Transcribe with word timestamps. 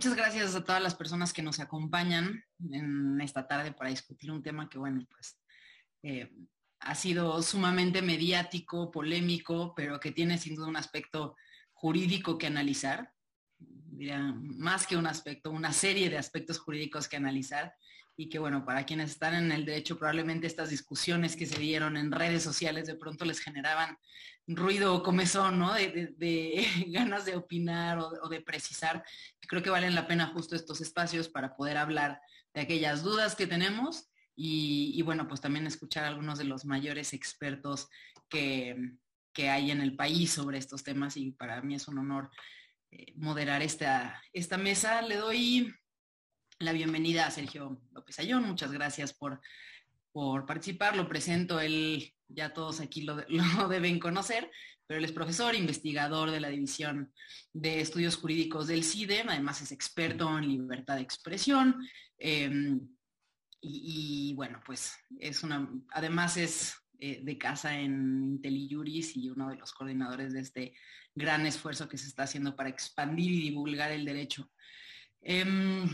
muchas 0.00 0.16
gracias 0.16 0.54
a 0.54 0.64
todas 0.64 0.82
las 0.82 0.94
personas 0.94 1.34
que 1.34 1.42
nos 1.42 1.60
acompañan 1.60 2.42
en 2.72 3.20
esta 3.20 3.46
tarde 3.46 3.72
para 3.72 3.90
discutir 3.90 4.30
un 4.30 4.42
tema 4.42 4.70
que, 4.70 4.78
bueno, 4.78 5.06
pues 5.10 5.38
eh, 6.02 6.32
ha 6.78 6.94
sido 6.94 7.42
sumamente 7.42 8.00
mediático, 8.00 8.90
polémico, 8.90 9.74
pero 9.76 10.00
que 10.00 10.10
tiene 10.10 10.38
sin 10.38 10.54
duda 10.54 10.68
un 10.68 10.78
aspecto 10.78 11.36
jurídico 11.74 12.38
que 12.38 12.46
analizar, 12.46 13.12
diría, 13.58 14.34
más 14.38 14.86
que 14.86 14.96
un 14.96 15.06
aspecto, 15.06 15.50
una 15.50 15.74
serie 15.74 16.08
de 16.08 16.16
aspectos 16.16 16.58
jurídicos 16.58 17.06
que 17.06 17.18
analizar 17.18 17.74
y 18.20 18.28
que 18.28 18.38
bueno, 18.38 18.66
para 18.66 18.84
quienes 18.84 19.12
están 19.12 19.34
en 19.34 19.50
el 19.50 19.64
derecho, 19.64 19.98
probablemente 19.98 20.46
estas 20.46 20.68
discusiones 20.68 21.36
que 21.36 21.46
se 21.46 21.58
dieron 21.58 21.96
en 21.96 22.12
redes 22.12 22.42
sociales 22.42 22.86
de 22.86 22.94
pronto 22.94 23.24
les 23.24 23.40
generaban 23.40 23.96
ruido 24.46 24.94
o 24.94 25.02
comezón, 25.02 25.58
¿no? 25.58 25.72
De, 25.72 26.66
ganas 26.88 27.24
de 27.24 27.34
opinar 27.34 27.98
o, 27.98 28.28
de 28.28 28.42
precisar. 28.42 29.02
Creo 29.48 29.62
que 29.62 29.70
valen 29.70 29.94
la 29.94 30.06
pena 30.06 30.26
justo 30.26 30.54
estos 30.54 30.82
espacios 30.82 31.30
para 31.30 31.56
poder 31.56 31.78
hablar 31.78 32.20
de 32.52 32.60
aquellas 32.60 33.02
dudas 33.02 33.34
que 33.34 33.46
tenemos 33.46 34.10
y, 34.36 35.00
bueno, 35.00 35.26
pues 35.26 35.40
también 35.40 35.66
escuchar 35.66 36.04
a 36.04 36.08
algunos 36.08 36.38
de 36.38 36.44
los 36.44 36.66
mayores 36.66 37.14
expertos 37.14 37.88
que, 38.28 38.76
hay 39.38 39.70
en 39.70 39.80
el 39.80 39.96
país 39.96 40.32
sobre 40.32 40.58
estos 40.58 40.84
temas 40.84 41.16
y 41.16 41.30
para 41.30 41.62
mí 41.62 41.74
es 41.74 41.88
un 41.88 41.96
honor 41.96 42.30
eh, 42.90 43.14
moderar 43.16 43.62
esta, 43.62 44.22
esta 44.34 44.58
mesa. 44.58 45.00
Le 45.00 45.16
doy 45.16 45.74
la 46.60 46.72
bienvenida 46.72 47.26
a 47.26 47.30
Sergio 47.30 47.80
López 47.92 48.18
Ayón. 48.18 48.44
Muchas 48.44 48.70
gracias 48.70 49.14
por, 49.14 49.40
por 50.12 50.44
participar. 50.44 50.94
Lo 50.94 51.08
presento, 51.08 51.58
él 51.58 52.12
ya 52.28 52.52
todos 52.52 52.80
aquí 52.80 53.00
lo, 53.02 53.16
deben 53.68 53.98
conocer, 53.98 54.50
pero 54.86 54.98
él 54.98 55.04
es 55.04 55.12
profesor, 55.12 55.54
investigador 55.54 56.30
de 56.30 56.40
la 56.40 56.50
División 56.50 57.12
de 57.54 57.80
Estudios 57.80 58.16
Jurídicos 58.16 58.66
del 58.66 58.84
CIDE, 58.84 59.24
además 59.26 59.62
es 59.62 59.72
experto 59.72 60.38
en 60.38 60.48
libertad 60.48 60.96
de 60.96 61.02
expresión. 61.02 61.76
Em, 62.18 62.86
y, 63.62 64.34
bueno, 64.34 64.60
pues 64.64 64.94
es 65.18 65.42
una, 65.42 65.68
además 65.92 66.36
es 66.36 66.74
eh, 66.98 67.20
de 67.22 67.38
casa 67.38 67.78
en 67.78 68.22
IntelliJuris 68.34 69.16
y 69.16 69.30
uno 69.30 69.48
de 69.48 69.56
los 69.56 69.72
coordinadores 69.72 70.34
de 70.34 70.40
este 70.40 70.74
gran 71.14 71.46
esfuerzo 71.46 71.88
que 71.88 71.98
se 71.98 72.06
está 72.06 72.24
haciendo 72.24 72.54
para 72.54 72.68
expandir 72.68 73.32
y 73.32 73.40
divulgar 73.40 73.92
el 73.92 74.04
derecho. 74.04 74.50
Em, 75.22 75.88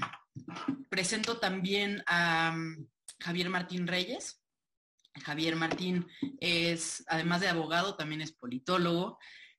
presento 0.88 1.38
también 1.38 2.02
a 2.06 2.52
um, 2.54 2.86
Javier 3.20 3.48
Martín 3.48 3.86
Reyes. 3.86 4.42
Javier 5.24 5.56
Martín 5.56 6.06
es, 6.40 7.04
además 7.08 7.40
de 7.40 7.48
abogado, 7.48 7.96
también 7.96 8.20
es 8.20 8.32
politólogo, 8.32 9.18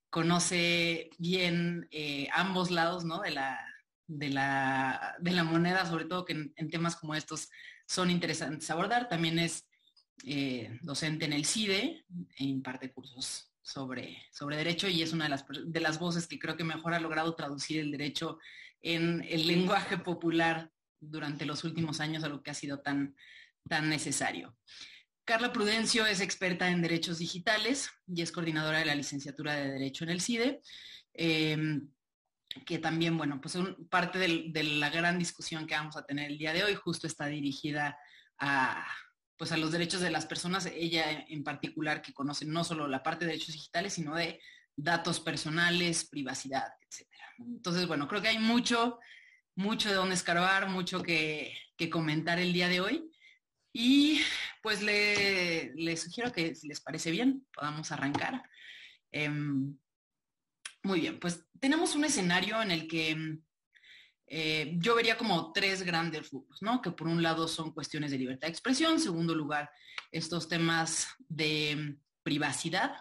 conoce 0.10 1.10
bien 1.18 1.88
eh, 1.92 2.28
ambos 2.34 2.72
lados 2.72 3.06
¿no? 3.06 3.22
de, 3.22 3.32
la, 3.32 3.60
de, 4.08 4.30
la, 4.30 5.16
de, 5.20 5.32
la, 5.32 5.44
moneda, 5.44 5.86
sobre 5.86 6.06
todo 6.06 6.26
que 6.26 6.52
en, 6.56 6.70
temas 6.70 6.96
como 6.96 7.16
estos 7.16 7.50
son 7.88 8.12
interesantes 8.12 8.70
abordar. 8.70 9.10
También 9.10 9.40
es 9.40 9.68
eh, 10.26 10.78
docente 10.82 11.26
en 11.26 11.34
el 11.34 11.46
CIDE 11.46 12.06
e 12.36 12.44
imparte 12.44 12.92
cursos 12.92 13.52
sobre, 13.62 14.24
sobre 14.32 14.58
derecho 14.58 14.88
y 14.88 15.02
es 15.02 15.12
una 15.12 15.26
de 15.26 15.30
las, 15.30 15.46
de 15.66 15.80
las 15.80 16.00
voces 16.00 16.28
que 16.28 16.40
creo 16.40 16.56
que 16.56 16.64
mejor 16.64 16.94
ha 16.94 17.00
logrado 17.00 17.36
traducir 17.36 17.80
el 17.80 17.92
derecho 17.92 18.40
en 18.82 19.26
el 19.28 19.48
lenguaje 19.48 19.98
popular 19.98 20.72
durante 21.00 21.46
los 21.46 21.64
últimos 21.64 22.00
años, 22.00 22.24
algo 22.24 22.42
que 22.42 22.52
ha 22.52 22.56
sido 22.56 22.80
tan, 22.80 23.16
tan 23.68 23.90
necesario. 23.90 24.58
Carla 25.26 25.52
Prudencio 25.52 26.06
es 26.06 26.22
experta 26.22 26.70
en 26.70 26.82
derechos 26.82 27.20
digitales 27.20 27.90
y 28.08 28.22
es 28.22 28.32
coordinadora 28.32 28.80
de 28.80 28.86
la 28.86 28.96
licenciatura 28.96 29.56
de 29.56 29.72
Derecho 29.72 30.06
en 30.06 30.10
el 30.10 30.22
CIDE, 30.22 30.62
em, 31.14 31.90
que 32.66 32.80
también, 32.80 33.18
bueno, 33.18 33.42
pues 33.42 33.58
parte 33.90 34.20
de 34.20 34.64
la 34.64 34.90
gran 34.90 35.20
discusión 35.20 35.68
que 35.68 35.76
vamos 35.76 35.98
a 35.98 36.06
tener 36.06 36.32
el 36.32 36.38
día 36.38 36.54
de 36.54 36.64
hoy 36.64 36.76
justo 36.76 37.06
está 37.06 37.26
dirigida 37.28 37.98
a, 38.40 38.88
pues 39.38 39.52
a 39.52 39.58
los 39.58 39.72
derechos 39.72 40.02
de 40.02 40.12
las 40.12 40.26
personas, 40.26 40.66
ella 40.66 41.26
en 41.28 41.44
particular 41.44 42.02
que 42.02 42.14
conoce 42.14 42.46
no 42.46 42.64
solo 42.64 42.88
la 42.88 43.04
parte 43.04 43.26
de 43.26 43.32
derechos 43.32 43.54
digitales, 43.54 43.94
sino 43.94 44.16
de 44.16 44.40
datos 44.78 45.20
personales, 45.20 46.08
privacidad, 46.08 46.68
etc. 46.82 47.08
Entonces, 47.40 47.88
bueno, 47.88 48.08
creo 48.08 48.22
que 48.22 48.30
hay 48.30 48.38
mucho, 48.38 49.00
mucho 49.56 49.90
de 49.90 49.96
dónde 49.96 50.16
escarbar, 50.16 50.70
mucho 50.70 51.02
que, 51.02 51.54
comentar 51.92 52.40
el 52.40 52.54
día 52.54 52.70
de 52.70 52.80
hoy. 52.80 53.12
Y 53.74 54.22
pues 54.62 54.82
le, 54.82 55.98
sugiero 55.98 56.32
que 56.32 56.56
si 56.56 56.68
les 56.68 56.80
parece 56.80 57.12
bien, 57.12 57.46
podamos 57.54 57.92
arrancar. 57.92 58.42
Em, 59.12 59.78
muy 60.84 61.02
bien, 61.02 61.20
pues 61.20 61.44
tenemos 61.60 61.96
un 61.96 62.06
escenario 62.06 62.62
en 62.62 62.72
el 62.72 62.88
que 62.88 63.40
eh, 64.28 64.74
yo 64.78 64.96
vería 64.96 65.18
como 65.18 65.52
tres 65.54 65.84
grandes 65.84 66.30
rubros, 66.32 66.62
¿no? 66.62 66.82
Que 66.82 66.92
por 66.92 67.08
un 67.08 67.24
lado 67.24 67.48
son 67.48 67.72
cuestiones 67.72 68.12
de 68.12 68.18
libertad 68.18 68.48
de 68.48 68.52
expresión, 68.52 68.94
en 68.94 69.00
segundo 69.00 69.34
lugar, 69.34 69.70
estos 70.12 70.48
temas 70.48 71.08
de 71.30 71.98
privacidad 72.24 72.96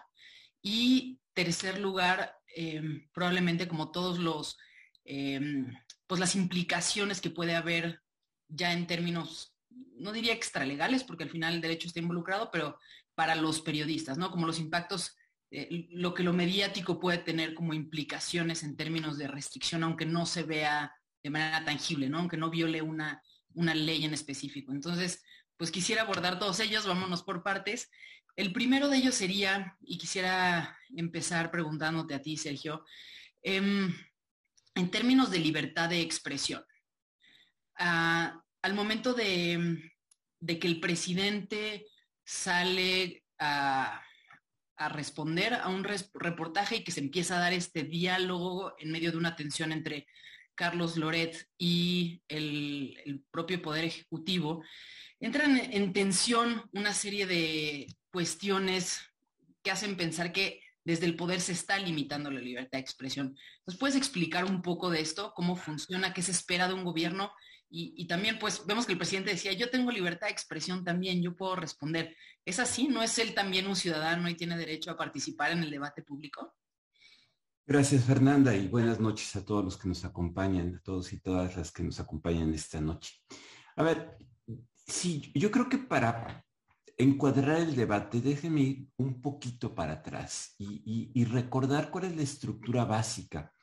y 0.61 1.19
tercer 1.37 1.79
lugar, 1.79 2.35
em, 2.55 3.07
probablemente 3.13 3.67
como 3.67 3.91
todos 3.91 4.17
los, 4.17 4.57
em, 5.05 5.71
pues 6.07 6.19
las 6.19 6.35
implicaciones 6.35 7.21
que 7.21 7.29
puede 7.29 7.55
haber 7.55 8.01
ya 8.47 8.73
en 8.73 8.87
términos, 8.87 9.55
no 9.69 10.11
diría 10.13 10.33
extralegales, 10.33 11.03
porque 11.03 11.25
al 11.25 11.29
final 11.29 11.53
el 11.53 11.61
derecho 11.61 11.87
está 11.87 11.99
involucrado, 11.99 12.49
pero 12.51 12.79
para 13.13 13.35
los 13.35 13.61
periodistas, 13.61 14.17
¿no? 14.17 14.31
Como 14.31 14.47
los 14.47 14.57
impactos, 14.57 15.15
eh, 15.51 15.87
lo 15.91 16.15
que 16.15 16.23
lo 16.23 16.33
mediático 16.33 16.99
puede 16.99 17.19
tener 17.19 17.53
como 17.53 17.75
implicaciones 17.75 18.63
en 18.63 18.75
términos 18.75 19.19
de 19.19 19.27
restricción, 19.27 19.83
aunque 19.83 20.07
no 20.07 20.25
se 20.25 20.41
vea 20.41 20.91
de 21.21 21.29
manera 21.29 21.63
tangible, 21.65 22.09
¿no? 22.09 22.17
Aunque 22.17 22.37
no 22.37 22.49
viole 22.49 22.81
una, 22.81 23.21
una 23.53 23.75
ley 23.75 24.05
en 24.05 24.15
específico. 24.15 24.71
Entonces, 24.71 25.23
pues 25.55 25.69
quisiera 25.69 26.01
abordar 26.01 26.39
todos 26.39 26.59
ellos, 26.59 26.87
vámonos 26.87 27.21
por 27.21 27.43
partes. 27.43 27.91
El 28.37 28.53
primero 28.53 28.87
de 28.87 28.97
ellos 28.97 29.15
sería, 29.15 29.75
y 29.81 29.97
quisiera 29.97 30.77
empezar 30.95 31.49
preguntándote 31.49 32.13
a 32.13 32.21
ti, 32.21 32.37
Sergio, 32.37 32.85
em, 33.41 33.91
en 34.75 34.91
términos 34.91 35.31
de 35.31 35.39
libertad 35.39 35.89
de 35.89 36.01
expresión, 36.01 36.63
ah, 37.79 38.39
al 38.61 38.73
momento 38.75 39.15
de, 39.15 39.81
que 40.45 40.67
el 40.67 40.79
presidente 40.79 41.87
sale 42.23 43.23
a, 43.39 44.03
responder 44.89 45.55
a 45.55 45.69
un 45.69 45.83
reportaje 45.83 46.75
y 46.75 46.83
que 46.83 46.91
se 46.91 46.99
empieza 46.99 47.37
a 47.37 47.39
dar 47.39 47.53
este 47.53 47.81
diálogo 47.81 48.75
en 48.77 48.91
medio 48.91 49.09
de 49.09 49.17
una 49.17 49.35
tensión 49.35 49.71
entre 49.71 50.05
Carlos 50.53 50.95
Loret 50.97 51.49
y 51.57 52.21
el, 52.27 53.23
propio 53.31 53.59
Poder 53.59 53.85
Ejecutivo, 53.85 54.63
entran 55.19 55.57
en 55.57 55.93
tensión 55.93 56.63
una 56.73 56.93
serie 56.93 57.25
de 57.25 57.87
cuestiones 58.11 59.01
que 59.63 59.71
hacen 59.71 59.97
pensar 59.97 60.31
que 60.31 60.61
desde 60.83 61.05
el 61.05 61.15
poder 61.15 61.41
se 61.41 61.51
está 61.51 61.77
limitando 61.77 62.31
la 62.31 62.39
libertad 62.39 62.77
de 62.77 62.81
expresión. 62.81 63.35
¿Nos 63.65 63.77
puedes 63.77 63.97
explicar 63.97 64.45
un 64.45 64.61
poco 64.61 64.89
de 64.89 65.01
esto? 65.01 65.33
¿Cómo 65.35 65.57
funciona? 65.57 66.13
¿Qué 66.13 66.21
se 66.21 66.31
espera 66.31 66.67
de 66.67 66.73
un 66.73 66.85
gobierno? 66.85 67.31
Y, 67.69 68.07
también, 68.07 68.39
pues, 68.39 68.65
vemos 68.65 68.85
que 68.85 68.93
el 68.93 68.97
presidente 68.97 69.31
decía, 69.31 69.51
yo 69.51 69.69
tengo 69.69 69.91
libertad 69.91 70.27
de 70.27 70.31
expresión 70.31 70.85
también, 70.85 71.21
yo 71.21 71.35
puedo 71.35 71.57
responder. 71.57 72.15
¿Es 72.45 72.59
así? 72.59 72.87
¿No 72.87 73.03
es 73.03 73.19
él 73.19 73.33
también 73.33 73.67
un 73.67 73.75
ciudadano 73.75 74.29
y 74.29 74.35
tiene 74.35 74.57
derecho 74.57 74.91
a 74.91 74.95
participar 74.95 75.51
en 75.51 75.63
el 75.63 75.69
debate 75.69 76.01
público? 76.01 76.55
Gracias, 77.65 78.05
Fernanda, 78.05 78.55
y 78.55 78.69
buenas 78.69 79.01
noches 79.01 79.35
a 79.35 79.43
todos 79.43 79.65
los 79.65 79.75
que 79.75 79.89
nos 79.89 80.05
acompañan, 80.05 80.75
a 80.75 80.79
todos 80.79 81.11
y 81.11 81.19
todas 81.19 81.57
las 81.57 81.73
que 81.73 81.83
nos 81.83 81.99
acompañan 81.99 82.53
esta 82.53 82.79
noche. 82.79 83.15
A 83.75 83.83
ver, 83.83 84.17
sí, 84.87 85.31
yo 85.35 85.51
creo 85.51 85.69
que 85.69 85.77
para 85.77 86.45
encuadrar 86.97 87.61
el 87.61 87.75
debate, 87.75 88.21
déjeme 88.21 88.61
ir 88.61 88.87
un 88.97 89.21
poquito 89.21 89.75
para 89.75 89.93
atrás 89.93 90.55
y, 90.57 91.23
recordar 91.25 91.91
cuál 91.91 92.05
es 92.05 92.15
la 92.15 92.23
estructura 92.23 92.85
básica 92.85 93.53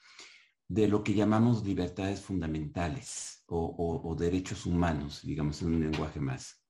de 0.68 0.88
lo 0.88 1.02
que 1.02 1.14
llamamos 1.14 1.64
libertades 1.64 2.20
fundamentales 2.20 3.42
o, 3.46 4.16
derechos 4.18 4.66
humanos, 4.66 5.22
digamos 5.22 5.60
en 5.62 5.74
un 5.74 5.80
lenguaje 5.80 6.20
más. 6.20 6.62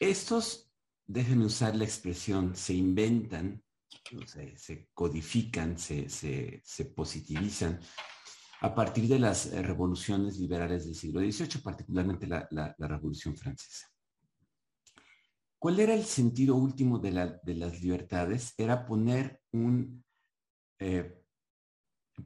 Estos, 0.00 0.70
déjenme 1.06 1.46
usar 1.46 1.76
la 1.76 1.84
expresión, 1.84 2.56
se 2.56 2.74
inventan, 2.74 3.62
se, 4.56 4.88
codifican, 4.92 5.78
se, 5.78 6.62
positivizan 6.96 7.80
a 8.64 8.74
partir 8.74 9.06
de 9.08 9.18
las 9.18 9.52
revoluciones 9.52 10.38
liberales 10.38 10.86
del 10.86 10.94
siglo 10.94 11.20
XVIII, 11.20 11.62
particularmente 11.62 12.26
la 12.26 12.74
Revolución 12.78 13.36
Francesa. 13.36 13.86
¿Cuál 15.64 15.80
era 15.80 15.94
el 15.94 16.04
sentido 16.04 16.56
último 16.56 16.98
de, 16.98 17.10
las 17.10 17.82
libertades? 17.82 18.52
Era 18.58 18.84
poner 18.84 19.40
un, 19.50 20.04
eh, 20.78 21.24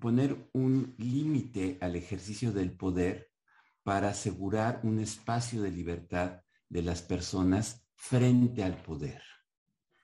poner 0.01 0.51
un 0.55 0.97
límite 0.99 1.79
al 1.81 1.95
ejercicio 1.95 2.51
del 2.51 2.73
poder 2.73 3.31
para 3.85 4.09
asegurar 4.09 4.81
un 4.83 4.99
espacio 4.99 5.63
de 5.63 5.71
libertad 5.71 6.41
de 6.69 6.83
las 6.83 7.01
personas 7.01 7.87
frente 7.95 8.65
al 8.65 8.83
poder. 8.83 9.23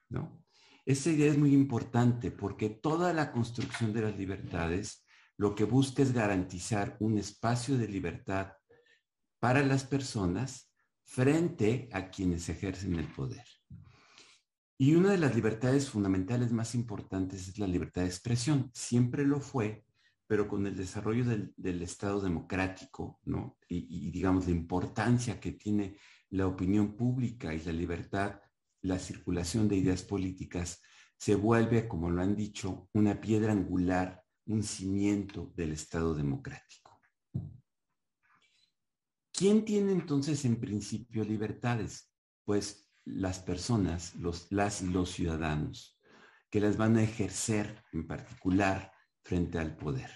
¿no? 0.09 0.45
Esa 0.85 1.11
idea 1.11 1.33
es 1.33 1.37
muy 1.39 1.55
importante 1.55 2.31
porque 2.31 2.71
toda 2.71 3.13
la 3.13 3.33
construcción 3.33 3.93
de 3.93 4.03
las 4.03 4.17
libertades 4.17 5.04
lo 5.37 5.55
que 5.55 5.65
busca 5.65 6.03
es 6.03 6.13
garantizar 6.13 6.97
un 7.01 7.19
espacio 7.19 7.77
de 7.77 7.89
libertad 7.89 8.53
para 9.41 9.63
las 9.63 9.85
personas 9.85 10.73
frente 11.05 11.89
a 11.93 12.11
quienes 12.11 12.49
ejercen 12.49 12.97
el 12.97 13.07
poder. 13.13 13.45
Y 14.77 14.95
una 14.95 15.13
de 15.13 15.19
las 15.19 15.35
libertades 15.35 15.89
fundamentales 15.89 16.51
más 16.53 16.75
importantes 16.75 17.49
es 17.49 17.59
la 17.59 17.67
libertad 17.67 18.03
de 18.03 18.09
expresión. 18.09 18.71
Siempre 18.75 19.25
lo 19.25 19.41
fue, 19.41 19.85
pero 20.27 20.49
con 20.49 20.67
el 20.67 20.77
desarrollo 20.77 21.25
del, 21.25 21.83
Estado 21.83 22.21
democrático, 22.21 23.21
¿no? 23.25 23.57
Y, 23.69 24.09
y, 24.09 24.11
digamos 24.11 24.47
la 24.47 24.53
importancia 24.53 25.39
que 25.39 25.53
tiene 25.53 25.97
la 26.31 26.47
opinión 26.47 26.97
pública 26.97 27.55
y 27.55 27.61
la 27.61 27.73
libertad, 27.73 28.41
la 28.83 28.99
circulación 28.99 29.69
de 29.69 29.77
ideas 29.77 30.03
políticas, 30.03 30.83
se 31.17 31.37
vuelve, 31.37 31.87
como 31.87 32.11
lo 32.11 32.23
han 32.23 32.35
dicho, 32.35 32.89
una 32.93 33.21
piedra 33.21 33.53
angular, 33.53 34.24
un 34.47 34.63
cimiento 34.63 35.53
del 35.57 35.73
Estado 35.73 36.15
democrático. 36.15 37.01
¿Quién 39.33 39.65
tiene 39.65 39.93
entonces 39.93 40.45
en 40.45 40.61
principio 40.61 41.25
libertades? 41.25 42.13
Pues 42.45 42.89
las 43.05 43.41
personas, 43.41 44.15
los, 44.15 44.51
las 44.51 44.83
los 44.83 45.11
ciudadanos, 45.11 46.01
que 46.51 46.61
las 46.61 46.77
van 46.77 46.97
a 46.97 47.03
ejercer 47.03 47.83
en 47.93 48.07
particular 48.07 48.93
frente 49.23 49.59
al 49.59 49.77
poder. 49.77 50.11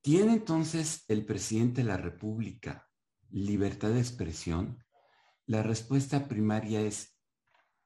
¿Tiene 0.00 0.32
entonces 0.32 1.04
el 1.08 1.24
presidente 1.24 1.82
de 1.82 1.88
la 1.88 1.96
República 1.96 2.88
libertad 3.30 3.90
de 3.90 4.00
expresión? 4.00 4.82
La 5.46 5.62
respuesta 5.62 6.26
primaria 6.28 6.80
es, 6.80 7.16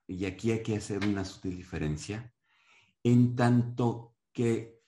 y 0.06 0.24
aquí 0.24 0.52
hay 0.52 0.62
que 0.62 0.76
hacer 0.76 1.06
una 1.06 1.24
sutil 1.24 1.56
diferencia, 1.56 2.32
en 3.02 3.36
tanto 3.36 4.11
que 4.32 4.82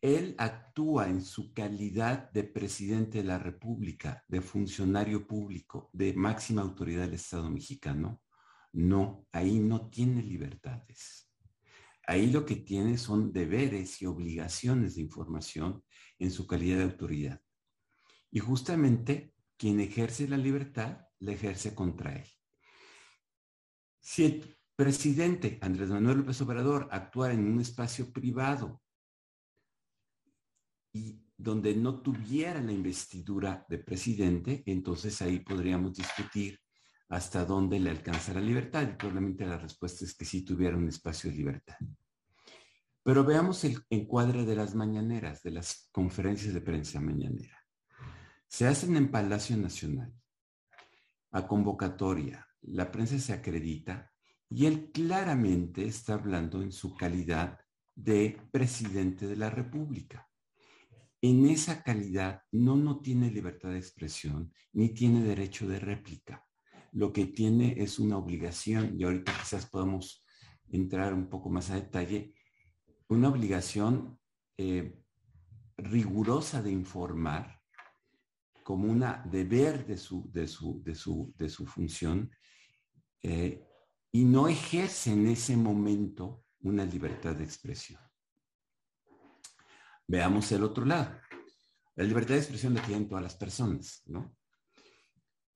él 0.00 0.34
actúa 0.38 1.08
en 1.08 1.22
su 1.22 1.52
calidad 1.52 2.30
de 2.32 2.44
presidente 2.44 3.18
de 3.18 3.24
la 3.24 3.38
República, 3.38 4.24
de 4.28 4.40
funcionario 4.40 5.26
público, 5.26 5.90
de 5.92 6.14
máxima 6.14 6.62
autoridad 6.62 7.02
del 7.02 7.14
Estado 7.14 7.50
mexicano. 7.50 8.22
No, 8.72 9.26
ahí 9.32 9.58
no 9.58 9.90
tiene 9.90 10.22
libertades. 10.22 11.30
Ahí 12.06 12.30
lo 12.30 12.46
que 12.46 12.56
tiene 12.56 12.96
son 12.96 13.32
deberes 13.32 14.00
y 14.00 14.06
obligaciones 14.06 14.94
de 14.94 15.02
información 15.02 15.84
en 16.18 16.30
su 16.30 16.46
calidad 16.46 16.78
de 16.78 16.84
autoridad. 16.84 17.40
Y 18.30 18.38
justamente 18.38 19.34
quien 19.56 19.80
ejerce 19.80 20.26
la 20.26 20.38
libertad 20.38 21.00
la 21.18 21.32
ejerce 21.32 21.74
contra 21.74 22.16
él. 22.16 22.26
Si 24.00 24.24
el 24.24 24.56
presidente 24.74 25.58
Andrés 25.60 25.90
Manuel 25.90 26.18
López 26.18 26.40
Obrador 26.40 26.88
actuara 26.90 27.34
en 27.34 27.44
un 27.44 27.60
espacio 27.60 28.10
privado 28.10 28.80
y 30.92 31.20
donde 31.36 31.74
no 31.74 32.00
tuviera 32.02 32.60
la 32.60 32.72
investidura 32.72 33.64
de 33.68 33.78
presidente, 33.78 34.62
entonces 34.66 35.22
ahí 35.22 35.40
podríamos 35.40 35.94
discutir 35.94 36.58
hasta 37.08 37.44
dónde 37.44 37.80
le 37.80 37.90
alcanza 37.90 38.34
la 38.34 38.40
libertad 38.40 38.82
y 38.82 38.96
probablemente 38.96 39.46
la 39.46 39.58
respuesta 39.58 40.04
es 40.04 40.14
que 40.14 40.24
sí 40.24 40.44
tuviera 40.44 40.76
un 40.76 40.88
espacio 40.88 41.30
de 41.30 41.36
libertad. 41.36 41.76
Pero 43.02 43.24
veamos 43.24 43.64
el 43.64 43.78
encuadre 43.88 44.44
de 44.44 44.54
las 44.54 44.74
mañaneras, 44.74 45.42
de 45.42 45.52
las 45.52 45.88
conferencias 45.92 46.52
de 46.52 46.60
prensa 46.60 47.00
mañanera. 47.00 47.58
Se 48.46 48.66
hacen 48.66 48.96
en 48.96 49.10
Palacio 49.10 49.56
Nacional, 49.56 50.12
a 51.32 51.46
convocatoria, 51.46 52.46
la 52.62 52.90
prensa 52.90 53.18
se 53.18 53.32
acredita 53.32 54.12
y 54.50 54.66
él 54.66 54.90
claramente 54.92 55.86
está 55.86 56.14
hablando 56.14 56.60
en 56.60 56.72
su 56.72 56.94
calidad 56.94 57.58
de 57.94 58.38
presidente 58.52 59.26
de 59.26 59.36
la 59.36 59.48
República 59.48 60.29
en 61.22 61.46
esa 61.46 61.82
calidad 61.82 62.42
no, 62.50 62.76
no 62.76 63.00
tiene 63.00 63.30
libertad 63.30 63.70
de 63.70 63.78
expresión 63.78 64.52
ni 64.72 64.90
tiene 64.90 65.22
derecho 65.22 65.68
de 65.68 65.78
réplica. 65.78 66.46
Lo 66.92 67.12
que 67.12 67.26
tiene 67.26 67.74
es 67.78 67.98
una 67.98 68.16
obligación, 68.16 68.98
y 68.98 69.04
ahorita 69.04 69.32
quizás 69.38 69.66
podamos 69.66 70.24
entrar 70.70 71.14
un 71.14 71.28
poco 71.28 71.50
más 71.50 71.70
a 71.70 71.74
detalle, 71.74 72.34
una 73.08 73.28
obligación 73.28 74.18
eh, 74.56 74.98
rigurosa 75.76 76.62
de 76.62 76.70
informar 76.70 77.60
como 78.62 78.90
una 78.90 79.22
deber 79.30 79.86
de 79.86 79.96
su, 79.96 80.30
de 80.32 80.46
su, 80.46 80.82
de 80.82 80.94
su, 80.94 81.34
de 81.36 81.48
su 81.48 81.66
función 81.66 82.30
eh, 83.22 83.66
y 84.12 84.24
no 84.24 84.48
ejerce 84.48 85.12
en 85.12 85.26
ese 85.26 85.56
momento 85.56 86.44
una 86.60 86.84
libertad 86.84 87.34
de 87.36 87.44
expresión. 87.44 88.00
Veamos 90.10 90.50
el 90.50 90.64
otro 90.64 90.84
lado. 90.84 91.20
La 91.94 92.02
libertad 92.02 92.34
de 92.34 92.40
expresión 92.40 92.74
la 92.74 92.82
tienen 92.82 93.06
todas 93.06 93.22
las 93.22 93.36
personas, 93.36 94.02
¿no? 94.06 94.34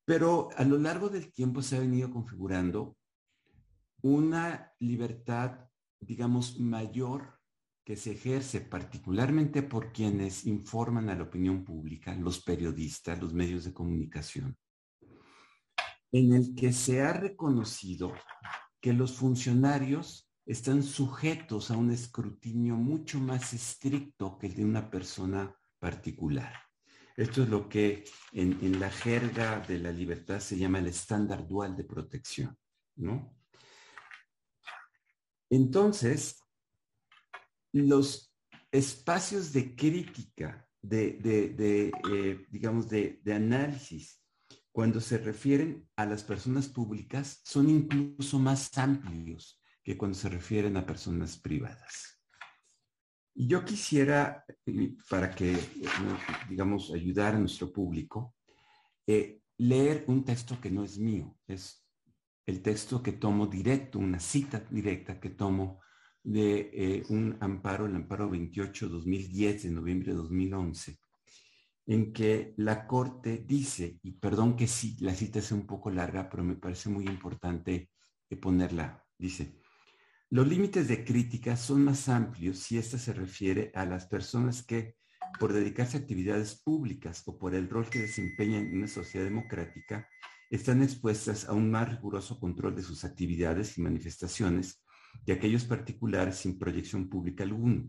Pero 0.05 0.49
a 0.56 0.62
lo 0.62 0.79
largo 0.79 1.09
del 1.09 1.33
tiempo 1.33 1.61
se 1.61 1.77
ha 1.77 1.81
venido 1.81 2.09
configurando 2.12 2.97
una 4.03 4.73
libertad, 4.79 5.69
digamos, 5.99 6.61
mayor 6.61 7.41
que 7.85 7.97
se 7.97 8.12
ejerce 8.12 8.61
particularmente 8.61 9.65
por 9.65 9.93
quienes 9.93 10.47
informan 10.47 11.09
a 11.09 11.17
la 11.17 11.25
opinión 11.25 11.65
pública, 11.65 12.15
los 12.15 12.41
periodistas, 12.41 13.21
los 13.21 13.35
medios 13.35 13.65
de 13.65 13.75
comunicación, 13.75 14.57
en 16.12 16.33
el 16.33 16.55
que 16.55 16.73
se 16.73 17.03
ha 17.03 17.12
reconocido 17.12 18.12
que 18.81 18.93
los 18.93 19.15
funcionarios 19.15 20.31
están 20.46 20.82
sujetos 20.82 21.70
a 21.70 21.76
un 21.76 21.91
escrutinio 21.91 22.76
mucho 22.76 23.19
más 23.19 23.52
estricto 23.55 24.38
que 24.38 24.49
el 24.49 24.55
de 24.55 24.64
una 24.64 24.91
persona 24.91 25.56
particular. 25.79 26.52
Esto 27.17 27.44
es 27.44 27.49
lo 27.49 27.69
que 27.69 28.05
en, 28.32 28.81
la 28.81 28.91
jerga 28.91 29.61
de 29.61 29.79
la 29.79 29.93
libertad 29.93 30.41
se 30.41 30.58
llama 30.58 30.81
el 30.81 30.88
estándar 30.88 31.46
dual 31.46 31.76
de 31.76 31.85
protección, 31.85 32.56
¿no? 32.96 33.37
Entonces, 35.49 36.41
los 37.73 38.35
espacios 38.73 39.52
de 39.52 39.76
crítica, 39.76 40.69
de, 40.82 41.20
eh, 41.25 42.47
digamos, 42.50 42.88
de 42.88 43.20
análisis, 43.32 44.20
cuando 44.73 45.00
se 45.00 45.19
refieren 45.19 45.88
a 45.94 46.05
las 46.05 46.25
personas 46.25 46.67
públicas, 46.67 47.40
son 47.44 47.70
incluso 47.70 48.40
más 48.40 48.76
amplios 48.76 49.63
que 49.85 49.99
cuando 49.99 50.17
se 50.17 50.31
refieren 50.31 50.76
a 50.79 50.87
personas 50.87 51.37
privadas. 51.37 52.23
Y 53.35 53.49
yo 53.49 53.64
quisiera, 53.64 54.45
para 55.11 55.35
que, 55.35 55.59
digamos, 56.49 56.93
ayudar 56.93 57.35
a 57.35 57.38
nuestro 57.38 57.71
público, 57.73 58.35
eh, 59.07 59.41
leer 59.59 60.05
un 60.07 60.25
texto 60.25 60.61
que 60.61 60.71
no 60.71 60.85
es 60.85 60.99
mío, 60.99 61.37
es 61.47 61.85
el 62.47 62.62
texto 62.62 63.03
que 63.03 63.12
tomo 63.12 63.47
directo, 63.47 63.99
una 63.99 64.21
cita 64.21 64.64
directa 64.71 65.21
que 65.21 65.31
tomo 65.31 65.81
de 66.23 66.71
eh, 66.73 67.03
un 67.11 67.37
amparo, 67.41 67.87
el 67.87 67.97
amparo 67.97 68.31
28-2010 68.31 69.62
de 69.62 69.71
noviembre 69.71 70.12
de 70.12 70.17
2011, 70.17 70.99
en 71.87 72.12
que 72.12 72.55
la 72.57 72.87
Corte 72.87 73.45
dice, 73.47 73.99
y 74.03 74.12
perdón 74.12 74.57
que 74.57 74.67
sí, 74.67 74.97
la 75.00 75.14
cita 75.14 75.41
es 75.41 75.53
un 75.53 75.67
poco 75.67 75.91
larga, 75.91 76.31
pero 76.31 76.43
me 76.43 76.57
parece 76.57 76.88
muy 76.88 77.05
importante 77.07 77.91
ponerla, 78.41 79.05
dice, 79.19 79.61
los 80.35 80.49
límites 80.49 80.88
de 80.88 81.05
crítica 81.05 81.57
son 81.57 81.85
más 81.85 82.09
amplios 82.09 82.59
si 82.59 82.76
ésta 82.76 82.99
se 82.99 83.12
refiere 83.12 83.71
a 83.73 83.87
las 83.87 84.07
personas 84.07 84.67
que, 84.67 84.97
por 85.38 85.53
dedicarse 85.53 85.97
a 85.97 86.00
actividades 86.00 86.61
públicas 86.61 87.23
o 87.26 87.38
por 87.38 87.55
el 87.55 87.71
rol 87.71 87.88
que 87.88 88.00
desempeñan 88.00 88.67
en 88.67 88.79
una 88.79 88.88
sociedad 88.88 89.25
democrática, 89.26 90.09
están 90.50 90.83
expuestas 90.83 91.49
a 91.49 91.53
un 91.53 91.71
más 91.71 91.88
riguroso 91.88 92.41
control 92.41 92.75
de 92.75 92.83
sus 92.83 93.05
actividades 93.05 93.79
y 93.79 93.83
manifestaciones 93.83 94.83
de 95.25 95.35
aquellos 95.35 95.67
particulares 95.67 96.35
sin 96.35 96.59
proyección 96.59 97.09
pública 97.09 97.45
alguna, 97.45 97.85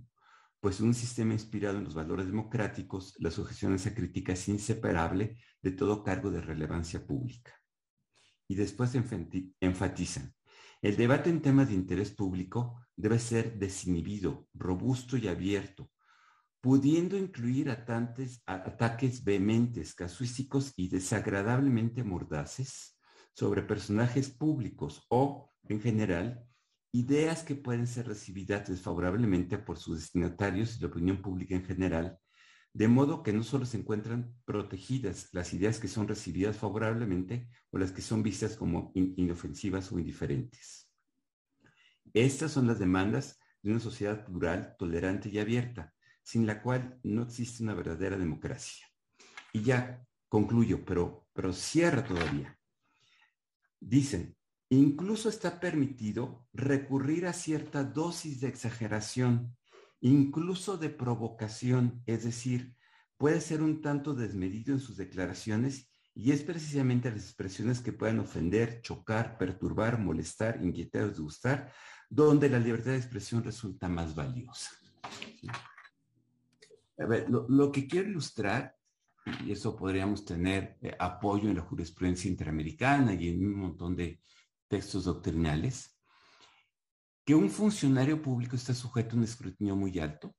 pues 0.60 0.82
un 0.82 0.94
sistema 0.94 1.34
inspirado 1.34 1.80
en 1.80 1.86
los 1.86 1.96
valores 1.96 2.28
democráticos, 2.28 3.16
la 3.18 3.32
sujeción 3.32 3.74
a 3.74 3.78
esa 3.78 3.96
crítica 3.96 4.34
es 4.34 4.48
inseparable 4.50 5.40
de 5.64 5.72
todo 5.72 6.04
cargo 6.04 6.30
de 6.30 6.42
relevancia 6.42 7.04
pública. 7.08 7.60
Y 8.48 8.54
después 8.54 8.94
enfatizan, 8.94 10.35
el 10.86 10.98
debate 10.98 11.32
en 11.32 11.42
temas 11.42 11.70
de 11.70 11.74
interés 11.74 12.12
público 12.12 12.80
debe 12.96 13.18
ser 13.18 13.58
desinhibido, 13.58 14.48
robusto 14.54 15.18
y 15.18 15.28
abierto, 15.28 15.90
pudiendo 16.62 17.18
incluir 17.18 17.72
ataques 17.72 19.24
vehementes, 19.24 19.96
casuísticos 19.96 20.74
y 20.78 20.90
desagradablemente 20.90 22.04
mordaces 22.04 23.00
sobre 23.34 23.64
personajes 23.64 24.30
públicos 24.30 25.04
o, 25.10 25.52
en 25.64 25.82
general, 25.82 26.46
ideas 26.92 27.42
que 27.42 27.56
pueden 27.56 27.88
ser 27.88 28.08
recibidas 28.08 28.70
desfavorablemente 28.70 29.58
por 29.58 29.80
sus 29.80 30.02
destinatarios 30.02 30.78
y 30.78 30.82
la 30.82 30.88
opinión 30.90 31.20
pública 31.20 31.56
en 31.56 31.66
general, 31.66 32.20
de 32.76 32.90
modo 32.90 33.24
que 33.24 33.32
no 33.32 33.42
solo 33.42 33.66
se 33.66 33.78
encuentran 33.78 34.36
protegidas 34.44 35.30
las 35.32 35.54
ideas 35.54 35.80
que 35.80 35.88
son 35.88 36.10
recibidas 36.10 36.58
favorablemente 36.58 37.48
o 37.72 37.78
las 37.78 37.94
que 37.94 38.02
son 38.02 38.22
vistas 38.22 38.58
como 38.58 38.92
inofensivas 38.94 39.94
o 39.94 39.98
indiferentes. 39.98 40.92
Estas 42.14 42.52
son 42.52 42.68
las 42.68 42.78
demandas 42.78 43.40
de 43.62 43.72
una 43.72 43.80
sociedad 43.80 44.26
plural, 44.26 44.76
tolerante 44.78 45.30
y 45.30 45.40
abierta, 45.40 45.94
sin 46.22 46.46
la 46.46 46.62
cual 46.62 47.00
no 47.02 47.24
existe 47.24 47.64
una 47.64 47.74
verdadera 47.74 48.18
democracia. 48.18 48.86
Y 49.54 49.62
ya 49.62 50.06
concluyo, 50.28 50.84
pero, 50.84 51.30
pero 51.32 51.54
cierra 51.54 52.04
todavía. 52.04 52.60
Dicen, 53.80 54.36
incluso 54.68 55.30
está 55.30 55.62
permitido 55.62 56.46
recurrir 56.52 57.26
a 57.26 57.32
cierta 57.32 57.86
dosis 57.86 58.42
de 58.42 58.50
exageración, 58.50 59.56
incluso 60.10 60.78
de 60.78 60.90
provocación, 60.90 62.04
es 62.06 62.24
decir, 62.24 62.76
puede 63.18 63.42
ser 63.42 63.64
un 63.64 63.82
tanto 63.82 64.14
desmedido 64.14 64.74
en 64.74 64.80
sus 64.80 64.98
declaraciones 64.98 65.92
y 66.14 66.32
es 66.32 66.44
precisamente 66.44 67.10
las 67.10 67.24
expresiones 67.24 67.82
que 67.82 67.92
puedan 67.92 68.20
ofender, 68.20 68.82
chocar, 68.82 69.38
perturbar, 69.38 69.98
molestar, 70.00 70.64
inquietar 70.64 71.04
o 71.04 71.10
disgustar, 71.10 71.74
donde 72.08 72.50
la 72.50 72.60
libertad 72.60 72.92
de 72.92 72.98
expresión 72.98 73.44
resulta 73.44 73.90
más 73.90 74.14
valiosa. 74.14 74.70
A 77.00 77.06
ver, 77.06 77.28
lo, 77.28 77.72
que 77.72 77.88
quiero 77.88 78.08
ilustrar, 78.08 78.78
y 79.44 79.52
eso 79.52 79.76
podríamos 79.76 80.24
tener 80.24 80.78
eh, 80.82 80.96
apoyo 81.00 81.50
en 81.50 81.56
la 81.56 81.64
jurisprudencia 81.64 82.30
interamericana 82.30 83.16
y 83.16 83.30
en 83.30 83.44
un 83.44 83.56
montón 83.56 83.96
de 83.96 84.22
textos 84.68 85.06
doctrinales, 85.06 85.95
que 87.26 87.36
un 87.36 87.50
funcionario 87.50 88.22
público 88.22 88.56
está 88.56 88.74
sujeto 88.74 89.16
a 89.16 89.20
un 89.20 89.24
escrutinio 89.24 89.76
muy 89.76 89.98
alto 90.00 90.36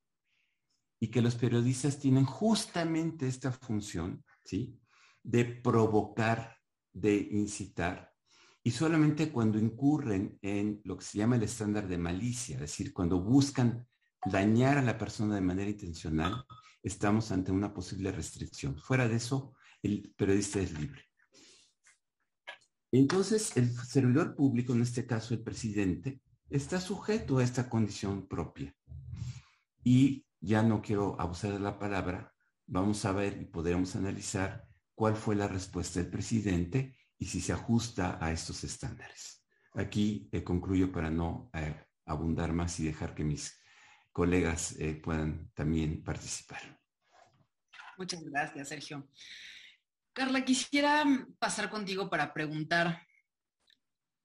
y 1.01 1.09
que 1.09 1.21
los 1.21 1.35
periodistas 1.35 1.99
tienen 1.99 2.25
justamente 2.25 3.27
esta 3.27 3.53
función, 3.53 4.25
¿sí? 4.45 4.79
de 5.23 5.45
provocar, 5.45 6.57
de 6.93 7.17
incitar, 7.33 8.17
y 8.67 8.73
solamente 8.73 9.31
cuando 9.31 9.61
incurren 9.61 10.41
en 10.43 10.81
lo 10.83 10.97
que 10.97 11.05
se 11.05 11.19
llama 11.19 11.37
el 11.37 11.45
estándar 11.45 11.87
de 11.87 11.99
malicia, 11.99 12.57
es 12.57 12.63
decir, 12.63 12.93
cuando 12.93 13.21
buscan 13.23 13.87
dañar 14.25 14.77
a 14.77 14.83
la 14.83 14.99
persona 14.99 15.37
de 15.37 15.41
manera 15.41 15.71
intencional, 15.71 16.45
estamos 16.83 17.31
ante 17.31 17.53
una 17.53 17.73
posible 17.73 18.11
restricción. 18.11 18.77
Fuera 18.77 19.07
de 19.07 19.15
eso, 19.15 19.55
el 19.83 20.13
periodista 20.17 20.59
es 20.59 20.77
libre. 20.81 21.01
Entonces, 22.91 23.57
el 23.57 23.73
servidor 23.73 24.35
público, 24.35 24.73
en 24.73 24.83
este 24.83 25.07
caso 25.07 25.35
el 25.35 25.45
presidente, 25.45 26.21
está 26.51 26.81
sujeto 26.81 27.39
a 27.39 27.45
esta 27.45 27.69
condición 27.69 28.27
propia. 28.27 28.75
Y 29.83 30.27
ya 30.41 30.63
no 30.63 30.83
quiero 30.83 31.21
abusar 31.21 31.53
de 31.53 31.61
la 31.61 31.79
palabra, 31.79 32.35
vamos 32.67 33.05
a 33.05 33.13
ver 33.13 33.39
y 33.41 33.45
podremos 33.45 33.97
analizar 33.97 34.67
cuál 34.95 35.17
fue 35.17 35.37
la 35.37 35.49
respuesta 35.49 36.01
del 36.01 36.11
presidente 36.11 36.97
y 37.19 37.27
si 37.27 37.41
se 37.41 37.53
ajusta 37.53 38.19
a 38.21 38.33
estos 38.33 38.65
estándares. 38.65 39.45
Aquí 39.75 40.29
eh, 40.33 40.43
concluyo 40.43 40.91
para 40.91 41.11
no 41.11 41.51
eh, 41.53 41.75
abundar 42.07 42.53
más 42.53 42.79
y 42.81 42.85
dejar 42.85 43.15
que 43.15 43.25
mis 43.25 43.61
colegas 44.13 44.77
eh, 44.79 44.95
puedan 44.95 45.51
también 45.53 46.03
participar. 46.03 46.81
Muchas 47.99 48.23
gracias, 48.25 48.69
Sergio. 48.69 49.09
Carla, 50.13 50.45
quisiera 50.45 51.05
pasar 51.39 51.69
contigo 51.69 52.09
para 52.09 52.33
preguntar 52.33 53.06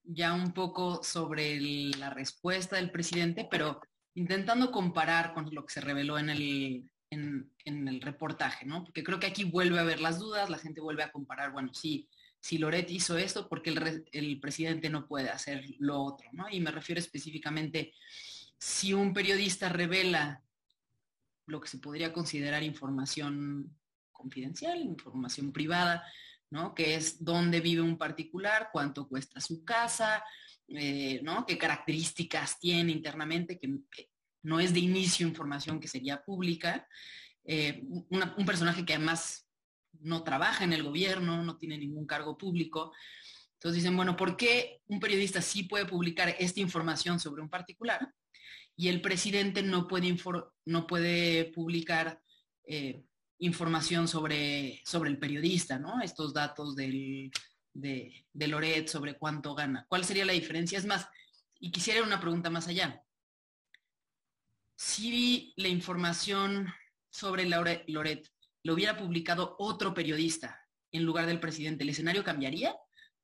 ya 0.03 0.33
un 0.33 0.53
poco 0.53 1.03
sobre 1.03 1.59
la 1.97 2.09
respuesta 2.09 2.75
del 2.75 2.91
presidente, 2.91 3.47
pero 3.49 3.81
intentando 4.15 4.71
comparar 4.71 5.33
con 5.33 5.53
lo 5.53 5.65
que 5.65 5.73
se 5.73 5.81
reveló 5.81 6.17
en 6.17 6.29
el, 6.29 8.01
reportaje, 8.01 8.65
¿no? 8.65 8.83
Porque 8.83 9.03
creo 9.03 9.19
que 9.19 9.27
aquí 9.27 9.43
vuelve 9.43 9.77
a 9.77 9.81
haber 9.81 10.01
las 10.01 10.19
dudas, 10.19 10.49
la 10.49 10.57
gente 10.57 10.81
vuelve 10.81 11.03
a 11.03 11.11
comparar, 11.11 11.51
bueno, 11.51 11.73
sí, 11.73 12.07
si 12.39 12.57
Loret 12.57 12.89
hizo 12.89 13.17
esto, 13.17 13.47
porque 13.47 13.69
el, 13.69 14.05
el 14.11 14.39
presidente 14.39 14.89
no 14.89 15.07
puede 15.07 15.29
hacer 15.29 15.63
lo 15.77 16.01
otro, 16.01 16.29
¿no? 16.33 16.49
Y 16.49 16.59
me 16.59 16.71
refiero 16.71 16.99
específicamente, 16.99 17.93
si 18.57 18.93
un 18.93 19.13
periodista 19.13 19.69
revela 19.69 20.43
lo 21.45 21.61
que 21.61 21.67
se 21.67 21.77
podría 21.77 22.13
considerar 22.13 22.63
información 22.63 23.75
confidencial, 24.11 24.79
información 24.79 25.51
privada, 25.51 26.03
¿no? 26.51 26.75
Que 26.75 26.95
es 26.95 27.23
dónde 27.23 27.59
vive 27.61 27.81
un 27.81 27.97
particular, 27.97 28.69
cuánto 28.71 29.07
cuesta 29.07 29.41
su 29.41 29.65
casa, 29.65 30.23
eh, 30.67 31.19
¿no? 31.23 31.45
Qué 31.45 31.57
características 31.57 32.59
tiene 32.59 32.91
internamente, 32.91 33.59
que, 33.59 33.79
no 34.43 34.59
es 34.59 34.73
de 34.73 34.79
inicio 34.79 35.27
información 35.27 35.79
que 35.79 35.87
sería 35.87 36.23
pública. 36.23 36.87
Eh, 37.43 37.83
un 37.83 38.45
personaje 38.45 38.85
que 38.85 38.93
además 38.93 39.47
no 39.99 40.23
trabaja 40.23 40.63
en 40.63 40.73
el 40.73 40.83
gobierno, 40.83 41.43
no 41.43 41.57
tiene 41.57 41.77
ningún 41.77 42.05
cargo 42.05 42.37
público. 42.37 42.91
Entonces 43.53 43.83
dicen, 43.83 43.95
bueno, 43.95 44.15
¿por 44.15 44.37
qué 44.37 44.81
un 44.87 44.99
periodista 44.99 45.41
sí 45.41 45.63
puede 45.63 45.85
publicar 45.85 46.35
esta 46.39 46.59
información 46.59 47.19
sobre 47.19 47.43
un 47.43 47.49
particular 47.49 48.11
y 48.75 48.87
el 48.87 49.01
presidente 49.01 49.61
no 49.61 49.87
puede, 49.87 50.17
no 50.65 50.87
puede 50.87 51.45
publicar 51.45 52.19
eh, 52.65 53.03
información 53.41 54.07
sobre, 54.07 54.81
sobre 54.85 55.11
el 55.11 55.19
periodista, 55.19 55.77
¿no? 55.77 56.01
Estos 56.01 56.33
datos 56.33 56.75
del, 56.75 57.29
de, 57.73 58.25
de 58.33 58.47
Loret 58.47 58.87
sobre 58.87 59.17
cuánto 59.17 59.53
gana. 59.53 59.85
¿Cuál 59.87 60.03
sería 60.03 60.25
la 60.25 60.33
diferencia? 60.33 60.79
Es 60.79 60.85
más, 60.85 61.07
y 61.59 61.71
quisiera 61.71 62.01
una 62.01 62.19
pregunta 62.19 62.49
más 62.49 62.67
allá 62.67 63.03
si 64.81 65.53
la 65.57 65.67
información 65.67 66.73
sobre 67.11 67.45
Loret 67.45 67.85
lo 68.63 68.73
hubiera 68.73 68.97
publicado 68.97 69.55
otro 69.59 69.93
periodista 69.93 70.59
en 70.91 71.03
lugar 71.03 71.27
del 71.27 71.39
presidente, 71.39 71.83
¿el 71.83 71.91
escenario 71.91 72.23
cambiaría? 72.23 72.75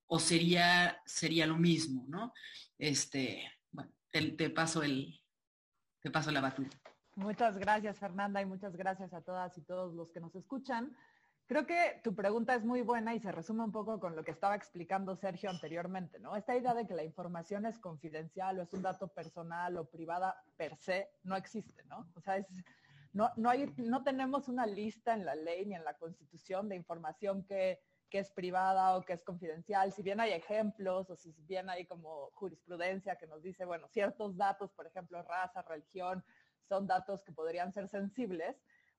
¿O 0.06 0.20
sería, 0.20 1.02
sería 1.08 1.48
lo 1.48 1.58
mismo, 1.58 2.06
no? 2.08 2.32
Este, 2.78 3.52
bueno, 3.72 3.92
te, 4.12 4.52
paso 4.52 4.84
el, 4.84 5.20
te 6.00 6.12
paso 6.12 6.30
la 6.30 6.42
batuta. 6.42 6.80
Muchas 7.18 7.58
gracias, 7.58 7.98
Fernanda, 7.98 8.44
y 8.44 8.46
muchas 8.46 8.76
gracias 8.76 9.12
a 9.12 9.22
todas 9.22 9.58
y 9.58 9.62
todos 9.64 9.92
los 9.96 10.12
que 10.12 10.20
nos 10.20 10.36
escuchan. 10.36 10.96
Creo 11.48 11.66
que 11.66 12.00
tu 12.04 12.14
pregunta 12.14 12.54
es 12.54 12.64
muy 12.64 12.84
buena 12.84 13.16
y 13.16 13.20
se 13.20 13.32
resume 13.32 13.64
un 13.64 13.72
poco 13.72 14.00
con 14.00 14.16
lo 14.16 14.24
que 14.24 14.30
estaba 14.30 14.56
explicando 14.56 15.16
Sergio 15.16 15.50
anteriormente, 15.50 16.20
¿no? 16.20 16.36
Esta 16.36 16.56
idea 16.56 16.76
de 16.76 16.86
que 16.86 16.94
la 16.94 17.04
información 17.04 17.66
es 17.66 17.80
confidencial 17.80 18.60
o 18.60 18.62
es 18.62 18.72
un 18.72 18.84
dato 18.84 19.08
personal 19.08 19.78
o 19.78 19.86
privada 19.86 20.36
per 20.58 20.78
se 20.78 21.10
no 21.24 21.36
existe, 21.36 21.84
¿no? 21.86 22.08
O 22.14 22.22
sea, 22.22 22.46
no, 23.14 23.32
no, 23.36 24.04
tenemos 24.04 24.48
una 24.48 24.68
lista 24.68 25.16
en 25.16 25.26
la 25.26 25.34
ley 25.34 25.66
ni 25.66 25.74
en 25.74 25.86
la 25.86 25.96
constitución 25.96 26.70
de 26.70 26.76
información 26.76 27.44
que, 27.46 27.80
que 28.12 28.20
es 28.20 28.30
privada 28.30 28.96
o 28.96 29.02
que 29.02 29.14
es 29.14 29.24
confidencial. 29.24 29.92
Si 29.92 30.04
bien 30.04 30.20
hay 30.20 30.34
ejemplos 30.34 31.10
o 31.10 31.16
si 31.16 31.34
bien 31.48 31.68
hay 31.68 31.88
como 31.88 32.30
jurisprudencia 32.36 33.16
que 33.16 33.26
nos 33.26 33.42
dice, 33.42 33.66
bueno, 33.66 33.88
ciertos 33.88 34.38
datos, 34.38 34.72
por 34.74 34.86
ejemplo, 34.86 35.24
raza, 35.24 35.64
religión, 35.64 36.24
son 36.68 36.88
datos 36.88 37.24
que 37.24 37.32
podrían 37.32 37.72
ser 37.72 37.88
sensibles, 37.88 38.56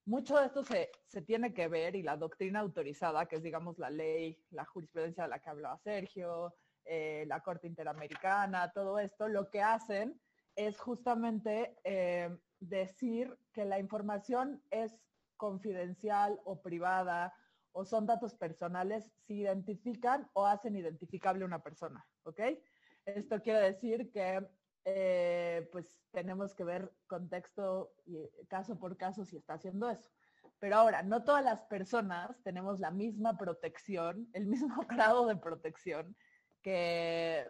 mucho 0.09 0.39
de 0.39 0.47
esto 0.47 0.65
se, 0.65 0.91
tiene 1.27 1.53
que 1.53 1.69
ver 1.69 1.95
y 1.95 2.03
la 2.03 2.17
doctrina 2.17 2.61
autorizada, 2.61 3.27
que 3.27 3.37
es 3.37 3.43
digamos 3.43 3.79
la 3.79 3.91
ley, 3.91 4.43
la 4.51 4.65
jurisprudencia 4.65 5.25
de 5.25 5.29
la 5.29 5.39
que 5.39 5.51
hablaba 5.51 5.77
Sergio, 5.79 6.55
eh, 6.87 7.25
la 7.29 7.43
Corte 7.43 7.67
Interamericana, 7.67 8.73
todo 8.73 8.99
esto, 8.99 9.29
lo 9.29 9.51
que 9.51 9.61
hacen 9.61 10.19
es 10.57 10.81
justamente 10.81 11.77
eh, 11.85 12.35
decir 12.59 13.39
que 13.53 13.67
la 13.67 13.79
información 13.79 14.63
es 14.71 14.99
confidencial 15.37 16.41
o 16.45 16.63
privada 16.63 17.35
o 17.73 17.85
son 17.85 18.07
datos 18.07 18.35
personales 18.35 19.13
si 19.27 19.41
identifican 19.41 20.29
o 20.33 20.47
hacen 20.47 20.75
identificable 20.75 21.45
una 21.45 21.63
persona, 21.63 22.05
¿ok? 22.23 22.41
Esto 23.05 23.43
quiere 23.43 23.61
decir 23.61 24.11
que 24.11 24.49
eh, 24.91 25.69
pues 25.71 26.01
tenemos 26.13 26.55
que 26.55 26.65
ver 26.65 26.91
contexto 27.07 27.93
y 28.07 28.17
caso 28.49 28.79
por 28.79 28.97
caso 28.97 29.25
si 29.25 29.37
está 29.37 29.55
haciendo 29.55 29.91
eso. 29.91 30.11
Pero 30.59 30.77
ahora, 30.77 31.03
no 31.03 31.25
todas 31.25 31.45
las 31.45 31.61
personas 31.63 32.43
tenemos 32.43 32.81
la 32.81 32.91
misma 32.91 33.37
protección, 33.37 34.29
el 34.33 34.47
mismo 34.47 34.83
grado 34.89 35.27
de 35.27 35.37
protección 35.37 36.17
que 36.63 37.47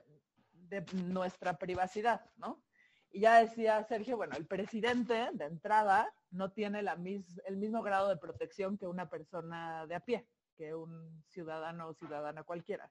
de 0.52 0.85
nuestra 1.04 1.57
privacidad, 1.59 2.21
¿no? 2.37 2.62
Y 3.11 3.21
ya 3.21 3.40
decía 3.40 3.83
Sergio, 3.85 4.16
bueno, 4.16 4.37
el 4.37 4.47
presidente 4.47 5.30
de 5.33 5.45
entrada 5.45 6.12
no 6.30 6.50
tiene 6.50 6.83
la 6.83 6.99
el 7.47 7.57
mismo 7.57 7.83
grado 7.83 8.09
de 8.09 8.18
protección 8.18 8.76
que 8.76 8.87
una 8.87 9.09
persona 9.09 9.87
de 9.87 9.95
a 9.95 10.00
pie, 10.00 10.28
que 10.57 10.75
un 10.75 11.23
ciudadano 11.28 11.88
o 11.88 11.95
ciudadana 11.95 12.42
cualquiera. 12.42 12.90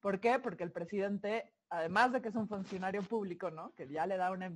¿Por 0.00 0.20
qué? 0.20 0.38
Porque 0.38 0.64
el 0.64 0.72
presidente, 0.72 1.52
además 1.70 2.12
de 2.12 2.20
que 2.20 2.28
es 2.28 2.34
un 2.34 2.48
funcionario 2.48 3.02
público, 3.02 3.50
¿no? 3.50 3.72
Que 3.74 3.88
ya 3.88 4.06
le 4.06 4.16
da 4.16 4.32
una 4.32 4.52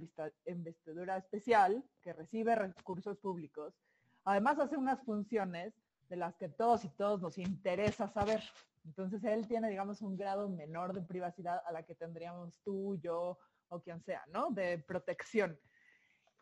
investidura 0.46 1.16
especial, 1.16 1.82
que 2.02 2.12
recibe 2.12 2.56
recursos 2.56 3.16
públicos, 3.18 3.72
además 4.24 4.58
hace 4.58 4.76
unas 4.76 5.00
funciones 5.04 5.72
de 6.08 6.16
las 6.16 6.36
que 6.36 6.48
todos 6.48 6.84
y 6.84 6.88
todos 6.90 7.22
nos 7.22 7.38
interesa 7.38 8.08
saber. 8.08 8.42
Entonces 8.84 9.22
él 9.24 9.46
tiene, 9.46 9.70
digamos, 9.70 10.02
un 10.02 10.16
grado 10.16 10.48
menor 10.48 10.92
de 10.92 11.02
privacidad 11.02 11.62
a 11.66 11.72
la 11.72 11.84
que 11.84 11.94
tendríamos 11.94 12.60
tú, 12.64 12.98
yo 13.00 13.38
o 13.68 13.80
quien 13.80 14.02
sea, 14.02 14.24
¿no? 14.28 14.50
De 14.50 14.78
protección. 14.78 15.58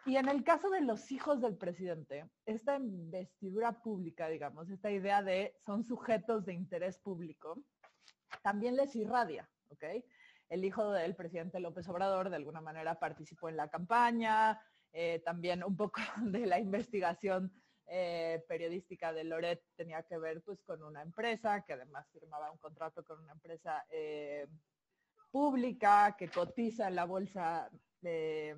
Y 0.04 0.16
en 0.16 0.28
el 0.28 0.42
caso 0.42 0.68
de 0.70 0.80
los 0.80 1.12
hijos 1.12 1.40
del 1.40 1.56
presidente, 1.56 2.28
esta 2.44 2.76
investidura 2.76 3.82
pública, 3.82 4.26
digamos, 4.28 4.68
esta 4.68 4.90
idea 4.90 5.22
de 5.22 5.54
son 5.64 5.84
sujetos 5.84 6.44
de 6.44 6.54
interés 6.54 6.98
público, 6.98 7.62
también 8.42 8.74
les 8.74 8.96
irradia, 8.96 9.48
¿ok? 9.68 9.84
El 10.52 10.64
hijo 10.64 10.90
del 10.92 11.14
presidente 11.14 11.60
López 11.60 11.88
Obrador 11.88 12.28
de 12.28 12.36
alguna 12.36 12.60
manera 12.60 12.98
participó 12.98 13.48
en 13.48 13.56
la 13.56 13.68
campaña, 13.68 14.60
Eh, 14.92 15.22
también 15.24 15.64
un 15.64 15.74
poco 15.74 16.00
de 16.22 16.46
la 16.46 16.58
investigación 16.58 17.50
eh, 17.86 18.44
periodística 18.46 19.12
de 19.12 19.24
Loret 19.24 19.62
tenía 19.74 20.02
que 20.02 20.18
ver 20.18 20.42
pues 20.42 20.62
con 20.62 20.82
una 20.82 21.02
empresa 21.02 21.62
que 21.64 21.72
además 21.72 22.06
firmaba 22.12 22.50
un 22.50 22.58
contrato 22.58 23.02
con 23.02 23.20
una 23.20 23.32
empresa 23.32 23.84
eh, 23.90 24.46
pública 25.30 26.14
que 26.18 26.28
cotiza 26.28 26.88
en 26.88 26.94
la 26.94 27.06
bolsa 27.06 27.70
de, 28.02 28.50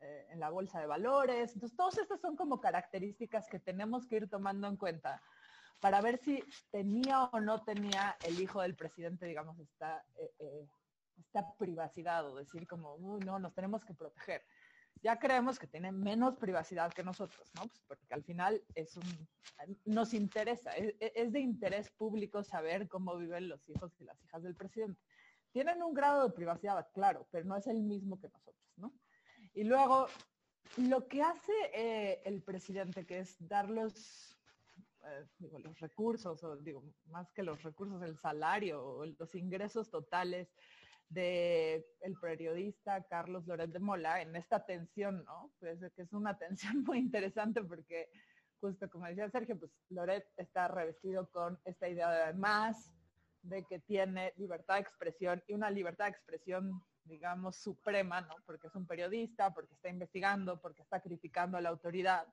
en 0.00 0.40
la 0.40 0.48
bolsa 0.48 0.80
de 0.80 0.86
valores. 0.86 1.52
Entonces, 1.52 1.76
todas 1.76 1.98
estas 1.98 2.20
son 2.20 2.34
como 2.34 2.60
características 2.60 3.46
que 3.48 3.60
tenemos 3.60 4.06
que 4.06 4.16
ir 4.16 4.30
tomando 4.30 4.66
en 4.66 4.76
cuenta 4.76 5.22
para 5.80 6.00
ver 6.00 6.18
si 6.18 6.42
tenía 6.70 7.24
o 7.24 7.40
no 7.40 7.62
tenía 7.62 8.16
el 8.24 8.40
hijo 8.40 8.62
del 8.62 8.74
presidente, 8.74 9.26
digamos, 9.26 9.58
esta, 9.58 10.02
esta 11.18 11.54
privacidad 11.56 12.26
o 12.26 12.36
decir 12.36 12.66
como, 12.66 12.96
no, 13.24 13.38
nos 13.38 13.54
tenemos 13.54 13.84
que 13.84 13.94
proteger 13.94 14.42
ya 15.02 15.18
creemos 15.18 15.58
que 15.58 15.66
tiene 15.66 15.92
menos 15.92 16.36
privacidad 16.36 16.92
que 16.92 17.04
nosotros, 17.04 17.50
¿no? 17.54 17.66
Pues 17.66 17.82
porque 17.86 18.14
al 18.14 18.24
final 18.24 18.62
es 18.74 18.96
un, 18.96 19.28
nos 19.84 20.14
interesa, 20.14 20.70
es, 20.72 20.94
es, 20.98 21.32
de 21.32 21.40
interés 21.40 21.90
público 21.90 22.42
saber 22.42 22.88
cómo 22.88 23.16
viven 23.16 23.48
los 23.48 23.68
hijos 23.68 23.92
y 24.00 24.04
las 24.04 24.22
hijas 24.24 24.42
del 24.42 24.54
presidente. 24.54 25.00
Tienen 25.52 25.82
un 25.82 25.94
grado 25.94 26.26
de 26.26 26.34
privacidad, 26.34 26.88
claro, 26.94 27.28
pero 27.30 27.44
no 27.44 27.56
es 27.56 27.66
el 27.66 27.82
mismo 27.82 28.18
que 28.18 28.28
nosotros, 28.28 28.72
¿no? 28.76 28.94
Y 29.52 29.64
luego, 29.64 30.06
lo 30.78 31.06
que 31.06 31.22
hace 31.22 31.52
eh, 31.74 32.22
el 32.24 32.42
presidente, 32.42 33.04
que 33.04 33.20
es 33.20 33.36
dar 33.46 33.68
los, 33.68 34.38
eh, 35.04 35.26
digo, 35.38 35.58
los 35.58 35.78
recursos, 35.80 36.42
o 36.42 36.56
digo, 36.56 36.82
más 37.06 37.30
que 37.32 37.42
los 37.42 37.62
recursos, 37.62 38.02
el 38.02 38.16
salario 38.16 38.82
o 38.82 39.04
los 39.06 39.34
ingresos 39.34 39.90
totales 39.90 40.48
de 41.14 41.86
el 42.00 42.16
periodista 42.16 43.04
Carlos 43.04 43.46
Loret 43.46 43.70
de 43.70 43.78
Mola 43.78 44.20
en 44.20 44.34
esta 44.36 44.64
tensión, 44.64 45.24
¿no? 45.24 45.52
Pues 45.58 45.80
que 45.94 46.02
es 46.02 46.12
una 46.12 46.36
tensión 46.38 46.82
muy 46.82 46.98
interesante 46.98 47.62
porque 47.62 48.10
justo 48.60 48.88
como 48.90 49.06
decía 49.06 49.30
Sergio, 49.30 49.58
pues 49.58 49.70
Loret 49.90 50.26
está 50.36 50.68
revestido 50.68 51.30
con 51.30 51.58
esta 51.64 51.88
idea 51.88 52.26
de 52.26 52.34
más, 52.34 52.92
de 53.42 53.64
que 53.64 53.78
tiene 53.80 54.32
libertad 54.36 54.74
de 54.74 54.80
expresión 54.80 55.42
y 55.46 55.52
una 55.52 55.70
libertad 55.70 56.06
de 56.06 56.12
expresión, 56.12 56.82
digamos, 57.04 57.56
suprema, 57.56 58.22
¿no? 58.22 58.34
Porque 58.46 58.68
es 58.68 58.74
un 58.74 58.86
periodista, 58.86 59.52
porque 59.52 59.74
está 59.74 59.90
investigando, 59.90 60.60
porque 60.60 60.82
está 60.82 61.00
criticando 61.00 61.58
a 61.58 61.60
la 61.60 61.68
autoridad. 61.68 62.26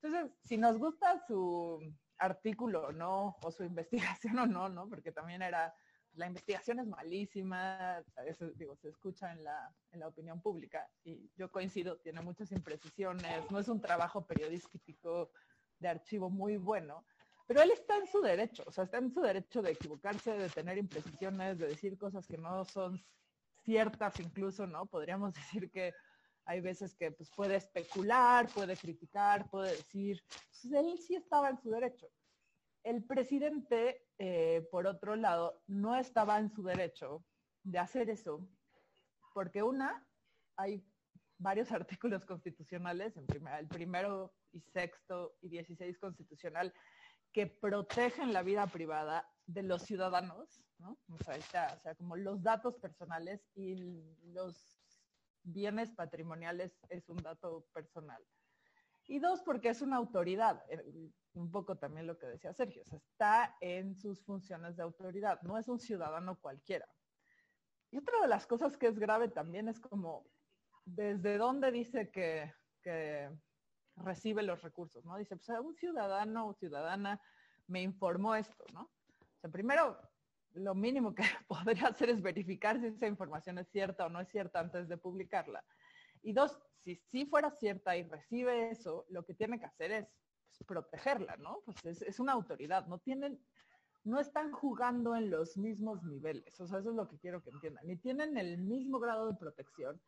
Entonces, 0.00 0.32
si 0.44 0.56
nos 0.56 0.78
gusta 0.78 1.18
su 1.26 1.80
artículo, 2.18 2.92
¿no? 2.92 3.36
O 3.42 3.50
su 3.50 3.64
investigación 3.64 4.38
o 4.38 4.46
no, 4.46 4.68
¿no? 4.68 4.88
Porque 4.88 5.10
también 5.10 5.42
era 5.42 5.74
la 6.14 6.26
investigación 6.26 6.80
es 6.80 6.86
malísima, 6.86 8.02
eso 8.26 8.50
digo, 8.50 8.76
se 8.76 8.88
escucha 8.88 9.32
en 9.32 9.44
la, 9.44 9.74
en 9.92 10.00
la 10.00 10.08
opinión 10.08 10.40
pública 10.40 10.88
y 11.04 11.30
yo 11.36 11.50
coincido, 11.50 11.96
tiene 11.98 12.20
muchas 12.20 12.52
imprecisiones, 12.52 13.50
no 13.50 13.58
es 13.58 13.68
un 13.68 13.80
trabajo 13.80 14.26
periodístico 14.26 15.30
de 15.78 15.88
archivo 15.88 16.28
muy 16.28 16.56
bueno, 16.58 17.04
pero 17.46 17.62
él 17.62 17.70
está 17.70 17.96
en 17.96 18.06
su 18.06 18.20
derecho, 18.20 18.62
o 18.66 18.72
sea, 18.72 18.84
está 18.84 18.98
en 18.98 19.12
su 19.12 19.20
derecho 19.20 19.62
de 19.62 19.72
equivocarse, 19.72 20.32
de 20.32 20.48
tener 20.48 20.78
imprecisiones, 20.78 21.58
de 21.58 21.66
decir 21.66 21.98
cosas 21.98 22.26
que 22.26 22.38
no 22.38 22.64
son 22.64 23.02
ciertas 23.64 24.20
incluso, 24.20 24.66
¿no? 24.66 24.86
Podríamos 24.86 25.34
decir 25.34 25.70
que 25.70 25.92
hay 26.44 26.60
veces 26.60 26.94
que 26.94 27.10
pues, 27.12 27.30
puede 27.30 27.56
especular, 27.56 28.48
puede 28.48 28.76
criticar, 28.76 29.48
puede 29.48 29.72
decir, 29.72 30.22
pues, 30.28 30.72
él 30.72 30.98
sí 30.98 31.14
estaba 31.14 31.48
en 31.48 31.58
su 31.58 31.70
derecho 31.70 32.08
el 32.84 33.04
presidente, 33.04 34.06
eh, 34.18 34.66
por 34.70 34.86
otro 34.86 35.16
lado, 35.16 35.62
no 35.66 35.96
estaba 35.96 36.38
en 36.38 36.50
su 36.50 36.62
derecho 36.62 37.24
de 37.62 37.78
hacer 37.78 38.10
eso, 38.10 38.46
porque 39.34 39.62
una, 39.62 40.06
hay 40.56 40.84
varios 41.38 41.70
artículos 41.72 42.24
constitucionales, 42.24 43.16
el 43.16 43.68
primero 43.68 44.34
y 44.52 44.60
sexto 44.60 45.36
y 45.40 45.48
dieciséis 45.48 45.98
constitucional, 45.98 46.72
que 47.32 47.46
protegen 47.46 48.32
la 48.32 48.42
vida 48.42 48.66
privada 48.66 49.26
de 49.46 49.62
los 49.62 49.82
ciudadanos, 49.82 50.62
¿no? 50.78 50.98
O 51.08 51.18
sea, 51.18 51.36
o 51.76 51.80
sea, 51.80 51.94
como 51.96 52.16
los 52.16 52.42
datos 52.42 52.76
personales 52.76 53.40
y 53.54 53.76
los 54.24 54.82
bienes 55.42 55.90
patrimoniales 55.92 56.78
es 56.88 57.08
un 57.08 57.16
dato 57.16 57.66
personal. 57.72 58.22
Y 59.06 59.18
dos, 59.18 59.42
porque 59.42 59.68
es 59.68 59.82
una 59.82 59.96
autoridad 59.96 60.62
un 61.34 61.50
poco 61.50 61.76
también 61.76 62.06
lo 62.06 62.18
que 62.18 62.26
decía 62.26 62.52
Sergio, 62.52 62.82
está 62.82 63.56
en 63.60 63.96
sus 63.96 64.22
funciones 64.22 64.76
de 64.76 64.82
autoridad, 64.82 65.40
no 65.42 65.58
es 65.58 65.68
un 65.68 65.78
ciudadano 65.78 66.38
cualquiera. 66.38 66.86
Y 67.90 67.98
otra 67.98 68.20
de 68.20 68.28
las 68.28 68.46
cosas 68.46 68.76
que 68.76 68.86
es 68.86 68.98
grave 68.98 69.28
también 69.28 69.68
es 69.68 69.80
como, 69.80 70.26
¿desde 70.84 71.38
dónde 71.38 71.70
dice 71.70 72.10
que, 72.10 72.52
recibe 73.96 74.42
los 74.42 74.62
recursos? 74.62 75.04
¿no? 75.04 75.16
Dice, 75.16 75.36
pues 75.36 75.48
un 75.60 75.74
ciudadano 75.74 76.48
o 76.48 76.54
ciudadana 76.54 77.20
me 77.66 77.82
informó 77.82 78.34
esto, 78.34 78.64
¿no? 78.72 78.82
O 78.82 79.40
sea, 79.40 79.50
primero, 79.50 79.98
lo 80.54 80.74
mínimo 80.74 81.14
que 81.14 81.22
podría 81.48 81.88
hacer 81.88 82.10
es 82.10 82.22
verificar 82.22 82.80
si 82.80 82.86
esa 82.86 83.06
información 83.06 83.58
es 83.58 83.68
cierta 83.68 84.06
o 84.06 84.08
no 84.08 84.20
es 84.20 84.28
cierta 84.28 84.60
antes 84.60 84.88
de 84.88 84.96
publicarla. 84.96 85.62
Y 86.22 86.32
dos, 86.32 86.58
si 86.84 86.96
sí 86.96 87.26
fuera 87.26 87.50
cierta 87.50 87.96
y 87.96 88.04
recibe 88.04 88.70
eso, 88.70 89.06
lo 89.10 89.24
que 89.24 89.34
tiene 89.34 89.58
que 89.58 89.66
hacer 89.66 89.92
es 89.92 90.08
protegerla, 90.66 91.36
¿no? 91.36 91.60
Pues 91.82 92.02
es, 92.02 92.20
una 92.20 92.32
autoridad, 92.32 92.86
no 92.86 92.98
tienen, 92.98 93.40
no 94.04 94.20
están 94.20 94.52
jugando 94.52 95.16
en 95.16 95.30
los 95.30 95.56
mismos 95.56 96.02
niveles, 96.04 96.60
o 96.60 96.66
sea, 96.66 96.78
eso 96.78 96.90
es 96.90 96.96
lo 96.96 97.08
que 97.08 97.18
quiero 97.18 97.42
que 97.42 97.50
entiendan, 97.50 97.86
ni 97.86 97.96
tienen 97.96 98.36
el 98.36 98.58
mismo 98.58 99.00
grado 99.00 99.28
de 99.28 99.38
protección, 99.38 100.00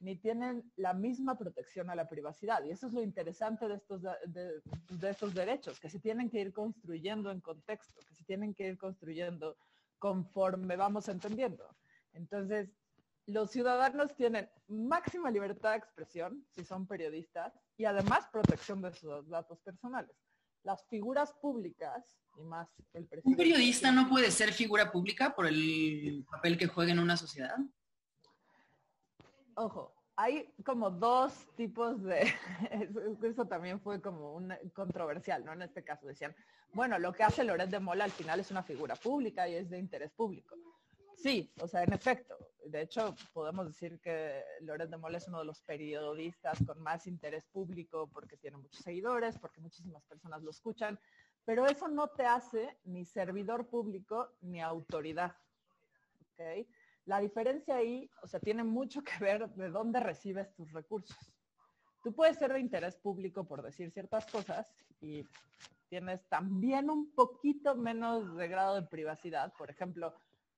ni 0.00 0.16
tienen 0.16 0.70
la 0.76 0.92
misma 0.92 1.38
protección 1.38 1.88
a 1.88 1.94
la 1.94 2.08
privacidad. 2.08 2.62
Y 2.64 2.70
eso 2.70 2.88
es 2.88 2.92
lo 2.92 3.02
interesante 3.02 3.66
de 3.66 3.76
estos, 3.76 4.02
de 4.02 5.10
estos 5.10 5.32
derechos, 5.32 5.80
que 5.80 5.88
se 5.88 5.98
tienen 5.98 6.28
que 6.28 6.40
ir 6.40 6.52
construyendo 6.52 7.30
en 7.30 7.40
contexto, 7.40 8.00
que 8.06 8.14
se 8.14 8.24
tienen 8.24 8.54
que 8.54 8.68
ir 8.68 8.76
construyendo 8.76 9.56
conforme 9.98 10.76
vamos 10.76 11.08
entendiendo. 11.08 11.74
Entonces, 12.12 12.68
los 13.26 13.50
ciudadanos 13.50 14.14
tienen 14.14 14.48
máxima 14.68 15.30
libertad 15.30 15.70
de 15.70 15.78
expresión 15.78 16.44
si 16.50 16.64
son 16.64 16.86
periodistas 16.86 17.52
y 17.76 17.84
además 17.84 18.28
protección 18.30 18.82
de 18.82 18.92
sus 18.92 19.28
datos 19.28 19.58
personales. 19.60 20.14
Las 20.62 20.84
figuras 20.86 21.32
públicas 21.34 22.18
y 22.36 22.42
más 22.42 22.68
el 22.92 23.06
presidente. 23.06 23.28
¿Un 23.28 23.36
periodista 23.36 23.92
no 23.92 24.08
puede 24.08 24.30
ser 24.30 24.52
figura 24.52 24.90
pública 24.90 25.34
por 25.34 25.46
el 25.46 26.24
papel 26.30 26.58
que 26.58 26.66
juega 26.66 26.92
en 26.92 26.98
una 26.98 27.16
sociedad? 27.16 27.56
Ojo, 29.56 29.94
hay 30.16 30.52
como 30.64 30.90
dos 30.90 31.32
tipos 31.56 32.02
de, 32.02 32.32
eso 33.22 33.46
también 33.46 33.80
fue 33.80 34.00
como 34.00 34.34
un 34.34 34.54
controversial, 34.72 35.44
¿no? 35.44 35.52
En 35.52 35.62
este 35.62 35.84
caso 35.84 36.06
decían, 36.06 36.34
bueno, 36.72 36.98
lo 36.98 37.12
que 37.12 37.22
hace 37.22 37.44
Loret 37.44 37.70
de 37.70 37.80
Mola 37.80 38.04
al 38.04 38.10
final 38.10 38.40
es 38.40 38.50
una 38.50 38.62
figura 38.62 38.96
pública 38.96 39.48
y 39.48 39.54
es 39.54 39.70
de 39.70 39.78
interés 39.78 40.12
público. 40.12 40.56
Sí, 41.16 41.52
o 41.60 41.68
sea, 41.68 41.82
en 41.84 41.92
efecto. 41.92 42.36
De 42.66 42.82
hecho, 42.82 43.14
podemos 43.32 43.66
decir 43.66 44.00
que 44.00 44.42
Loret 44.60 44.88
de 44.88 44.96
Mola 44.96 45.18
es 45.18 45.28
uno 45.28 45.40
de 45.40 45.44
los 45.44 45.60
periodistas 45.62 46.58
con 46.66 46.80
más 46.82 47.06
interés 47.06 47.44
público 47.46 48.08
porque 48.12 48.36
tiene 48.36 48.56
muchos 48.56 48.82
seguidores, 48.82 49.38
porque 49.38 49.60
muchísimas 49.60 50.02
personas 50.04 50.42
lo 50.42 50.50
escuchan, 50.50 50.98
pero 51.44 51.66
eso 51.66 51.88
no 51.88 52.08
te 52.08 52.24
hace 52.24 52.78
ni 52.84 53.04
servidor 53.04 53.68
público 53.68 54.30
ni 54.40 54.62
autoridad. 54.62 55.36
¿okay? 56.32 56.66
La 57.04 57.20
diferencia 57.20 57.76
ahí, 57.76 58.10
o 58.22 58.26
sea, 58.26 58.40
tiene 58.40 58.64
mucho 58.64 59.02
que 59.02 59.18
ver 59.20 59.48
de 59.50 59.68
dónde 59.68 60.00
recibes 60.00 60.54
tus 60.54 60.72
recursos. 60.72 61.16
Tú 62.02 62.14
puedes 62.14 62.38
ser 62.38 62.52
de 62.52 62.60
interés 62.60 62.96
público 62.96 63.44
por 63.44 63.62
decir 63.62 63.90
ciertas 63.90 64.26
cosas 64.26 64.66
y 65.00 65.26
tienes 65.88 66.26
también 66.28 66.90
un 66.90 67.12
poquito 67.12 67.74
menos 67.74 68.36
de 68.36 68.48
grado 68.48 68.74
de 68.76 68.82
privacidad. 68.82 69.52
Por 69.56 69.70
ejemplo, 69.70 70.14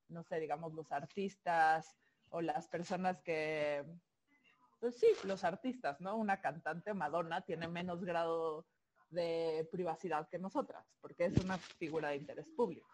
no 0.08 0.22
sé, 0.22 0.40
digamos, 0.40 0.72
los 0.72 0.90
artistas 0.92 1.96
o 2.30 2.40
las 2.40 2.68
personas 2.68 3.20
que, 3.22 3.84
pues 4.80 4.96
sí, 4.96 5.06
los 5.24 5.44
artistas, 5.44 6.00
¿no? 6.00 6.16
Una 6.16 6.40
cantante 6.40 6.94
Madonna 6.94 7.40
tiene 7.42 7.68
menos 7.68 8.04
grado 8.04 8.66
de 9.10 9.68
privacidad 9.70 10.28
que 10.28 10.38
nosotras, 10.38 10.84
porque 11.00 11.26
es 11.26 11.44
una 11.44 11.58
figura 11.58 12.10
de 12.10 12.16
interés 12.16 12.48
público. 12.50 12.88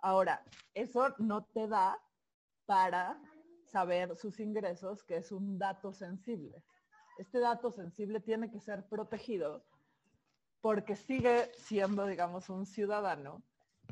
Ahora, 0.00 0.44
eso 0.74 1.14
no 1.18 1.44
te 1.44 1.68
da 1.68 1.98
para 2.66 3.20
saber 3.64 4.16
sus 4.16 4.40
ingresos, 4.40 5.02
que 5.02 5.16
es 5.16 5.32
un 5.32 5.58
dato 5.58 5.92
sensible. 5.92 6.62
Este 7.18 7.38
dato 7.38 7.70
sensible 7.70 8.20
tiene 8.20 8.50
que 8.50 8.60
ser 8.60 8.86
protegido 8.88 9.64
porque 10.60 10.96
sigue 10.96 11.50
siendo, 11.56 12.06
digamos, 12.06 12.48
un 12.48 12.66
ciudadano 12.66 13.42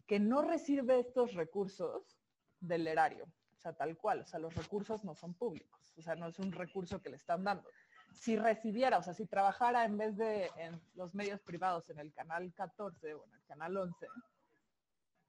que 0.07 0.21
no 0.21 0.43
recibe 0.43 1.01
estos 1.01 1.35
recursos 1.35 2.20
del 2.61 2.87
erario, 2.87 3.25
o 3.25 3.61
sea, 3.61 3.73
tal 3.73 3.97
cual, 3.97 4.21
o 4.21 4.27
sea, 4.27 4.39
los 4.39 4.55
recursos 4.55 5.05
no 5.05 5.15
son 5.15 5.35
públicos, 5.35 5.93
o 5.97 6.03
sea, 6.03 6.15
no 6.15 6.29
es 6.29 6.39
un 6.39 6.53
recurso 6.53 7.01
que 7.01 7.11
le 7.11 7.17
están 7.17 7.45
dando. 7.45 7.69
Si 8.13 8.37
recibiera, 8.37 8.99
o 8.99 9.03
sea, 9.03 9.15
si 9.15 9.27
trabajara 9.27 9.85
en 9.85 9.97
vez 9.97 10.17
de 10.17 10.51
en 10.57 10.81
los 10.95 11.15
medios 11.15 11.41
privados 11.41 11.89
en 11.91 11.99
el 12.01 12.13
canal 12.13 12.53
14 12.55 13.15
o 13.15 13.25
en 13.25 13.35
el 13.35 13.45
canal 13.45 13.77
11, 13.77 14.07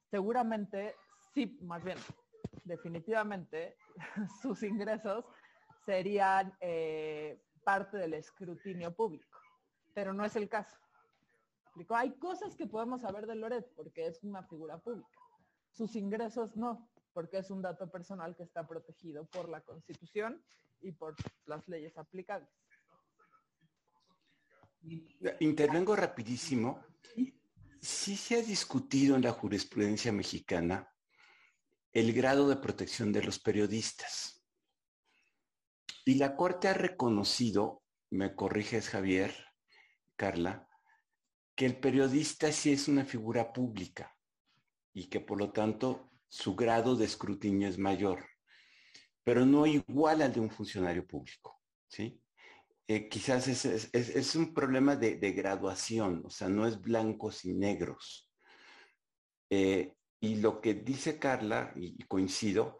seguramente 0.10 0.96
sí, 1.34 1.58
más 1.62 1.84
bien, 1.84 1.98
definitivamente 2.65 3.78
sus 4.41 4.63
ingresos 4.63 5.26
serían 5.86 6.54
eh, 6.60 7.41
parte 7.63 7.98
del 7.98 8.13
escrutinio 8.13 8.94
público, 8.94 9.39
pero 9.94 10.13
no 10.13 10.26
es 10.26 10.36
el 10.36 10.50
caso. 10.50 10.76
Hay 11.89 12.12
cosas 12.17 12.56
que 12.56 12.67
podemos 12.67 13.02
saber 13.02 13.28
de 13.28 13.36
Loret 13.36 13.65
porque 13.76 14.08
es 14.08 14.24
una 14.24 14.44
figura 14.44 14.78
pública. 14.78 15.10
Sus 15.72 15.96
ingresos 15.96 16.56
no, 16.56 16.89
porque 17.13 17.39
es 17.39 17.50
un 17.50 17.62
dato 17.62 17.89
personal 17.89 18.36
que 18.36 18.43
está 18.43 18.67
protegido 18.67 19.26
por 19.26 19.50
la 19.50 19.62
Constitución 19.62 20.43
y 20.82 20.91
por 20.91 21.15
las 21.45 21.67
leyes 21.67 21.97
aplicables. 21.97 22.50
Intervengo 25.39 25.95
rapidísimo. 25.95 26.84
Sí 27.80 28.15
se 28.15 28.36
ha 28.36 28.41
discutido 28.41 29.15
en 29.15 29.24
la 29.24 29.32
jurisprudencia 29.32 30.12
mexicana 30.12 30.91
el 31.91 32.13
grado 32.13 32.47
de 32.47 32.56
protección 32.56 33.12
de 33.12 33.24
los 33.24 33.39
periodistas. 33.39 34.45
Y 36.06 36.15
la 36.15 36.36
Corte 36.36 36.67
ha 36.67 36.74
reconocido, 36.74 37.84
me 38.10 38.36
corriges 38.36 38.89
Javier, 38.89 39.36
Carla, 40.15 40.67
que 41.56 41.65
el 41.65 41.80
periodista 41.80 42.52
sí 42.52 42.71
es 42.71 42.88
una 42.88 43.06
figura 43.06 43.52
pública 43.52 44.15
y 44.93 45.08
que 45.08 45.19
por 45.19 45.38
lo 45.38 45.52
tanto 45.52 46.11
su 46.32 46.56
grado 46.56 46.96
de 46.96 47.04
escrutinio 47.04 47.67
es 47.67 47.78
mayor, 47.78 48.26
pero 49.22 49.46
no 49.46 49.67
igual 49.67 50.22
al 50.22 50.32
de 50.32 50.39
un 50.39 50.50
funcionario 50.50 51.06
público, 51.06 51.62
¿sí? 51.89 52.22
Eh, 52.88 53.10
quizás 53.10 53.50
es, 53.50 54.36
un 54.36 54.54
problema 54.54 54.96
de, 54.96 55.32
graduación, 55.34 56.24
o 56.26 56.30
sea, 56.30 56.48
no 56.48 56.65
es 56.65 56.80
blancos 56.80 57.44
y 57.44 57.54
negros. 57.54 58.30
Eh, 59.50 59.94
y 60.22 60.36
lo 60.36 60.62
que 60.62 60.74
dice 60.74 61.20
Carla, 61.20 61.74
y, 61.76 62.02
coincido, 62.04 62.80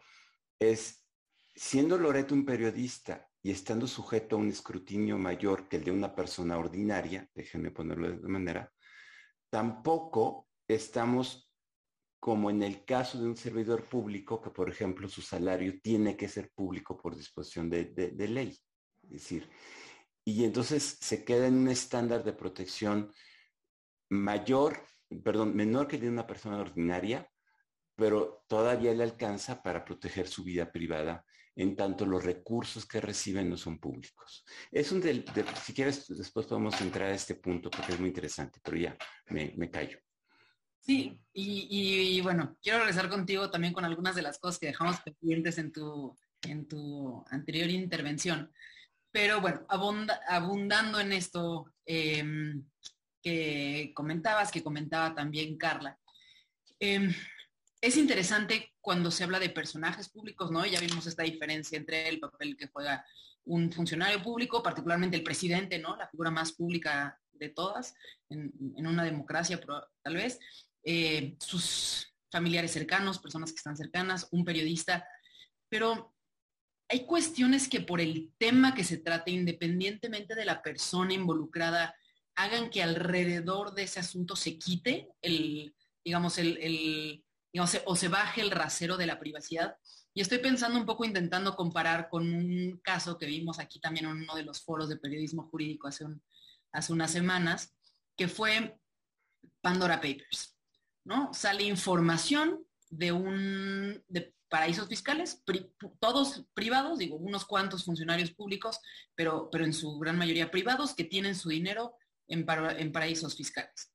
es, 0.58 1.06
siendo 1.54 1.98
Loreto 1.98 2.34
un 2.34 2.46
periodista 2.46 3.28
y 3.44 3.52
estando 3.52 3.86
sujeto 3.86 4.38
a 4.38 4.40
un 4.40 4.48
escrutinio 4.48 5.18
mayor 5.18 5.68
que 5.68 5.76
el 5.76 5.84
de 5.84 5.92
una 5.92 6.16
persona 6.16 6.58
ordinaria, 6.58 7.30
déjenme 7.36 7.72
ponerlo 7.72 8.12
de 8.12 8.28
manera, 8.30 8.72
tampoco 9.50 10.48
estamos 10.70 11.51
como 12.22 12.52
en 12.52 12.62
el 12.62 12.86
caso 12.86 13.20
de 13.20 13.26
un 13.26 13.36
servidor 13.36 13.86
público, 13.86 14.40
que 14.40 14.52
por 14.52 14.70
ejemplo 14.70 15.10
su 15.10 15.24
salario 15.24 15.82
tiene 15.82 16.16
que 16.16 16.30
ser 16.30 16.52
público 16.52 16.96
por 16.96 17.16
disposición 17.16 17.68
de, 17.68 18.14
ley. 18.30 18.56
Es 19.02 19.10
decir, 19.10 19.50
y 20.24 20.44
entonces 20.44 21.00
se 21.02 21.26
queda 21.26 21.48
en 21.48 21.56
un 21.56 21.70
estándar 21.70 22.24
de 22.24 22.34
protección 22.34 23.12
mayor, 24.12 24.86
perdón, 25.24 25.56
menor 25.56 25.88
que 25.88 25.98
de 25.98 26.10
una 26.10 26.28
persona 26.28 26.60
ordinaria, 26.60 27.28
pero 27.96 28.44
todavía 28.48 28.94
le 28.94 29.02
alcanza 29.02 29.64
para 29.64 29.84
proteger 29.84 30.28
su 30.28 30.44
vida 30.44 30.72
privada 30.72 31.26
en 31.56 31.76
tanto 31.76 32.06
los 32.06 32.24
recursos 32.24 32.86
que 32.86 33.02
reciben 33.02 33.50
no 33.50 33.58
son 33.58 33.80
públicos. 33.80 34.46
Es 34.72 34.92
un 34.92 35.02
del, 35.02 35.26
si 35.64 35.74
quieres, 35.74 36.08
después 36.16 36.46
podemos 36.46 36.80
entrar 36.82 37.10
a 37.10 37.16
este 37.16 37.34
punto 37.34 37.72
porque 37.72 37.94
es 37.94 38.00
muy 38.00 38.10
interesante, 38.10 38.60
pero 38.64 38.78
ya 38.78 38.96
me 39.26 39.72
callo. 39.72 39.98
Sí, 40.82 41.20
y, 41.32 42.18
y, 42.18 42.22
bueno, 42.22 42.58
quiero 42.62 42.80
regresar 42.80 43.08
contigo 43.08 43.50
también 43.52 43.74
con 43.74 43.86
algunas 43.86 44.16
de 44.16 44.24
las 44.24 44.40
cosas 44.40 44.60
que 44.60 44.68
dejamos 44.68 44.98
pendientes 45.02 45.58
en 45.60 45.72
tu, 45.72 46.18
en 46.42 46.68
tu 46.68 47.24
anterior 47.30 47.70
intervención. 47.70 48.52
Pero 49.12 49.42
bueno, 49.42 49.66
abundando 49.68 51.00
en 51.00 51.12
esto 51.12 51.72
em, 51.86 52.66
que 53.22 53.92
comentabas, 53.94 54.52
que 54.52 54.64
comentaba 54.64 55.14
también 55.14 55.58
Carla, 55.58 56.00
em, 56.80 57.14
es 57.82 57.98
interesante 57.98 58.74
cuando 58.80 59.12
se 59.12 59.24
habla 59.24 59.40
de 59.40 59.50
personajes 59.50 60.10
públicos, 60.10 60.52
¿no? 60.52 60.66
Ya 60.66 60.80
vimos 60.80 61.06
esta 61.08 61.24
diferencia 61.24 61.78
entre 61.78 62.08
el 62.08 62.20
papel 62.20 62.56
que 62.56 62.68
juega 62.68 63.06
un 63.46 63.72
funcionario 63.72 64.22
público, 64.22 64.64
particularmente 64.64 65.18
el 65.18 65.24
presidente, 65.24 65.80
¿no? 65.80 65.96
La 65.96 66.08
figura 66.08 66.32
más 66.32 66.54
pública 66.54 67.20
de 67.34 67.50
todas 67.50 67.96
en, 68.30 68.54
una 68.86 69.04
democracia, 69.04 69.60
tal 70.04 70.16
vez. 70.16 70.40
Eh, 70.84 71.36
sus 71.40 72.12
familiares 72.32 72.72
cercanos, 72.72 73.20
personas 73.20 73.52
que 73.52 73.58
están 73.58 73.78
cercanas, 73.78 74.28
un 74.32 74.46
periodista. 74.46 75.08
Pero 75.70 76.16
hay 76.90 77.06
cuestiones 77.06 77.68
que 77.68 77.82
por 77.82 78.02
el 78.02 78.34
tema 78.38 78.74
que 78.74 78.84
se 78.84 78.98
trate, 78.98 79.32
independientemente 79.32 80.36
de 80.36 80.46
la 80.46 80.62
persona 80.62 81.14
involucrada, 81.14 81.96
hagan 82.36 82.70
que 82.70 82.82
alrededor 82.82 83.74
de 83.74 83.84
ese 83.84 84.00
asunto 84.00 84.36
se 84.36 84.58
quite 84.58 85.10
el, 85.22 85.76
digamos, 86.04 86.38
el, 86.38 87.24
o 87.86 87.96
se 87.96 88.08
baje 88.08 88.42
el 88.42 88.52
rasero 88.52 88.98
de 88.98 89.06
la 89.06 89.20
privacidad. 89.20 89.76
Y 90.14 90.22
estoy 90.22 90.40
pensando 90.40 90.78
un 90.78 90.86
poco 90.86 91.06
intentando 91.06 91.56
comparar 91.56 92.10
con 92.10 92.34
un 92.34 92.80
caso 92.84 93.18
que 93.18 93.26
vimos 93.26 93.60
aquí 93.60 93.80
también 93.80 94.06
en 94.06 94.24
uno 94.24 94.36
de 94.36 94.44
los 94.44 94.62
foros 94.62 94.90
de 94.90 94.98
periodismo 94.98 95.48
jurídico 95.50 95.88
hace 95.88 96.94
unas 96.94 97.12
semanas, 97.12 97.74
que 98.18 98.28
fue 98.28 98.78
Pandora 99.62 99.96
Papers. 99.96 100.58
Sale 101.34 101.64
información 101.64 102.66
de 102.90 103.12
un, 103.12 104.04
paraísos 104.52 104.90
fiscales, 104.90 105.42
todos 106.00 106.46
privados, 106.54 107.00
digo, 107.00 107.16
unos 107.16 107.46
cuantos 107.46 107.86
funcionarios 107.86 108.32
públicos, 108.32 108.80
pero, 109.16 109.50
pero 109.50 109.64
en 109.64 109.74
su 109.74 109.98
gran 109.98 110.18
mayoría 110.18 110.52
privados 110.52 110.94
que 110.94 111.06
tienen 111.06 111.36
su 111.36 111.50
dinero 111.50 111.96
en, 112.28 112.46
en 112.78 112.92
paraísos 112.92 113.36
fiscales. 113.36 113.94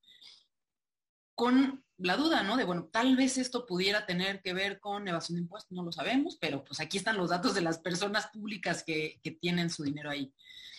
Con 1.35 1.85
la 1.99 2.17
duda, 2.17 2.43
¿no? 2.43 2.57
De, 2.57 2.65
bueno, 2.65 2.89
tal 2.91 3.17
vez 3.17 3.37
esto 3.37 3.67
pudiera 3.67 4.07
tener 4.07 4.41
que 4.41 4.55
ver 4.55 4.81
con 4.81 5.07
evasión 5.07 5.37
de 5.37 5.43
impuestos, 5.43 5.73
no 5.73 5.83
lo 5.83 5.93
sabemos, 5.93 6.39
pero 6.41 6.65
pues 6.65 6.81
aquí 6.81 6.97
están 6.97 7.19
los 7.19 7.29
datos 7.29 7.55
de 7.55 7.61
las 7.61 7.79
personas 7.79 8.29
públicas 8.29 8.83
que, 8.83 9.21
que 9.23 9.33
tienen 9.33 9.69
su 9.69 9.83
dinero 9.83 10.09
ahí. 10.09 10.33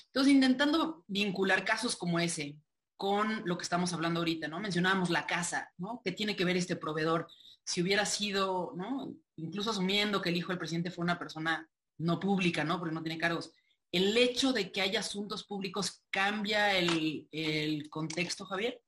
Entonces, 0.07 0.33
intentando 0.33 1.03
vincular 1.07 1.63
casos 1.63 1.95
como 1.95 2.19
ese 2.19 2.57
con 2.97 3.43
lo 3.45 3.57
que 3.57 3.63
estamos 3.63 3.93
hablando 3.93 4.19
ahorita, 4.19 4.47
¿no? 4.47 4.59
Mencionábamos 4.59 5.09
la 5.09 5.27
casa, 5.27 5.71
¿no? 5.77 6.01
¿Qué 6.03 6.11
tiene 6.11 6.35
que 6.35 6.45
ver 6.45 6.57
este 6.57 6.75
proveedor? 6.75 7.27
Si 7.63 7.81
hubiera 7.81 8.05
sido, 8.05 8.73
¿no? 8.75 9.13
Incluso 9.35 9.69
asumiendo 9.69 10.21
que 10.21 10.29
el 10.29 10.37
hijo 10.37 10.49
del 10.49 10.57
presidente 10.57 10.91
fue 10.91 11.03
una 11.03 11.19
persona 11.19 11.69
no 11.99 12.19
pública, 12.19 12.63
¿no? 12.63 12.79
Porque 12.79 12.95
no 12.95 13.03
tiene 13.03 13.19
cargos. 13.19 13.53
¿El 13.91 14.17
hecho 14.17 14.51
de 14.51 14.71
que 14.71 14.81
haya 14.81 14.99
asuntos 14.99 15.45
públicos 15.45 16.03
cambia 16.09 16.75
el, 16.77 17.27
el 17.31 17.89
contexto, 17.89 18.45
Javier? 18.45 18.81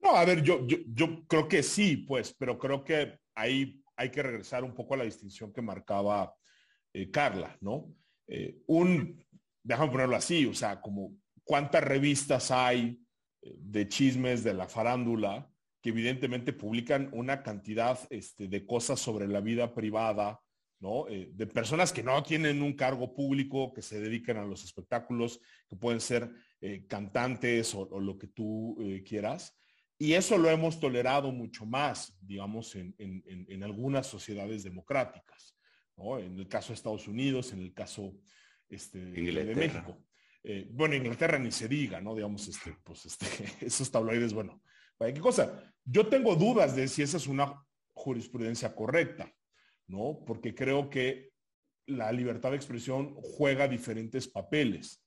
No, 0.00 0.14
a 0.14 0.24
ver, 0.24 0.42
yo, 0.42 0.66
yo, 0.66 0.76
yo, 0.86 1.26
creo 1.26 1.48
que 1.48 1.62
sí, 1.62 1.96
pues, 1.96 2.34
pero 2.38 2.58
creo 2.58 2.84
que 2.84 3.18
ahí 3.34 3.82
hay 3.96 4.10
que 4.10 4.22
regresar 4.22 4.62
un 4.62 4.74
poco 4.74 4.94
a 4.94 4.98
la 4.98 5.04
distinción 5.04 5.52
que 5.52 5.62
marcaba 5.62 6.34
eh, 6.92 7.10
Carla, 7.10 7.56
¿no? 7.60 7.92
Eh, 8.26 8.62
un, 8.66 9.24
déjame 9.62 9.90
ponerlo 9.90 10.16
así, 10.16 10.46
o 10.46 10.54
sea, 10.54 10.80
como 10.80 11.16
cuántas 11.44 11.84
revistas 11.84 12.50
hay 12.50 13.00
eh, 13.42 13.54
de 13.58 13.88
chismes 13.88 14.42
de 14.42 14.54
la 14.54 14.66
farándula 14.66 15.50
que 15.80 15.90
evidentemente 15.90 16.54
publican 16.54 17.10
una 17.12 17.42
cantidad 17.42 17.98
este, 18.08 18.48
de 18.48 18.66
cosas 18.66 18.98
sobre 18.98 19.28
la 19.28 19.40
vida 19.40 19.74
privada, 19.74 20.40
¿no? 20.80 21.06
Eh, 21.08 21.30
de 21.34 21.46
personas 21.46 21.92
que 21.92 22.02
no 22.02 22.22
tienen 22.22 22.62
un 22.62 22.72
cargo 22.72 23.14
público, 23.14 23.72
que 23.74 23.82
se 23.82 24.00
dedican 24.00 24.38
a 24.38 24.46
los 24.46 24.64
espectáculos, 24.64 25.40
que 25.68 25.76
pueden 25.76 26.00
ser 26.00 26.30
eh, 26.62 26.86
cantantes 26.88 27.74
o, 27.74 28.00
lo 28.00 28.16
que 28.16 28.28
tú 28.28 28.78
quieras. 29.06 29.58
Y 29.98 30.14
eso 30.14 30.38
lo 30.38 30.48
hemos 30.48 30.80
tolerado 30.80 31.30
mucho 31.32 31.66
más, 31.66 32.16
digamos, 32.20 32.74
en, 32.74 33.62
algunas 33.62 34.06
sociedades 34.06 34.64
democráticas, 34.64 35.54
¿no? 35.96 36.18
En 36.18 36.38
el 36.38 36.48
caso 36.48 36.68
de 36.68 36.74
Estados 36.74 37.06
Unidos, 37.06 37.52
en 37.52 37.60
el 37.60 37.74
caso 37.74 38.16
este, 38.68 38.98
de 38.98 39.54
México. 39.54 39.98
Eh, 40.46 40.68
bueno, 40.70 40.94
Inglaterra 40.94 41.38
ni 41.38 41.50
se 41.50 41.68
diga, 41.68 42.02
¿no? 42.02 42.14
Digamos, 42.14 42.46
este, 42.46 42.76
pues 42.84 43.06
este, 43.06 43.26
esos 43.66 43.90
tabloides, 43.90 44.34
bueno, 44.34 44.62
¿qué 44.98 45.20
cosa? 45.20 45.72
Yo 45.84 46.06
tengo 46.06 46.36
dudas 46.36 46.76
de 46.76 46.86
si 46.86 47.02
esa 47.02 47.16
es 47.16 47.26
una 47.26 47.64
jurisprudencia 47.94 48.74
correcta, 48.74 49.32
¿no? 49.86 50.20
Porque 50.26 50.54
creo 50.54 50.90
que 50.90 51.30
la 51.86 52.12
libertad 52.12 52.50
de 52.50 52.56
expresión 52.56 53.14
juega 53.14 53.68
diferentes 53.68 54.28
papeles. 54.28 55.02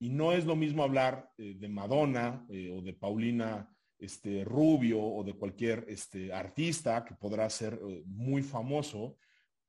Y 0.00 0.08
no 0.08 0.32
es 0.32 0.44
lo 0.44 0.56
mismo 0.56 0.82
hablar 0.82 1.30
eh, 1.38 1.54
de 1.56 1.68
Madonna 1.68 2.44
eh, 2.48 2.72
o 2.72 2.82
de 2.82 2.92
Paulina 2.92 3.72
este, 3.96 4.44
Rubio 4.44 5.00
o 5.00 5.22
de 5.22 5.34
cualquier 5.34 5.84
este, 5.88 6.32
artista 6.32 7.04
que 7.04 7.14
podrá 7.14 7.48
ser 7.48 7.78
muy 8.06 8.42
famoso 8.42 9.18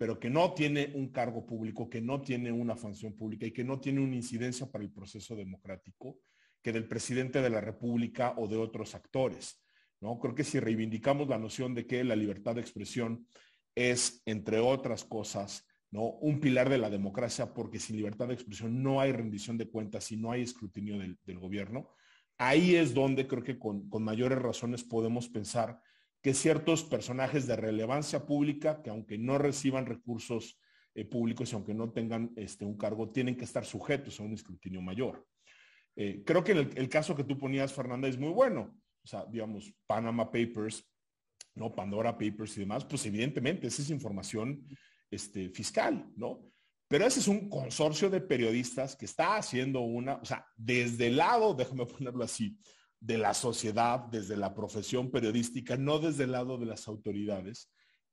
pero 0.02 0.20
que 0.20 0.32
no 0.32 0.56
tiene 0.56 0.92
un 0.96 1.10
cargo 1.10 1.46
público, 1.46 1.88
que 1.88 2.02
no 2.02 2.22
tiene 2.22 2.52
una 2.52 2.76
función 2.76 3.14
pública 3.14 3.46
y 3.46 3.52
que 3.52 3.64
no 3.64 3.80
tiene 3.80 4.02
una 4.02 4.16
incidencia 4.16 4.66
para 4.66 4.84
el 4.84 4.90
proceso 4.92 5.36
democrático, 5.36 6.18
que 6.60 6.74
del 6.74 6.88
presidente 6.88 7.40
de 7.40 7.52
la 7.52 7.62
República 7.62 8.34
o 8.36 8.48
de 8.48 8.58
otros 8.58 8.96
actores. 8.96 9.62
¿no? 10.00 10.18
Creo 10.18 10.34
que 10.34 10.44
si 10.44 10.60
reivindicamos 10.60 11.28
la 11.28 11.38
noción 11.38 11.76
de 11.76 11.86
que 11.86 12.04
la 12.04 12.16
libertad 12.16 12.56
de 12.56 12.62
expresión 12.62 13.28
es, 13.76 14.24
entre 14.26 14.58
otras 14.58 15.06
cosas, 15.06 15.68
¿no? 15.92 16.14
un 16.14 16.40
pilar 16.40 16.68
de 16.68 16.80
la 16.80 16.90
democracia, 16.90 17.54
porque 17.54 17.78
sin 17.78 17.98
libertad 17.98 18.28
de 18.28 18.34
expresión 18.34 18.82
no 18.82 19.02
hay 19.02 19.12
rendición 19.12 19.56
de 19.56 19.70
cuentas 19.70 20.12
y 20.12 20.18
no 20.18 20.32
hay 20.32 20.42
escrutinio 20.42 20.98
del, 20.98 21.38
gobierno, 21.38 21.92
ahí 22.40 22.74
es 22.74 22.96
donde 22.96 23.28
creo 23.28 23.44
que 23.44 23.60
con, 23.60 23.88
con 23.88 24.04
mayores 24.04 24.40
razones 24.40 24.84
podemos 24.84 25.30
pensar 25.30 25.80
que 26.22 26.34
ciertos 26.34 26.84
personajes 26.84 27.48
de 27.48 27.56
relevancia 27.56 28.26
pública, 28.26 28.82
que 28.82 28.90
aunque 28.90 29.18
no 29.18 29.38
reciban 29.38 29.86
recursos 29.86 30.60
eh, 30.94 31.06
públicos 31.06 31.52
y 31.52 31.56
aunque 31.56 31.74
no 31.74 31.92
tengan 31.92 32.32
este, 32.36 32.66
un 32.66 32.78
cargo, 32.78 33.10
tienen 33.10 33.36
que 33.36 33.46
estar 33.46 33.66
sujetos 33.66 34.20
a 34.20 34.24
un 34.24 34.34
escrutinio 34.34 34.82
mayor. 34.82 35.26
Eh, 35.96 36.24
creo 36.26 36.44
que 36.44 36.52
el, 36.52 36.90
caso 36.90 37.16
que 37.16 37.24
tú 37.24 37.38
ponías, 37.38 37.74
Fernanda, 37.74 38.08
es 38.08 38.18
muy 38.18 38.30
bueno. 38.30 38.78
O 39.04 39.08
sea, 39.08 39.26
digamos, 39.26 39.74
Panama 39.88 40.26
Papers, 40.26 40.88
¿no? 41.56 41.74
Pandora 41.74 42.18
Papers 42.18 42.58
y 42.58 42.62
demás, 42.62 42.86
pues 42.86 43.06
evidentemente 43.06 43.68
esa 43.68 43.82
es 43.82 43.90
información 43.90 44.64
este, 45.10 45.50
fiscal, 45.50 46.08
¿no? 46.16 46.52
Pero 46.88 47.06
ese 47.06 47.20
es 47.20 47.28
un 47.28 47.50
consorcio 47.50 48.10
de 48.10 48.22
periodistas 48.22 48.96
que 48.96 49.06
está 49.06 49.38
haciendo 49.38 49.82
una, 49.82 50.16
o 50.16 50.26
sea, 50.26 50.46
desde 50.56 51.08
el 51.08 51.18
lado, 51.18 51.54
déjame 51.54 51.86
ponerlo 51.86 52.24
así, 52.24 52.58
de 53.02 53.18
la 53.18 53.34
sociedad, 53.34 54.00
desde 54.00 54.38
la 54.38 54.54
profesión 54.54 55.10
periodística, 55.10 55.76
no 55.76 56.00
desde 56.00 56.26
el 56.26 56.32
lado 56.32 56.58
de 56.58 56.68
las 56.68 56.88
autoridades, 56.88 57.70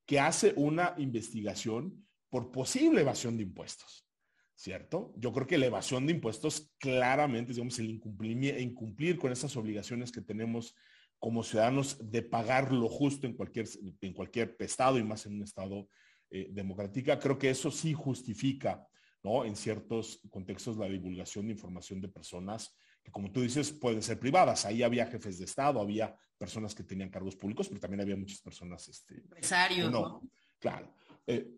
que 0.07 0.18
hace 0.18 0.55
una 0.57 0.94
investigación 0.96 2.07
por 2.31 2.51
posible 2.51 3.03
evasión 3.03 3.37
de 3.37 3.42
impuestos, 3.42 4.07
¿cierto? 4.55 5.12
Yo 5.18 5.33
creo 5.33 5.46
que 5.46 5.59
la 5.59 5.66
evasión 5.66 6.07
de 6.07 6.14
impuestos 6.14 6.72
claramente, 6.79 7.53
digamos, 7.53 7.79
el 7.79 7.90
incumplir, 7.90 8.59
incumplir 8.59 9.18
con 9.18 9.31
esas 9.31 9.55
obligaciones 9.57 10.11
que 10.11 10.22
tenemos 10.22 10.74
como 11.18 11.42
ciudadanos 11.42 12.11
de 12.11 12.22
pagar 12.22 12.72
lo 12.72 12.88
justo 12.88 13.27
en 13.27 13.35
cualquier, 13.35 13.68
en 14.01 14.14
cualquier 14.14 14.57
estado 14.61 14.98
y 14.98 15.05
más 15.05 15.27
en 15.27 15.35
un 15.35 15.42
estado 15.42 15.88
eh, 16.31 16.48
democrática, 16.51 17.18
creo 17.18 17.38
que 17.38 17.51
eso 17.51 17.70
sí 17.70 17.92
justifica, 17.92 18.87
¿no? 19.22 19.44
En 19.44 19.55
ciertos 19.55 20.20
contextos 20.31 20.79
la 20.79 20.87
divulgación 20.87 21.46
de 21.46 21.53
información 21.53 22.01
de 22.01 22.09
personas 22.09 22.74
que, 23.02 23.11
como 23.11 23.30
tú 23.30 23.42
dices, 23.42 23.72
pueden 23.72 24.02
ser 24.02 24.18
privadas. 24.18 24.64
Ahí 24.66 24.82
había 24.82 25.06
jefes 25.06 25.38
de 25.38 25.44
Estado, 25.44 25.80
había 25.80 26.14
personas 26.37 26.74
que 26.74 26.84
tenían 26.84 27.11
cargos 27.11 27.37
públicos, 27.37 27.68
pero 27.68 27.80
también 27.80 28.00
había 28.00 28.16
muchas 28.16 28.40
personas... 28.40 28.88
Este, 28.88 29.14
Empresarios, 29.14 29.90
¿no? 29.90 30.22
Claro. 30.58 30.92
Eh, 31.26 31.50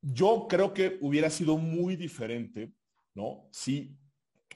yo 0.00 0.46
creo 0.48 0.72
que 0.72 0.98
hubiera 1.00 1.30
sido 1.30 1.56
muy 1.56 1.96
diferente, 1.96 2.72
¿no? 3.14 3.48
Si 3.50 3.96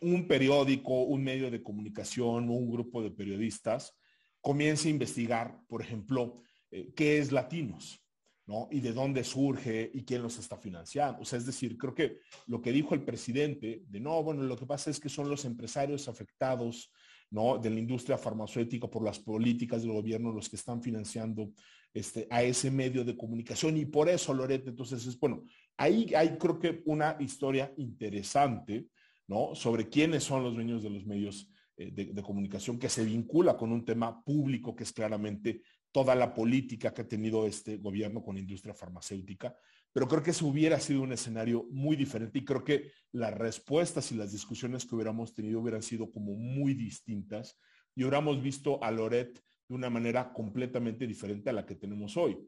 un 0.00 0.26
periódico, 0.26 1.02
un 1.02 1.22
medio 1.22 1.50
de 1.50 1.62
comunicación 1.62 2.48
o 2.48 2.52
un 2.52 2.70
grupo 2.70 3.02
de 3.02 3.10
periodistas 3.10 3.96
comience 4.40 4.88
a 4.88 4.90
investigar, 4.90 5.60
por 5.66 5.82
ejemplo, 5.82 6.40
eh, 6.70 6.92
qué 6.94 7.18
es 7.18 7.32
Latinos, 7.32 7.99
¿no? 8.50 8.66
Y 8.72 8.80
de 8.80 8.92
dónde 8.92 9.22
surge 9.22 9.92
y 9.94 10.02
quién 10.02 10.24
los 10.24 10.36
está 10.40 10.56
financiando. 10.56 11.22
O 11.22 11.24
sea, 11.24 11.38
es 11.38 11.46
decir, 11.46 11.78
creo 11.78 11.94
que 11.94 12.18
lo 12.48 12.60
que 12.60 12.72
dijo 12.72 12.96
el 12.96 13.04
presidente 13.04 13.84
de 13.86 14.00
no, 14.00 14.24
bueno, 14.24 14.42
lo 14.42 14.56
que 14.56 14.66
pasa 14.66 14.90
es 14.90 14.98
que 14.98 15.08
son 15.08 15.30
los 15.30 15.44
empresarios 15.44 16.08
afectados, 16.08 16.92
¿no? 17.30 17.58
De 17.58 17.70
la 17.70 17.78
industria 17.78 18.18
farmacéutica 18.18 18.88
por 18.88 19.04
las 19.04 19.20
políticas 19.20 19.82
del 19.82 19.92
gobierno 19.92 20.32
los 20.32 20.48
que 20.48 20.56
están 20.56 20.82
financiando 20.82 21.52
este, 21.94 22.26
a 22.28 22.42
ese 22.42 22.72
medio 22.72 23.04
de 23.04 23.16
comunicación 23.16 23.76
y 23.76 23.84
por 23.84 24.08
eso 24.08 24.34
Lorete, 24.34 24.70
entonces 24.70 25.06
es 25.06 25.16
bueno, 25.16 25.44
ahí 25.76 26.12
hay 26.16 26.36
creo 26.36 26.58
que 26.58 26.82
una 26.86 27.16
historia 27.20 27.72
interesante, 27.76 28.88
¿no? 29.28 29.54
Sobre 29.54 29.88
quiénes 29.88 30.24
son 30.24 30.42
los 30.42 30.54
dueños 30.56 30.82
de 30.82 30.90
los 30.90 31.06
medios 31.06 31.48
eh, 31.76 31.92
de, 31.92 32.22
comunicación 32.22 32.78
que 32.78 32.88
se 32.88 33.04
vincula 33.04 33.56
con 33.56 33.72
un 33.72 33.84
tema 33.84 34.22
público 34.22 34.74
que 34.74 34.82
es 34.82 34.92
claramente 34.92 35.62
toda 35.92 36.14
la 36.14 36.34
política 36.34 36.92
que 36.94 37.02
ha 37.02 37.08
tenido 37.08 37.46
este 37.46 37.76
gobierno 37.76 38.22
con 38.22 38.36
la 38.36 38.40
industria 38.40 38.74
farmacéutica, 38.74 39.56
pero 39.92 40.06
creo 40.06 40.22
que 40.22 40.30
ese 40.30 40.44
hubiera 40.44 40.78
sido 40.78 41.02
un 41.02 41.12
escenario 41.12 41.66
muy 41.70 41.96
diferente 41.96 42.38
y 42.38 42.44
creo 42.44 42.64
que 42.64 42.92
las 43.12 43.34
respuestas 43.34 44.12
y 44.12 44.14
las 44.14 44.32
discusiones 44.32 44.86
que 44.86 44.94
hubiéramos 44.94 45.34
tenido 45.34 45.60
hubieran 45.60 45.82
sido 45.82 46.10
como 46.10 46.34
muy 46.34 46.74
distintas 46.74 47.58
y 47.94 48.04
hubiéramos 48.04 48.40
visto 48.40 48.82
a 48.84 48.90
Loret 48.90 49.42
de 49.68 49.74
una 49.74 49.90
manera 49.90 50.32
completamente 50.32 51.06
diferente 51.06 51.50
a 51.50 51.52
la 51.52 51.66
que 51.66 51.74
tenemos 51.74 52.16
hoy. 52.16 52.38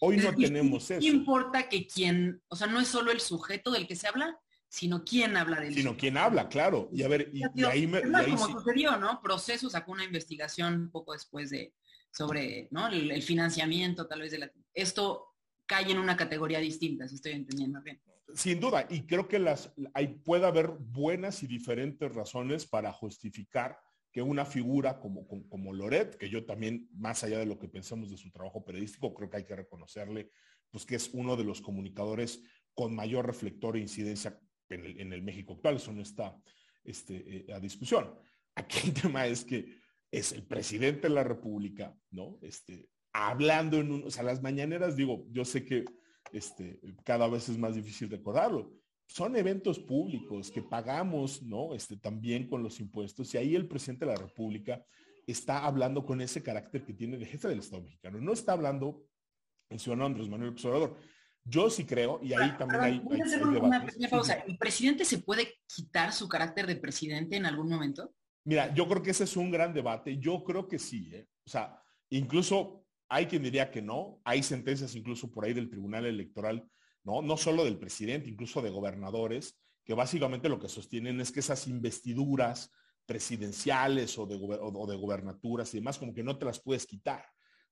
Hoy 0.00 0.16
no 0.16 0.34
tenemos 0.34 0.90
eso. 0.90 1.00
¿Qué 1.00 1.08
importa 1.08 1.68
que 1.68 1.86
quien, 1.86 2.42
o 2.48 2.56
sea, 2.56 2.66
no 2.66 2.80
es 2.80 2.88
solo 2.88 3.12
el 3.12 3.20
sujeto 3.20 3.70
del 3.70 3.86
que 3.86 3.96
se 3.96 4.08
habla, 4.08 4.40
sino 4.68 5.04
quién 5.04 5.36
habla 5.36 5.60
del 5.60 5.74
Sino 5.74 5.96
quién 5.96 6.16
habla, 6.16 6.48
claro. 6.48 6.88
Y 6.92 7.02
a 7.02 7.08
ver, 7.08 7.30
y, 7.32 7.42
ahí 7.64 7.86
me... 7.86 8.02
como 8.02 8.60
sucedió, 8.60 8.96
¿no? 8.96 9.20
Proceso 9.20 9.68
sacó 9.68 9.92
una 9.92 10.04
investigación 10.04 10.74
un 10.74 10.90
poco 10.90 11.12
después 11.12 11.50
de, 11.50 11.74
sobre, 12.10 12.68
¿no? 12.70 12.88
El, 12.88 13.22
financiamiento 13.22 14.06
tal 14.06 14.22
vez 14.22 14.32
de 14.32 14.38
la... 14.38 14.52
Esto 14.74 15.36
cae 15.66 15.90
en 15.90 15.98
una 15.98 16.16
categoría 16.16 16.58
distinta, 16.58 17.08
si 17.08 17.16
estoy 17.16 17.32
entendiendo 17.32 17.80
bien. 17.82 18.00
Sin 18.34 18.60
duda, 18.60 18.86
y 18.88 19.02
creo 19.02 19.26
que 19.26 19.38
las, 19.38 19.72
hay, 19.94 20.08
puede 20.08 20.46
haber 20.46 20.68
buenas 20.68 21.42
y 21.42 21.46
diferentes 21.46 22.12
razones 22.14 22.66
para 22.66 22.92
justificar 22.92 23.78
que 24.12 24.22
una 24.22 24.44
figura 24.44 24.98
como, 24.98 25.26
como, 25.26 25.72
Loret, 25.72 26.16
que 26.16 26.28
yo 26.28 26.44
también, 26.44 26.88
más 26.92 27.22
allá 27.22 27.38
de 27.38 27.46
lo 27.46 27.58
que 27.58 27.68
pensamos 27.68 28.10
de 28.10 28.16
su 28.16 28.30
trabajo 28.30 28.64
periodístico, 28.64 29.14
creo 29.14 29.30
que 29.30 29.38
hay 29.38 29.44
que 29.44 29.56
reconocerle, 29.56 30.30
pues 30.70 30.84
que 30.84 30.96
es 30.96 31.10
uno 31.12 31.36
de 31.36 31.44
los 31.44 31.60
comunicadores 31.60 32.42
con 32.74 32.94
mayor 32.94 33.26
reflector 33.26 33.76
e 33.76 33.80
incidencia 33.80 34.38
en 34.68 35.12
el, 35.12 35.22
México 35.22 35.54
actual, 35.54 35.76
eso 35.76 35.92
no 35.92 36.02
está 36.02 36.36
este, 36.84 37.50
eh, 37.50 37.52
a 37.52 37.58
discusión. 37.58 38.14
Aquí 38.54 38.88
el 38.88 38.94
tema 39.02 39.26
es 39.26 39.44
que 39.44 39.79
es 40.10 40.32
el 40.32 40.42
presidente 40.44 41.08
de 41.08 41.14
la 41.14 41.24
República, 41.24 41.96
¿no? 42.10 42.38
Este, 42.42 42.88
hablando 43.12 43.78
en 43.78 43.92
un, 43.92 44.04
o 44.04 44.10
sea, 44.10 44.22
las 44.22 44.42
mañaneras, 44.42 44.96
digo, 44.96 45.26
yo 45.30 45.44
sé 45.44 45.64
que 45.64 45.84
este, 46.32 46.80
cada 47.04 47.28
vez 47.28 47.48
es 47.48 47.58
más 47.58 47.74
difícil 47.74 48.10
recordarlo. 48.10 48.72
Son 49.06 49.36
eventos 49.36 49.78
públicos 49.78 50.50
que 50.50 50.62
pagamos, 50.62 51.42
¿no? 51.42 51.74
Este, 51.74 51.96
también 51.96 52.48
con 52.48 52.62
los 52.62 52.78
impuestos. 52.78 53.34
Y 53.34 53.38
ahí 53.38 53.56
el 53.56 53.66
presidente 53.66 54.04
de 54.04 54.12
la 54.12 54.18
República 54.18 54.84
está 55.26 55.64
hablando 55.64 56.04
con 56.04 56.20
ese 56.20 56.42
carácter 56.42 56.84
que 56.84 56.94
tiene 56.94 57.18
de 57.18 57.26
jefe 57.26 57.48
del 57.48 57.58
Estado 57.58 57.82
mexicano. 57.82 58.20
No 58.20 58.32
está 58.32 58.52
hablando 58.52 59.04
el 59.68 59.78
ciudadano 59.78 60.06
Andrés 60.06 60.28
Manuel 60.28 60.54
Obrador, 60.64 60.96
yo 61.44 61.70
sí 61.70 61.84
creo, 61.86 62.20
y 62.22 62.34
ahí 62.34 62.56
también 62.58 62.82
hay, 62.82 63.02
una 63.04 64.08
pausa. 64.10 64.34
¿El 64.46 64.58
presidente 64.58 65.04
se 65.04 65.18
puede 65.18 65.54
quitar 65.66 66.12
su 66.12 66.28
carácter 66.28 66.66
de 66.66 66.76
presidente 66.76 67.36
en 67.36 67.46
algún 67.46 67.68
momento? 67.68 68.12
Mira, 68.50 68.74
yo 68.74 68.88
creo 68.88 69.00
que 69.00 69.12
ese 69.12 69.22
es 69.22 69.36
un 69.36 69.48
gran 69.52 69.72
debate. 69.72 70.18
Yo 70.18 70.42
creo 70.42 70.66
que 70.66 70.80
sí. 70.80 71.08
¿eh? 71.12 71.28
O 71.46 71.48
sea, 71.48 71.80
incluso 72.08 72.84
hay 73.08 73.26
quien 73.26 73.44
diría 73.44 73.70
que 73.70 73.80
no. 73.80 74.20
Hay 74.24 74.42
sentencias 74.42 74.96
incluso 74.96 75.30
por 75.30 75.44
ahí 75.44 75.52
del 75.52 75.70
Tribunal 75.70 76.04
Electoral, 76.04 76.68
¿no? 77.04 77.22
No 77.22 77.36
solo 77.36 77.64
del 77.64 77.78
presidente, 77.78 78.28
incluso 78.28 78.60
de 78.60 78.70
gobernadores, 78.70 79.56
que 79.84 79.94
básicamente 79.94 80.48
lo 80.48 80.58
que 80.58 80.68
sostienen 80.68 81.20
es 81.20 81.30
que 81.30 81.38
esas 81.38 81.68
investiduras 81.68 82.72
presidenciales 83.06 84.18
o 84.18 84.26
de, 84.26 84.36
gobernaturas 84.36 85.72
y 85.72 85.78
demás, 85.78 85.96
como 85.96 86.12
que 86.12 86.24
no 86.24 86.36
te 86.36 86.46
las 86.46 86.60
puedes 86.60 86.86
quitar. 86.86 87.24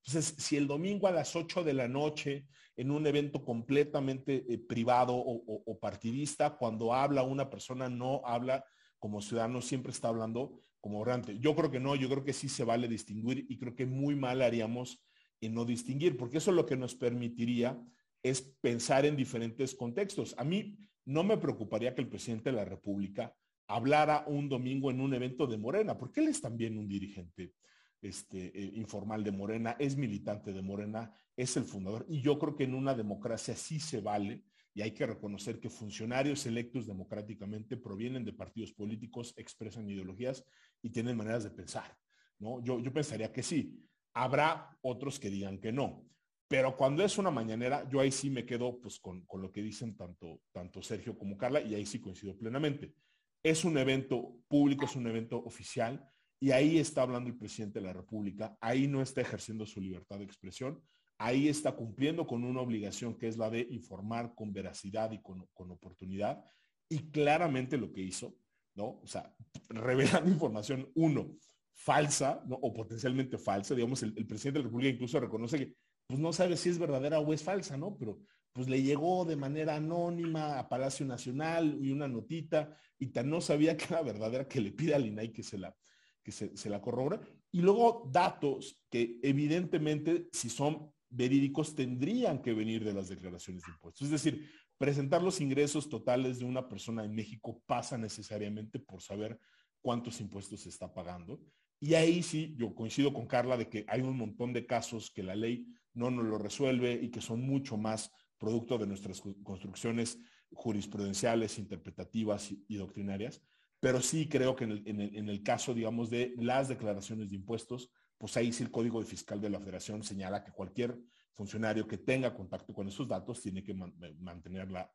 Entonces, 0.07 0.37
si 0.39 0.57
el 0.57 0.69
domingo 0.69 1.09
a 1.09 1.11
las 1.11 1.35
8 1.35 1.65
de 1.65 1.75
la 1.75 1.89
noche, 1.89 2.47
en 2.77 2.93
un 2.93 3.05
evento 3.05 3.45
completamente 3.45 4.45
eh, 4.49 4.59
privado 4.59 5.17
o, 5.17 5.79
partidista, 5.81 6.57
cuando 6.57 6.95
habla 6.95 7.25
una 7.25 7.51
persona, 7.51 7.89
no 7.89 8.23
habla 8.25 8.65
como 9.01 9.21
ciudadano, 9.21 9.61
siempre 9.61 9.91
está 9.91 10.07
hablando 10.07 10.61
como 10.81 11.01
orante. 11.01 11.39
Yo 11.39 11.55
creo 11.55 11.71
que 11.71 11.81
no, 11.81 11.95
yo 11.95 12.09
creo 12.09 12.25
que 12.25 12.33
sí 12.33 12.49
se 12.49 12.65
vale 12.65 12.89
distinguir 12.89 13.47
y 13.49 13.59
creo 13.59 13.75
que 13.75 13.87
muy 13.87 14.15
mal 14.15 14.43
haríamos 14.43 15.05
en 15.41 15.55
no 15.55 15.65
distinguir, 15.65 16.17
porque 16.17 16.39
eso 16.39 16.53
lo 16.53 16.67
que 16.67 16.77
nos 16.77 16.95
permitiría 16.95 17.81
es 18.23 18.43
pensar 18.61 19.07
en 19.07 19.17
diferentes 19.17 19.75
contextos. 19.75 20.35
A 20.39 20.45
mí 20.45 20.77
no 21.05 21.23
me 21.25 21.39
preocuparía 21.39 21.95
que 21.95 22.03
el 22.03 22.09
presidente 22.09 22.51
de 22.51 22.57
la 22.57 22.65
República 22.65 23.35
hablara 23.69 24.25
un 24.27 24.49
domingo 24.49 24.91
en 24.91 25.01
un 25.01 25.15
evento 25.15 25.47
de 25.47 25.59
Morena, 25.59 25.97
porque 25.97 26.21
él 26.21 26.29
es 26.29 26.41
también 26.41 26.79
un 26.79 26.89
dirigente 26.89 27.55
este, 28.01 28.47
eh, 28.47 28.73
informal 28.75 29.23
de 29.23 29.33
Morena, 29.33 29.77
es 29.79 29.97
militante 29.97 30.53
de 30.53 30.63
Morena, 30.63 31.13
es 31.37 31.57
el 31.57 31.65
fundador. 31.65 32.07
Y 32.09 32.21
yo 32.21 32.39
creo 32.39 32.57
que 32.57 32.65
en 32.65 32.75
una 32.75 32.95
democracia 32.95 33.55
sí 33.55 33.79
se 33.79 34.01
vale 34.01 34.45
y 34.79 34.83
hay 34.83 34.93
que 34.93 35.07
reconocer 35.07 35.59
que 35.59 35.69
funcionarios 35.69 36.47
electos 36.47 36.87
democráticamente 36.87 37.77
provienen 37.77 38.25
de 38.25 38.33
partidos 38.33 38.73
políticos, 38.73 39.35
expresan 39.37 39.91
ideologías 39.91 40.45
y 40.81 40.91
tienen 40.91 41.17
maneras 41.17 41.43
de 41.43 41.51
pensar. 41.51 41.99
¿no? 42.39 42.63
Yo, 42.63 42.79
yo 42.79 42.93
pensaría 42.93 43.33
que 43.33 43.43
sí. 43.43 43.77
Habrá 44.15 44.79
otros 44.83 45.19
que 45.19 45.31
digan 45.31 45.59
que 45.59 45.73
no. 45.73 46.07
Pero 46.47 46.77
cuando 46.77 47.03
es 47.03 47.19
una 47.19 47.33
mañanera, 47.33 47.89
yo 47.91 47.99
ahí 47.99 48.13
sí 48.13 48.31
me 48.31 48.47
quedo 48.47 48.81
pues, 48.81 49.01
con, 49.01 49.27
con 49.27 49.43
lo 49.43 49.51
que 49.51 49.63
dicen 49.63 49.97
tanto, 49.97 50.43
tanto 50.53 50.81
Sergio 50.81 51.19
como 51.19 51.37
Carla 51.37 51.61
y 51.61 51.75
ahí 51.75 51.85
sí 51.85 52.01
coincido 52.01 52.39
plenamente. 52.39 52.95
Es 53.43 53.65
un 53.65 53.79
evento 53.79 54.37
público, 54.47 54.85
es 54.85 54.95
un 54.95 55.09
evento 55.09 55.39
oficial 55.39 56.09
y 56.39 56.53
ahí 56.53 56.79
está 56.79 57.03
hablando 57.03 57.29
el 57.29 57.37
presidente 57.37 57.81
de 57.81 57.87
la 57.87 57.93
República, 57.93 58.57
ahí 58.61 58.87
no 58.87 59.03
está 59.03 59.23
ejerciendo 59.23 59.67
su 59.67 59.81
libertad 59.81 60.19
de 60.19 60.25
expresión, 60.25 60.81
ahí 61.19 61.49
está 61.49 61.73
cumpliendo 61.73 62.27
con 62.27 62.45
una 62.45 62.61
obligación 62.61 63.15
que 63.19 63.29
es 63.29 63.37
la 63.37 63.51
de 63.51 63.67
informar 63.71 64.35
con 64.35 64.53
veracidad 64.53 65.11
y 65.13 65.21
con, 65.21 65.47
oportunidad. 65.71 66.43
Y 66.89 67.11
claramente 67.11 67.77
lo 67.77 67.93
que 67.93 68.01
hizo, 68.01 68.37
¿no? 68.75 69.01
O 69.03 69.07
sea, 69.07 69.35
revelando 69.69 70.31
información, 70.31 70.91
uno, 70.95 71.37
falsa, 71.75 72.43
¿no? 72.47 72.57
O 72.57 72.73
potencialmente 72.73 73.37
falsa, 73.37 73.75
digamos, 73.75 74.03
el, 74.03 74.15
presidente 74.27 74.59
de 74.59 74.65
la 74.65 74.69
República 74.69 74.95
incluso 74.95 75.21
reconoce 75.21 75.59
que 75.59 75.75
pues 76.07 76.19
no 76.19 76.33
sabe 76.33 76.57
si 76.57 76.71
es 76.71 76.79
verdadera 76.79 77.21
o 77.21 77.33
es 77.35 77.43
falsa, 77.43 77.77
¿no? 77.77 77.97
Pero 77.99 78.19
pues 78.53 78.69
le 78.69 78.83
llegó 78.83 79.25
de 79.25 79.37
manera 79.37 79.77
anónima 79.77 80.59
a 80.59 80.69
Palacio 80.69 81.05
Nacional 81.05 81.79
y 81.81 81.93
una 81.93 82.09
notita 82.09 82.75
y 82.99 83.09
tan 83.09 83.29
no 83.29 83.41
sabía 83.41 83.77
que 83.77 83.85
era 83.85 84.03
verdadera 84.03 84.49
que 84.49 84.61
le 84.61 84.73
pide 84.73 84.95
al 84.95 85.07
INAI 85.07 85.33
que 85.33 85.43
se 85.43 85.59
la, 85.59 85.77
que 86.23 86.33
se, 86.33 86.71
la 86.71 86.81
corrobora. 86.81 87.21
Y 87.53 87.61
luego 87.61 88.09
datos 88.11 88.83
que 88.91 89.19
evidentemente, 89.23 90.29
si 90.33 90.49
son 90.49 90.93
verídicos, 91.11 91.75
tendrían 91.75 92.43
que 92.43 92.53
venir 92.53 92.85
de 92.85 92.93
las 92.93 93.09
declaraciones 93.09 93.63
de 93.65 93.73
impuestos. 93.73 94.07
Es 94.07 94.11
decir, 94.11 94.51
presentar 94.77 95.23
los 95.23 95.41
ingresos 95.41 95.89
totales 95.89 96.39
de 96.39 96.45
una 96.45 96.69
persona 96.69 97.05
en 97.05 97.15
México 97.15 97.63
pasa 97.67 97.99
necesariamente 97.99 98.79
por 98.79 99.03
saber 99.03 99.39
cuántos 99.81 100.21
impuestos 100.21 100.61
se 100.61 100.69
está 100.69 100.93
pagando. 100.93 101.41
Y 101.81 101.95
ahí 101.95 102.23
sí, 102.23 102.55
yo 102.59 102.75
coincido 102.75 103.13
con 103.13 103.27
Carla 103.27 103.57
de 103.57 103.69
que 103.69 103.85
hay 103.89 104.01
un 104.01 104.17
montón 104.17 104.53
de 104.53 104.67
casos 104.67 105.11
que 105.11 105.23
la 105.23 105.37
ley 105.37 105.67
no 105.95 106.11
nos 106.11 106.25
lo 106.25 106.39
resuelve 106.39 106.99
y 107.01 107.11
que 107.11 107.21
son 107.21 107.41
mucho 107.41 107.77
más 107.77 108.11
producto 108.39 108.79
de 108.79 108.87
nuestras 108.87 109.21
construcciones 109.43 110.19
jurisprudenciales, 110.53 111.59
interpretativas 111.59 112.51
y, 112.51 112.77
doctrinarias. 112.77 113.43
Pero 113.81 114.01
sí 114.01 114.29
creo 114.29 114.57
que 114.57 114.65
en 114.65 115.29
el, 115.29 115.43
caso, 115.43 115.75
digamos, 115.75 116.11
de 116.11 116.35
las 116.37 116.69
declaraciones 116.69 117.31
de 117.31 117.37
impuestos, 117.37 117.93
pues 118.19 118.37
ahí 118.37 118.53
sí 118.53 118.65
el 118.65 118.71
Código 118.71 119.03
Fiscal 119.03 119.41
de 119.41 119.49
la 119.49 119.61
Federación 119.61 120.03
señala 120.03 120.43
que 120.43 120.53
cualquier 120.53 120.99
funcionario 121.33 121.87
que 121.87 121.99
tenga 121.99 122.35
contacto 122.35 122.75
con 122.75 122.89
esos 122.89 123.07
datos 123.07 123.41
tiene 123.41 123.63
que 123.63 123.73
mantener 123.73 124.71
la, 124.71 124.91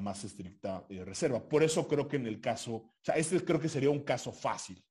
más 0.00 0.22
estricta 0.24 0.84
eh, 0.90 1.04
reserva. 1.04 1.48
Por 1.48 1.62
eso 1.62 1.88
creo 1.88 2.06
que 2.06 2.16
en 2.16 2.26
el 2.26 2.38
caso, 2.38 2.74
o 2.74 2.94
sea, 3.00 3.14
este 3.16 3.42
creo 3.42 3.58
que 3.58 3.68
sería 3.68 3.88
un 3.88 4.02
caso 4.02 4.30
fácil, 4.30 4.84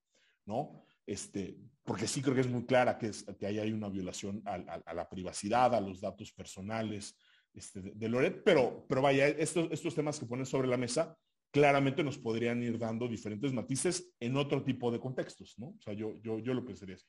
¿no? 0.46 0.84
Este, 1.06 1.60
porque 1.84 2.08
sí 2.08 2.24
creo 2.24 2.34
que 2.34 2.42
es 2.42 2.50
muy 2.50 2.66
clara 2.66 2.98
que, 2.98 3.12
ahí 3.46 3.60
hay 3.60 3.72
una 3.72 3.90
violación 3.90 4.42
a, 4.46 4.94
la 4.94 5.08
privacidad, 5.08 5.76
a 5.76 5.80
los 5.82 6.02
datos 6.02 6.32
personales 6.32 7.16
este, 7.54 7.82
de, 7.82 8.10
Loret, 8.10 8.42
pero, 8.44 8.86
pero 8.90 9.04
vaya, 9.04 9.28
estos, 9.28 9.72
estos 9.72 9.94
temas 9.94 10.20
que 10.20 10.26
ponen 10.26 10.48
sobre 10.48 10.68
la 10.68 10.78
mesa 10.78 11.16
claramente 11.52 12.04
nos 12.04 12.18
podrían 12.18 12.62
ir 12.64 12.78
dando 12.78 13.08
diferentes 13.08 13.54
matices 13.54 14.12
en 14.20 14.36
otro 14.36 14.62
tipo 14.62 14.92
de 14.92 15.00
contextos, 15.00 15.54
¿no? 15.58 15.68
O 15.68 15.82
sea, 15.82 15.94
yo, 15.94 16.20
yo, 16.22 16.40
yo 16.40 16.54
lo 16.54 16.66
pensaría 16.66 16.96
así. 16.96 17.06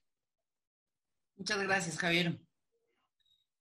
Muchas 1.36 1.62
gracias, 1.62 1.98
Javier. 1.98 2.38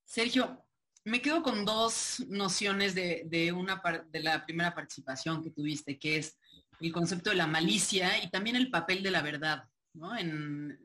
Sergio, 0.06 0.66
me 1.04 1.22
quedo 1.22 1.44
con 1.44 1.66
dos 1.66 2.24
nociones 2.28 2.96
de, 2.96 3.54
una 3.56 3.82
de 4.10 4.20
la 4.22 4.46
primera 4.46 4.74
participación 4.74 5.44
que 5.44 5.52
tuviste, 5.52 6.00
que 6.00 6.18
es 6.18 6.38
el 6.80 6.92
concepto 6.92 7.30
de 7.30 7.36
la 7.36 7.48
malicia 7.48 8.24
y 8.24 8.30
también 8.30 8.56
el 8.56 8.70
papel 8.70 9.04
de 9.04 9.12
la 9.12 9.22
verdad. 9.22 9.70
¿no? 9.94 10.16
En, 10.18 10.80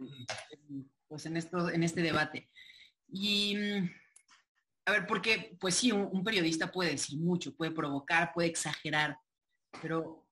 pues 1.09 1.27
en, 1.27 1.37
esto, 1.37 1.71
en 1.71 1.83
este 1.83 2.03
debate. 2.03 2.49
Y 3.09 3.57
a 4.87 4.93
ver, 4.93 5.07
porque 5.07 5.57
pues 5.61 5.75
sí, 5.75 5.93
un, 5.93 6.25
periodista 6.25 6.71
puede 6.71 6.91
decir 6.91 7.19
mucho, 7.19 7.55
puede 7.55 7.71
provocar, 7.71 8.33
puede 8.33 8.49
exagerar, 8.49 9.19
pero 9.83 10.27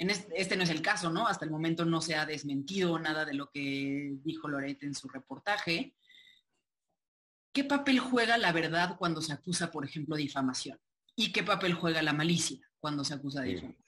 en 0.00 0.10
este, 0.10 0.56
no 0.56 0.64
es 0.64 0.70
el 0.70 0.82
caso, 0.82 1.10
¿no? 1.10 1.26
Hasta 1.26 1.44
el 1.44 1.50
momento 1.50 1.84
no 1.84 2.00
se 2.00 2.16
ha 2.16 2.26
desmentido 2.26 2.98
nada 2.98 3.24
de 3.24 3.34
lo 3.34 3.50
que 3.50 4.16
dijo 4.24 4.48
Loret 4.48 4.82
en 4.82 4.94
su 4.94 5.08
reportaje. 5.08 5.94
¿Qué 7.52 7.64
papel 7.64 7.98
juega 8.00 8.38
la 8.38 8.52
verdad 8.52 8.96
cuando 8.98 9.22
se 9.22 9.32
acusa, 9.32 9.70
por 9.70 9.84
ejemplo, 9.84 10.16
de 10.16 10.22
difamación? 10.22 10.78
¿Y 11.14 11.32
qué 11.32 11.42
papel 11.42 11.74
juega 11.74 12.02
la 12.02 12.12
malicia 12.12 12.58
cuando 12.78 13.04
se 13.04 13.14
acusa 13.14 13.42
de 13.42 13.48
difamación? 13.48 13.86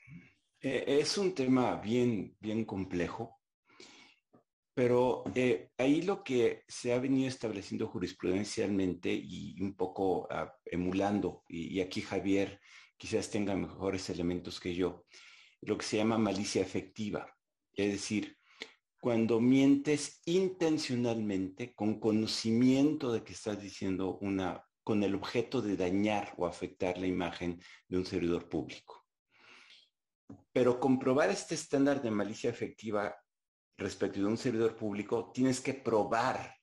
Eh, 0.61 0.85
es 0.87 1.19
un 1.19 1.35
tema 1.35 1.77
bien, 1.77 2.37
bien 2.41 2.65
complejo 2.65 3.43
pero 4.75 5.25
eh, 5.35 5.71
ahí 5.77 6.03
lo 6.03 6.25
que 6.25 6.65
se 6.67 6.93
ha 6.93 6.99
venido 6.99 7.29
estableciendo 7.29 7.89
jurisprudencialmente 7.89 9.13
y 9.13 9.61
un 9.61 9.75
poco 9.75 10.27
ah, 10.31 10.55
emulando, 10.65 11.45
y, 11.49 11.81
aquí 11.81 12.01
Javier 12.01 12.61
quizás 12.97 13.31
tenga 13.31 13.55
mejores 13.55 14.09
elementos 14.09 14.61
que 14.61 14.75
yo, 14.75 15.05
lo 15.63 15.79
que 15.79 15.87
se 15.87 15.97
llama 15.97 16.19
malicia 16.19 16.61
efectiva. 16.63 17.27
Es 17.73 17.93
decir, 17.93 18.37
cuando 19.01 19.41
mientes 19.41 20.21
intencionalmente 20.27 21.75
con 21.75 21.99
conocimiento 21.99 23.13
de 23.13 23.25
que 23.25 23.33
estás 23.33 23.61
diciendo 23.61 24.19
una, 24.21 24.65
con 24.85 25.03
el 25.03 25.15
objeto 25.15 25.63
de 25.63 25.77
dañar 25.77 26.35
o 26.37 26.47
afectar 26.47 26.99
la 26.99 27.07
imagen 27.07 27.61
de 27.89 27.99
un 27.99 28.07
servidor 28.07 28.49
público. 28.49 29.05
Pero 30.53 30.79
comprobar 30.79 31.31
este 31.31 31.55
estándar 31.55 32.03
de 32.03 32.11
malicia 32.11 32.51
efectiva 32.51 33.17
respecto 33.77 34.21
de 34.21 34.27
un 34.27 34.37
servidor 34.37 34.77
público, 34.77 35.31
tienes 35.33 35.61
que 35.61 35.75
probar, 35.75 36.55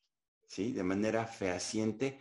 ¿sí? 0.48 0.72
De 0.72 0.84
manera 0.84 1.26
fehaciente 1.26 2.20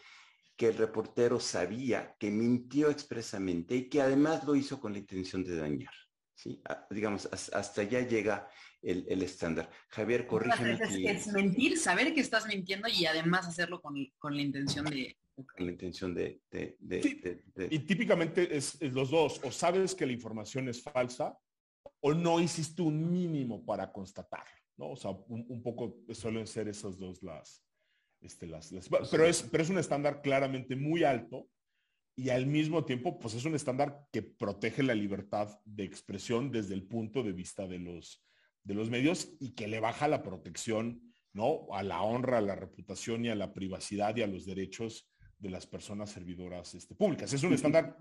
que 0.56 0.68
el 0.68 0.76
reportero 0.76 1.38
sabía 1.38 2.16
que 2.18 2.30
mintió 2.30 2.90
expresamente 2.90 3.76
y 3.76 3.88
que 3.88 4.02
además 4.02 4.44
lo 4.44 4.56
hizo 4.56 4.80
con 4.80 4.92
la 4.92 4.98
intención 4.98 5.44
de 5.44 5.56
dañar. 5.56 5.94
¿Sí? 6.38 6.60
Ah, 6.64 6.86
digamos, 6.90 7.28
hasta 7.32 7.80
allá 7.80 8.00
llega 8.06 8.48
el, 8.80 9.22
estándar. 9.22 9.68
Javier, 9.88 10.26
corrígeme. 10.26 10.74
Es, 10.74 11.26
es, 11.26 11.32
mentir, 11.32 11.76
saber 11.76 12.14
que 12.14 12.20
estás 12.20 12.46
mintiendo 12.46 12.88
y 12.88 13.06
además 13.06 13.46
hacerlo 13.46 13.82
con, 13.82 13.96
la 13.96 14.42
intención 14.42 14.84
de... 14.86 15.18
Con 15.34 15.66
la 15.66 15.72
intención 15.72 16.14
de... 16.14 16.40
Y 17.70 17.78
típicamente 17.80 18.56
es, 18.56 18.80
los 18.80 19.10
dos, 19.10 19.40
o 19.42 19.50
sabes 19.50 19.94
que 19.94 20.06
la 20.06 20.12
información 20.12 20.68
es 20.68 20.82
falsa 20.82 21.36
o 22.00 22.14
no 22.14 22.40
hiciste 22.40 22.82
un 22.82 23.10
mínimo 23.10 23.64
para 23.64 23.90
constatarlo. 23.92 24.62
¿no? 24.76 24.90
O 24.90 24.96
sea, 24.96 25.10
un, 25.10 25.60
poco 25.62 25.96
suelen 26.12 26.46
ser 26.46 26.68
esas 26.68 26.96
dos 26.96 27.20
las, 27.20 27.64
este, 28.20 28.46
las, 28.46 28.72
pero, 29.10 29.26
es, 29.26 29.42
pero 29.42 29.62
es 29.64 29.70
un 29.70 29.78
estándar 29.78 30.22
claramente 30.22 30.76
muy 30.76 31.02
alto 31.02 31.48
y 32.18 32.30
al 32.30 32.46
mismo 32.46 32.84
tiempo, 32.84 33.16
pues 33.16 33.34
es 33.34 33.44
un 33.44 33.54
estándar 33.54 34.08
que 34.10 34.22
protege 34.22 34.82
la 34.82 34.96
libertad 34.96 35.60
de 35.64 35.84
expresión 35.84 36.50
desde 36.50 36.74
el 36.74 36.82
punto 36.82 37.22
de 37.22 37.30
vista 37.30 37.68
de 37.68 37.78
los, 37.78 38.26
de 38.64 38.74
los 38.74 38.90
medios 38.90 39.36
y 39.38 39.54
que 39.54 39.68
le 39.68 39.78
baja 39.78 40.08
la 40.08 40.24
protección, 40.24 41.00
¿no? 41.32 41.68
A 41.72 41.84
la 41.84 42.02
honra, 42.02 42.38
a 42.38 42.40
la 42.40 42.56
reputación 42.56 43.24
y 43.24 43.28
a 43.28 43.36
la 43.36 43.54
privacidad 43.54 44.16
y 44.16 44.22
a 44.22 44.26
los 44.26 44.46
derechos 44.46 45.08
de 45.38 45.50
las 45.50 45.68
personas 45.68 46.10
servidoras 46.10 46.74
este, 46.74 46.96
públicas. 46.96 47.32
Es 47.32 47.44
un 47.44 47.52
estándar 47.52 47.96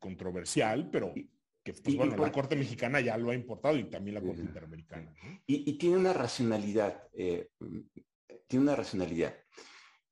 controversial, 0.00 0.90
pero 0.90 1.14
que 1.62 1.72
pues 1.72 1.94
bueno, 1.94 2.16
la 2.16 2.32
Corte 2.32 2.56
Mexicana 2.56 3.00
ya 3.00 3.16
lo 3.16 3.30
ha 3.30 3.34
importado 3.36 3.78
y 3.78 3.84
también 3.84 4.16
la 4.16 4.22
Corte 4.22 4.42
Interamericana. 4.42 5.14
Y, 5.46 5.72
tiene 5.78 5.98
una 5.98 6.12
racionalidad, 6.12 7.00
eh, 7.12 7.50
tiene 8.48 8.64
una 8.64 8.74
racionalidad, 8.74 9.36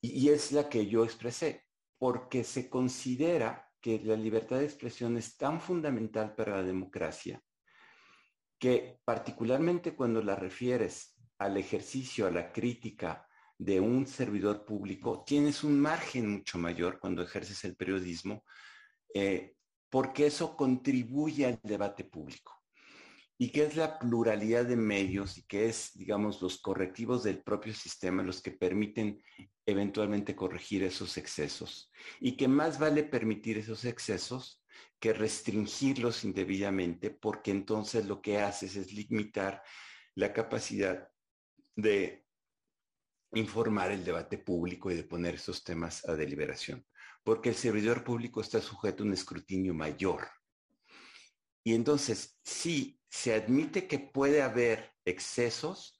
y, 0.01 0.29
es 0.29 0.53
la 0.53 0.69
que 0.69 0.87
yo 0.87 1.03
expresé, 1.03 1.65
porque 2.05 2.45
se 2.45 2.69
considera 2.69 3.73
que 3.81 3.99
la 4.05 4.15
libertad 4.15 4.59
de 4.59 4.67
expresión 4.67 5.17
es 5.17 5.39
tan 5.39 5.59
fundamental 5.59 6.35
para 6.35 6.57
la 6.57 6.63
democracia 6.63 7.43
que 8.59 9.01
particularmente 9.07 9.97
cuando 9.97 10.21
la 10.21 10.37
refieres 10.37 11.17
al 11.39 11.57
ejercicio, 11.57 12.27
a 12.27 12.31
la 12.31 12.53
crítica 12.53 13.27
de 13.57 13.81
un 13.81 14.07
servidor 14.07 14.67
público, 14.67 15.25
tienes 15.27 15.65
un 15.65 15.81
margen 15.81 16.31
mucho 16.31 16.59
mayor 16.59 17.01
cuando 17.01 17.23
ejerces 17.23 17.65
el 17.65 17.75
periodismo 17.75 18.45
eh, 19.15 19.55
porque 19.89 20.27
eso 20.27 20.55
contribuye 20.59 21.47
al 21.47 21.59
debate 21.63 22.05
público. 22.05 22.64
Y 23.37 23.51
que 23.51 23.65
es 23.65 23.77
la 23.77 23.99
pluralidad 23.99 24.65
de 24.65 24.77
medios 24.77 25.39
y 25.39 25.43
que 25.45 25.69
es, 25.69 25.93
digamos, 25.95 26.41
los 26.41 26.61
correctivos 26.61 27.25
del 27.25 27.43
propio 27.43 27.75
sistema 27.75 28.23
los 28.23 28.41
que 28.41 28.53
permiten 28.53 29.23
eventualmente 29.67 30.37
corregir 30.37 30.85
esos 30.85 31.17
excesos. 31.17 31.91
Y 32.21 32.37
que 32.37 32.47
más 32.47 32.79
vale 32.79 33.03
permitir 33.03 33.59
esos 33.59 33.85
excesos 33.85 34.63
que 35.01 35.13
restringirlos 35.13 36.25
indebidamente, 36.25 37.11
porque 37.11 37.51
entonces 37.51 38.07
lo 38.07 38.23
que 38.23 38.39
haces 38.39 38.77
es 38.77 38.93
limitar 38.93 39.63
la 40.15 40.33
capacidad 40.33 41.09
de 41.75 42.25
informar 43.33 43.91
el 43.91 44.05
debate 44.05 44.39
público 44.39 44.91
y 44.91 44.95
de 44.95 45.03
poner 45.03 45.35
esos 45.35 45.65
temas 45.65 46.09
a 46.09 46.15
deliberación 46.15 46.87
porque 47.25 47.49
el 47.49 47.55
servidor 47.55 48.05
público 48.05 48.43
está 48.43 48.61
sujeto 48.61 49.03
a 49.03 49.07
un 49.07 49.15
escrutinio 49.15 49.75
mayor. 49.75 50.29
Y 51.65 51.75
entonces, 51.75 52.39
sí, 52.45 53.01
se 53.09 53.35
admite 53.35 53.89
que 53.89 53.99
puede 53.99 54.43
haber 54.43 54.93
excesos, 55.05 55.99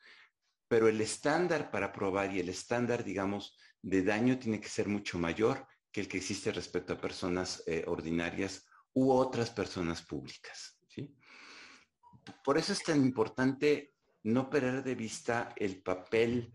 pero 0.69 0.89
el 0.89 1.01
estándar 1.01 1.71
para 1.71 1.93
probar 1.93 2.33
y 2.33 2.41
el 2.41 2.51
estándar, 2.51 3.03
digamos, 3.03 3.59
de 3.83 4.03
daño 4.03 4.39
tiene 4.39 4.61
que 4.61 4.69
ser 4.69 4.89
mucho 4.89 5.19
mayor 5.19 5.67
que 5.91 6.01
el 6.01 6.09
que 6.09 6.19
existe 6.19 6.53
respecto 6.53 6.93
a 6.93 7.01
personas 7.01 7.63
eh, 7.67 7.85
ordinarias 7.87 8.67
u 8.93 9.11
otras 9.13 9.51
personas 9.51 10.03
públicas. 10.03 10.79
¿sí? 10.89 11.15
Por 12.45 12.59
eso 12.59 12.73
es 12.73 12.83
tan 12.83 13.03
importante 13.03 13.95
no 14.25 14.51
perder 14.51 14.83
de 14.83 14.95
vista 14.95 15.53
el 15.57 15.83
papel 15.83 16.53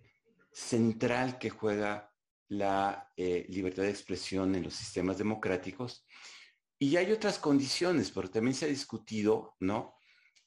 central 0.51 1.37
que 1.37 1.49
juega 1.49 2.11
la 2.49 3.11
eh, 3.15 3.45
libertad 3.49 3.83
de 3.83 3.91
expresión 3.91 4.55
en 4.55 4.63
los 4.63 4.73
sistemas 4.73 5.17
democráticos. 5.17 6.05
Y 6.79 6.95
hay 6.95 7.11
otras 7.11 7.37
condiciones, 7.37 8.09
porque 8.09 8.31
también 8.31 8.55
se 8.55 8.65
ha 8.65 8.69
discutido, 8.69 9.55
¿no? 9.59 9.95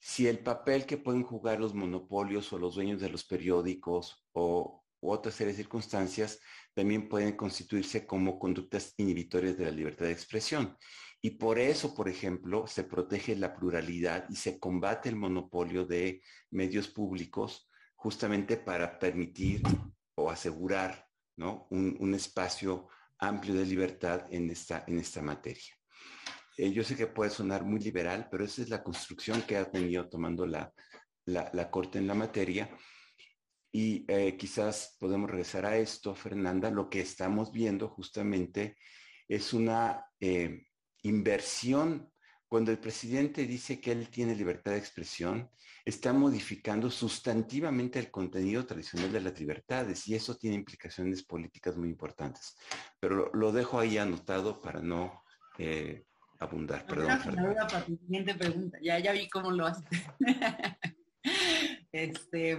Si 0.01 0.26
el 0.26 0.39
papel 0.39 0.87
que 0.87 0.97
pueden 0.97 1.22
jugar 1.22 1.61
los 1.61 1.74
monopolios 1.74 2.53
o 2.53 2.59
los 2.59 2.74
dueños 2.74 3.01
de 3.01 3.11
los 3.11 3.22
periódicos 3.24 4.26
o 4.33 4.83
otras 5.01 5.35
series 5.35 5.57
de 5.57 5.62
circunstancias 5.62 6.41
también 6.74 7.09
pueden 7.09 7.37
constituirse 7.37 8.07
como 8.07 8.39
conductas 8.39 8.95
inhibitorias 8.97 9.59
de 9.59 9.66
la 9.66 9.70
libertad 9.70 10.07
de 10.07 10.12
expresión. 10.12 10.76
Y 11.20 11.33
por 11.33 11.59
eso, 11.59 11.95
por 11.95 12.09
ejemplo, 12.09 12.66
se 12.66 12.85
protege 12.85 13.37
la 13.37 13.55
pluralidad 13.55 14.26
y 14.28 14.37
se 14.37 14.59
combate 14.59 15.09
el 15.09 15.16
monopolio 15.16 15.85
de 15.85 16.22
medios 16.51 16.89
públicos 16.89 17.68
justamente 17.95 18.57
para 18.57 18.99
permitir 18.99 19.62
o 20.16 20.30
asegurar 20.30 21.07
un, 21.37 22.14
espacio 22.14 22.89
amplio 23.18 23.55
de 23.55 23.66
libertad 23.66 24.26
en 24.30 24.51
esta, 24.51 24.85
en 24.87 24.99
esta 24.99 25.22
materia. 25.22 25.82
Eh, 26.57 26.71
yo 26.73 26.85
sé 26.85 26.97
que 26.97 27.07
puede 27.07 27.31
sonar 27.31 27.65
muy 27.65 27.81
liberal, 27.81 28.29
pero 28.31 28.45
esa 28.45 28.63
es 28.63 28.69
la 28.69 28.83
construcción 28.83 29.43
que 29.43 29.57
ha 29.57 29.71
tenido 29.71 30.09
tomando 30.09 30.47
la, 30.47 30.73
la, 31.27 31.71
Corte 31.71 31.99
en 31.99 32.07
la 32.07 32.15
materia. 32.15 32.71
Y 33.73 34.05
eh, 34.09 34.37
quizás 34.37 34.97
podemos 35.01 35.31
regresar 35.31 35.65
a 35.65 35.77
esto, 35.77 36.15
Fernanda. 36.15 36.71
Lo 36.71 36.91
que 36.91 37.01
estamos 37.01 37.53
viendo 37.53 37.89
justamente 37.89 38.77
es 39.29 39.53
una 39.55 40.05
eh, 40.21 40.67
inversión. 41.03 42.11
Cuando 42.49 42.71
el 42.71 42.79
presidente 42.79 43.47
dice 43.47 43.81
que 43.81 43.93
él 43.93 44.11
tiene 44.11 44.37
libertad 44.37 44.73
de 44.73 44.79
expresión, 44.79 45.51
está 45.87 46.13
modificando 46.13 46.91
sustantivamente 46.91 47.99
el 47.99 48.11
contenido 48.11 48.67
tradicional 48.67 49.11
de 49.11 49.23
las 49.23 49.41
libertades 49.41 50.07
y 50.07 50.15
eso 50.15 50.37
tiene 50.37 50.57
implicaciones 50.57 51.25
políticas 51.25 51.79
muy 51.79 51.89
importantes. 51.89 52.55
Pero 53.01 53.31
lo, 53.33 53.53
dejo 53.53 53.81
ahí 53.81 53.97
anotado 53.97 54.61
para 54.61 54.83
no 54.83 55.23
abundar. 56.45 56.86
Perdón. 56.86 57.18
para 57.70 57.84
tu 57.84 57.97
siguiente 57.97 58.34
pregunta. 58.34 58.78
Ya, 58.82 58.99
ya 58.99 59.12
vi 59.12 59.28
cómo 59.28 59.51
lo 59.51 59.66
haces. 59.66 59.84
este, 61.93 62.59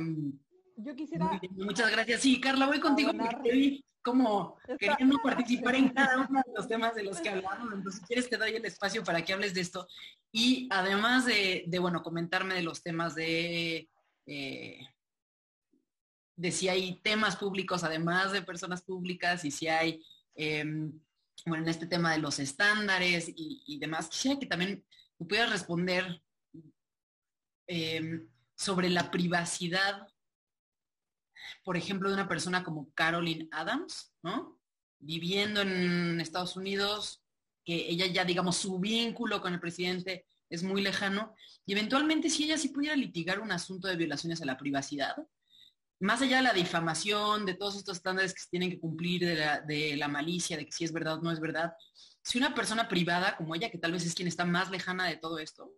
Yo 0.78 0.96
quisiera... 0.96 1.40
Muchas 1.52 1.92
gracias. 1.92 2.22
Sí, 2.22 2.40
Carla, 2.40 2.68
voy 2.68 2.80
contigo 2.80 3.12
porque 3.14 3.84
como 4.04 4.58
queriendo 4.78 5.18
participar 5.24 5.76
en 5.76 5.90
cada 5.90 6.28
uno 6.28 6.42
de 6.46 6.54
los 6.54 6.68
temas 6.68 6.94
de 6.94 7.04
los 7.04 7.22
que 7.22 7.30
hablamos. 7.30 7.74
Entonces, 7.74 8.02
si 8.02 8.08
quieres, 8.08 8.30
te 8.30 8.38
doy 8.38 8.52
el 8.52 8.66
espacio 8.66 9.04
para 9.04 9.24
que 9.24 9.34
hables 9.34 9.54
de 9.54 9.62
esto. 9.62 9.88
Y 10.32 10.68
además 10.72 11.26
de, 11.26 11.66
bueno, 11.80 12.04
comentarme 12.04 12.56
de 12.56 12.64
los 12.64 12.84
temas 12.84 13.16
de, 13.16 13.90
eh, 14.26 14.80
de 16.36 16.52
si 16.52 16.68
hay 16.68 17.00
temas 17.02 17.38
públicos, 17.38 17.84
además 17.84 18.34
de 18.34 18.42
personas 18.42 18.82
públicas, 18.84 19.46
y 19.46 19.52
si 19.52 19.68
hay, 19.68 20.04
em, 20.36 20.92
bueno, 21.46 21.64
en 21.64 21.70
este 21.70 21.88
tema 21.88 22.14
de 22.14 22.20
los 22.20 22.40
estándares 22.40 23.32
y, 23.36 23.78
demás, 23.80 24.08
quisiera 24.10 24.40
que 24.40 24.46
también 24.46 24.86
pudieras 25.18 25.52
responder 25.52 26.22
em, 27.68 28.30
sobre 28.56 28.90
la 28.90 29.12
privacidad 29.12 30.08
por 31.64 31.78
ejemplo, 31.78 32.10
de 32.10 32.16
una 32.16 32.28
persona 32.28 32.64
como 32.64 32.92
Carolyn 32.94 33.48
Adams, 33.52 34.14
¿no? 34.22 34.60
Viviendo 35.00 35.62
en 35.62 36.20
Estados 36.20 36.56
Unidos, 36.56 37.22
que 37.66 37.90
ella 37.90 38.06
ya, 38.08 38.26
digamos, 38.26 38.58
su 38.58 38.80
vínculo 38.80 39.42
con 39.42 39.54
el 39.54 39.60
presidente 39.60 40.26
es 40.50 40.64
muy 40.64 40.82
lejano, 40.82 41.34
y 41.66 41.72
eventualmente 41.74 42.30
si 42.30 42.44
ella 42.44 42.58
sí 42.58 42.70
pudiera 42.70 42.96
litigar 42.96 43.40
un 43.40 43.52
asunto 43.52 43.88
de 43.88 43.96
violaciones 43.96 44.42
a 44.42 44.46
la 44.46 44.58
privacidad, 44.58 45.16
más 46.04 46.22
allá 46.22 46.38
de 46.38 46.44
la 46.44 46.54
difamación, 46.54 47.46
de 47.46 47.54
todos 47.54 47.78
estos 47.78 47.96
estándares 47.96 48.34
que 48.34 48.42
se 48.42 48.50
tienen 48.50 48.70
que 48.70 48.80
cumplir, 48.80 49.26
de 49.66 49.96
la, 49.96 50.08
malicia, 50.10 50.58
de 50.58 50.66
que 50.66 50.72
si 50.72 50.84
es 50.84 50.92
verdad 50.92 51.18
o 51.18 51.22
no 51.22 51.32
es 51.32 51.40
verdad, 51.40 51.74
si 52.22 52.38
una 52.38 52.54
persona 52.54 52.90
privada 52.90 53.38
como 53.38 53.56
ella, 53.56 53.72
que 53.72 53.78
tal 53.78 53.94
vez 53.94 54.06
es 54.06 54.14
quien 54.14 54.28
está 54.28 54.44
más 54.44 54.70
lejana 54.70 55.08
de 55.08 55.16
todo 55.16 55.40
esto, 55.40 55.74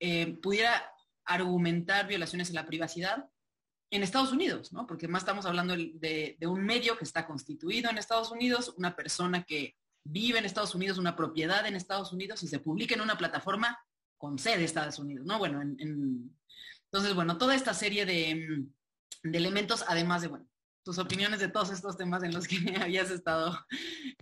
eh, 0.00 0.38
pudiera 0.42 0.84
argumentar 1.24 2.06
violaciones 2.06 2.50
a 2.50 2.54
la 2.54 2.66
privacidad, 2.66 3.26
en 3.90 4.02
Estados 4.02 4.32
Unidos, 4.32 4.72
¿no? 4.72 4.86
Porque 4.86 5.08
más 5.08 5.22
estamos 5.22 5.46
hablando 5.46 5.74
de, 5.76 6.36
un 6.42 6.64
medio 6.64 6.98
que 6.98 7.04
está 7.04 7.26
constituido 7.26 7.90
en 7.90 7.98
Estados 7.98 8.30
Unidos, 8.30 8.74
una 8.76 8.96
persona 8.96 9.44
que 9.44 9.76
vive 10.04 10.38
en 10.38 10.44
Estados 10.44 10.74
Unidos, 10.74 10.98
una 10.98 11.16
propiedad 11.16 11.66
en 11.66 11.76
Estados 11.76 12.12
Unidos 12.12 12.42
y 12.42 12.48
se 12.48 12.58
publica 12.58 12.94
en 12.94 13.02
una 13.02 13.16
plataforma 13.16 13.78
con 14.18 14.38
sede 14.38 14.58
de 14.58 14.64
Estados 14.64 14.98
Unidos, 14.98 15.26
¿no? 15.26 15.38
Bueno, 15.38 15.62
entonces, 15.62 17.14
bueno, 17.14 17.38
toda 17.38 17.54
esta 17.54 17.74
serie 17.74 18.06
de, 18.06 18.66
elementos, 19.22 19.84
además 19.88 20.22
de, 20.22 20.28
bueno, 20.28 20.46
tus 20.82 20.98
opiniones 20.98 21.40
de 21.40 21.48
todos 21.48 21.70
estos 21.70 21.96
temas 21.96 22.22
en 22.22 22.32
los 22.32 22.46
que 22.46 22.56
habías 22.82 23.10
estado 23.10 23.56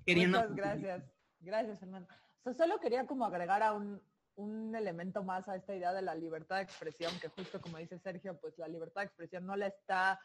queriendo. 0.04 0.38
Muchas 0.38 0.56
gracias. 0.56 1.04
Gracias, 1.40 1.80
Fernando. 1.80 2.08
solo 2.56 2.78
quería 2.80 3.06
como 3.06 3.24
agregar 3.24 3.62
a 3.62 3.72
un, 3.72 4.02
un 4.36 4.74
elemento 4.74 5.22
más 5.22 5.48
a 5.48 5.56
esta 5.56 5.74
idea 5.74 5.92
de 5.92 6.02
la 6.02 6.14
libertad 6.14 6.56
de 6.56 6.62
expresión, 6.62 7.12
que 7.20 7.28
justo 7.28 7.60
como 7.60 7.78
dice 7.78 7.98
Sergio, 7.98 8.38
pues 8.38 8.58
la 8.58 8.68
libertad 8.68 9.02
de 9.02 9.06
expresión 9.06 9.46
no 9.46 9.56
la 9.56 9.68
está 9.68 10.20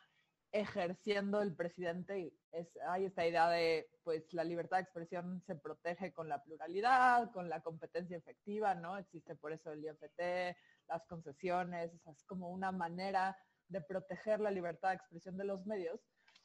ejerciendo 0.51 1.41
el 1.41 1.53
presidente 1.53 2.20
y 2.20 2.34
es, 2.51 2.68
hay 2.88 3.05
esta 3.05 3.28
idea 3.28 3.49
de, 3.49 3.89
pues 4.03 4.34
la 4.34 4.45
libertad 4.45 4.78
de 4.78 4.84
expresión 4.84 5.43
se 5.45 5.55
protege 5.55 6.13
con 6.13 6.30
la 6.30 6.41
pluralidad, 6.43 7.32
con 7.32 7.49
la 7.49 7.61
competencia 7.61 8.16
efectiva, 8.16 8.74
¿no? 8.74 8.97
Existe 8.97 9.36
por 9.36 9.51
eso 9.51 9.74
el 9.74 9.84
IFT, 9.84 10.55
las 10.88 11.05
concesiones, 11.07 11.91
es 11.93 12.24
como 12.24 12.51
una 12.51 12.72
manera 12.72 13.38
de 13.68 13.82
proteger 13.82 14.39
la 14.39 14.51
libertad 14.51 14.89
de 14.89 14.95
expresión 14.95 15.38
de 15.38 15.45
los 15.45 15.66
medios, 15.66 15.99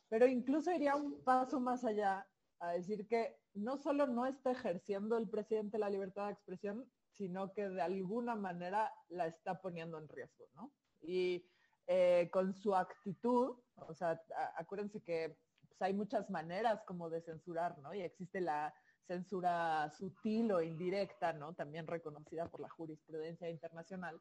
pero 0.08 0.26
incluso 0.26 0.72
iría 0.72 0.96
un 0.96 1.22
paso 1.22 1.60
más 1.60 1.84
allá 1.84 2.26
a 2.60 2.72
decir 2.72 3.06
que 3.06 3.38
no 3.54 3.78
solo 3.78 4.06
no 4.06 4.26
está 4.26 4.52
ejerciendo 4.52 5.16
el 5.16 5.28
presidente 5.28 5.78
la 5.78 5.90
libertad 5.90 6.26
de 6.26 6.32
expresión, 6.32 6.90
sino 7.12 7.52
que 7.52 7.68
de 7.68 7.82
alguna 7.82 8.34
manera 8.34 8.92
la 9.08 9.26
está 9.26 9.60
poniendo 9.60 9.98
en 9.98 10.08
riesgo, 10.08 10.46
¿no? 10.54 10.72
Y 11.00 11.46
eh, 11.86 12.28
con 12.32 12.54
su 12.54 12.74
actitud, 12.74 13.56
o 13.74 13.94
sea, 13.94 14.20
acuérdense 14.56 15.00
que 15.02 15.36
pues, 15.68 15.82
hay 15.82 15.94
muchas 15.94 16.30
maneras 16.30 16.82
como 16.86 17.10
de 17.10 17.22
censurar, 17.22 17.78
¿no? 17.78 17.94
Y 17.94 18.00
existe 18.00 18.40
la 18.40 18.72
censura 19.06 19.90
sutil 19.90 20.52
o 20.52 20.62
indirecta, 20.62 21.32
¿no? 21.32 21.54
También 21.54 21.86
reconocida 21.86 22.46
por 22.46 22.60
la 22.60 22.68
jurisprudencia 22.68 23.50
internacional, 23.50 24.20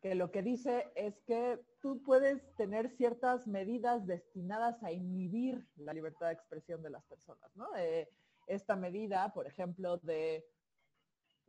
que 0.00 0.14
lo 0.14 0.30
que 0.30 0.42
dice 0.42 0.92
es 0.94 1.20
que 1.26 1.60
tú 1.80 2.02
puedes 2.02 2.54
tener 2.54 2.90
ciertas 2.90 3.46
medidas 3.46 4.06
destinadas 4.06 4.82
a 4.82 4.92
inhibir 4.92 5.66
la 5.76 5.92
libertad 5.92 6.26
de 6.26 6.34
expresión 6.34 6.82
de 6.82 6.90
las 6.90 7.04
personas, 7.04 7.54
¿no? 7.56 7.74
Eh, 7.76 8.08
esta 8.46 8.76
medida, 8.76 9.32
por 9.32 9.46
ejemplo, 9.46 9.98
de 9.98 10.46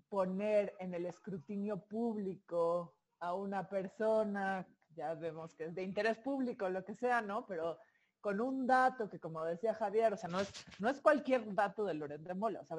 poner 0.10 0.76
en 0.80 0.94
el 0.94 1.06
escrutinio 1.06 1.80
público 1.80 2.96
a 3.20 3.36
una 3.36 3.70
persona, 3.70 4.68
ya 4.96 5.14
vemos 5.14 5.54
que 5.54 5.66
es 5.66 5.76
de 5.76 5.84
interés 5.84 6.18
público, 6.18 6.70
lo 6.70 6.84
que 6.84 6.96
sea, 6.96 7.22
¿no? 7.22 7.46
Pero 7.46 7.78
con 8.20 8.42
un 8.42 8.68
dato 8.68 9.10
que, 9.10 9.20
como 9.20 9.46
decía 9.46 9.74
Javier, 9.74 10.14
o 10.14 10.18
sea, 10.18 10.30
no 10.30 10.40
es, 10.40 10.52
no 10.80 10.90
es 10.90 11.00
cualquier 11.00 11.54
dato 11.54 11.86
de 11.86 11.94
Loret 11.94 12.22
de 12.22 12.34
Mola, 12.34 12.62
o 12.62 12.66
sea, 12.66 12.78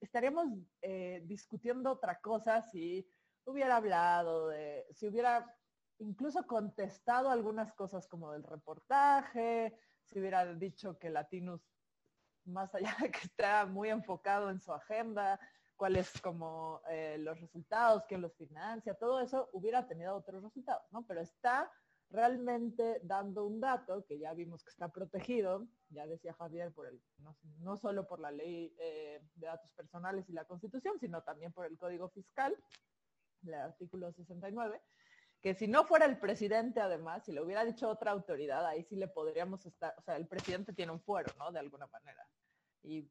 estaríamos 0.00 0.48
eh, 0.80 1.22
discutiendo 1.24 1.92
otra 1.92 2.20
cosa 2.20 2.62
si 2.62 3.06
hubiera 3.44 3.76
hablado 3.76 4.48
de, 4.48 4.86
si 4.92 5.08
hubiera 5.08 5.54
incluso 5.98 6.46
contestado 6.46 7.30
algunas 7.30 7.72
cosas 7.74 8.06
como 8.08 8.32
del 8.32 8.42
reportaje, 8.42 9.76
si 10.04 10.18
hubiera 10.20 10.44
dicho 10.54 10.98
que 10.98 11.10
Latinus, 11.10 11.62
más 12.44 12.74
allá 12.74 12.96
de 13.00 13.10
que 13.10 13.20
está 13.20 13.66
muy 13.66 13.90
enfocado 13.90 14.50
en 14.50 14.60
su 14.60 14.72
agenda, 14.72 15.38
cuáles 15.76 16.12
como 16.20 16.80
eh, 16.88 17.16
los 17.18 17.40
resultados, 17.40 18.04
quién 18.06 18.20
los 18.20 18.36
financia, 18.36 18.94
todo 18.94 19.20
eso 19.20 19.48
hubiera 19.52 19.86
tenido 19.86 20.14
otros 20.14 20.42
resultados, 20.42 20.84
¿no? 20.90 21.04
Pero 21.06 21.20
está 21.20 21.70
realmente 22.10 23.00
dando 23.02 23.46
un 23.46 23.58
dato 23.58 24.04
que 24.04 24.18
ya 24.18 24.34
vimos 24.34 24.62
que 24.62 24.70
está 24.70 24.88
protegido, 24.88 25.66
ya 25.88 26.06
decía 26.06 26.34
Javier, 26.34 26.70
por 26.72 26.86
el, 26.86 27.02
no, 27.58 27.78
solo 27.78 28.06
por 28.06 28.20
la 28.20 28.30
ley 28.30 28.74
eh, 28.78 29.20
de 29.34 29.46
datos 29.46 29.72
personales 29.72 30.28
y 30.28 30.32
la 30.32 30.44
constitución, 30.44 31.00
sino 31.00 31.22
también 31.22 31.52
por 31.52 31.64
el 31.64 31.78
código 31.78 32.10
fiscal, 32.10 32.54
el 33.44 33.54
artículo 33.54 34.12
69, 34.12 34.80
que 35.42 35.54
si 35.54 35.66
no 35.66 35.84
fuera 35.84 36.06
el 36.06 36.18
presidente 36.18 36.80
además, 36.80 37.24
si 37.24 37.32
le 37.32 37.40
hubiera 37.40 37.64
dicho 37.64 37.88
otra 37.88 38.12
autoridad, 38.12 38.64
ahí 38.64 38.84
sí 38.84 38.94
le 38.94 39.08
podríamos 39.08 39.66
estar, 39.66 39.92
o 39.98 40.02
sea, 40.02 40.16
el 40.16 40.28
presidente 40.28 40.72
tiene 40.72 40.92
un 40.92 41.00
fuero, 41.00 41.32
¿no? 41.36 41.50
De 41.50 41.58
alguna 41.58 41.88
manera. 41.88 42.24
Y 42.84 43.10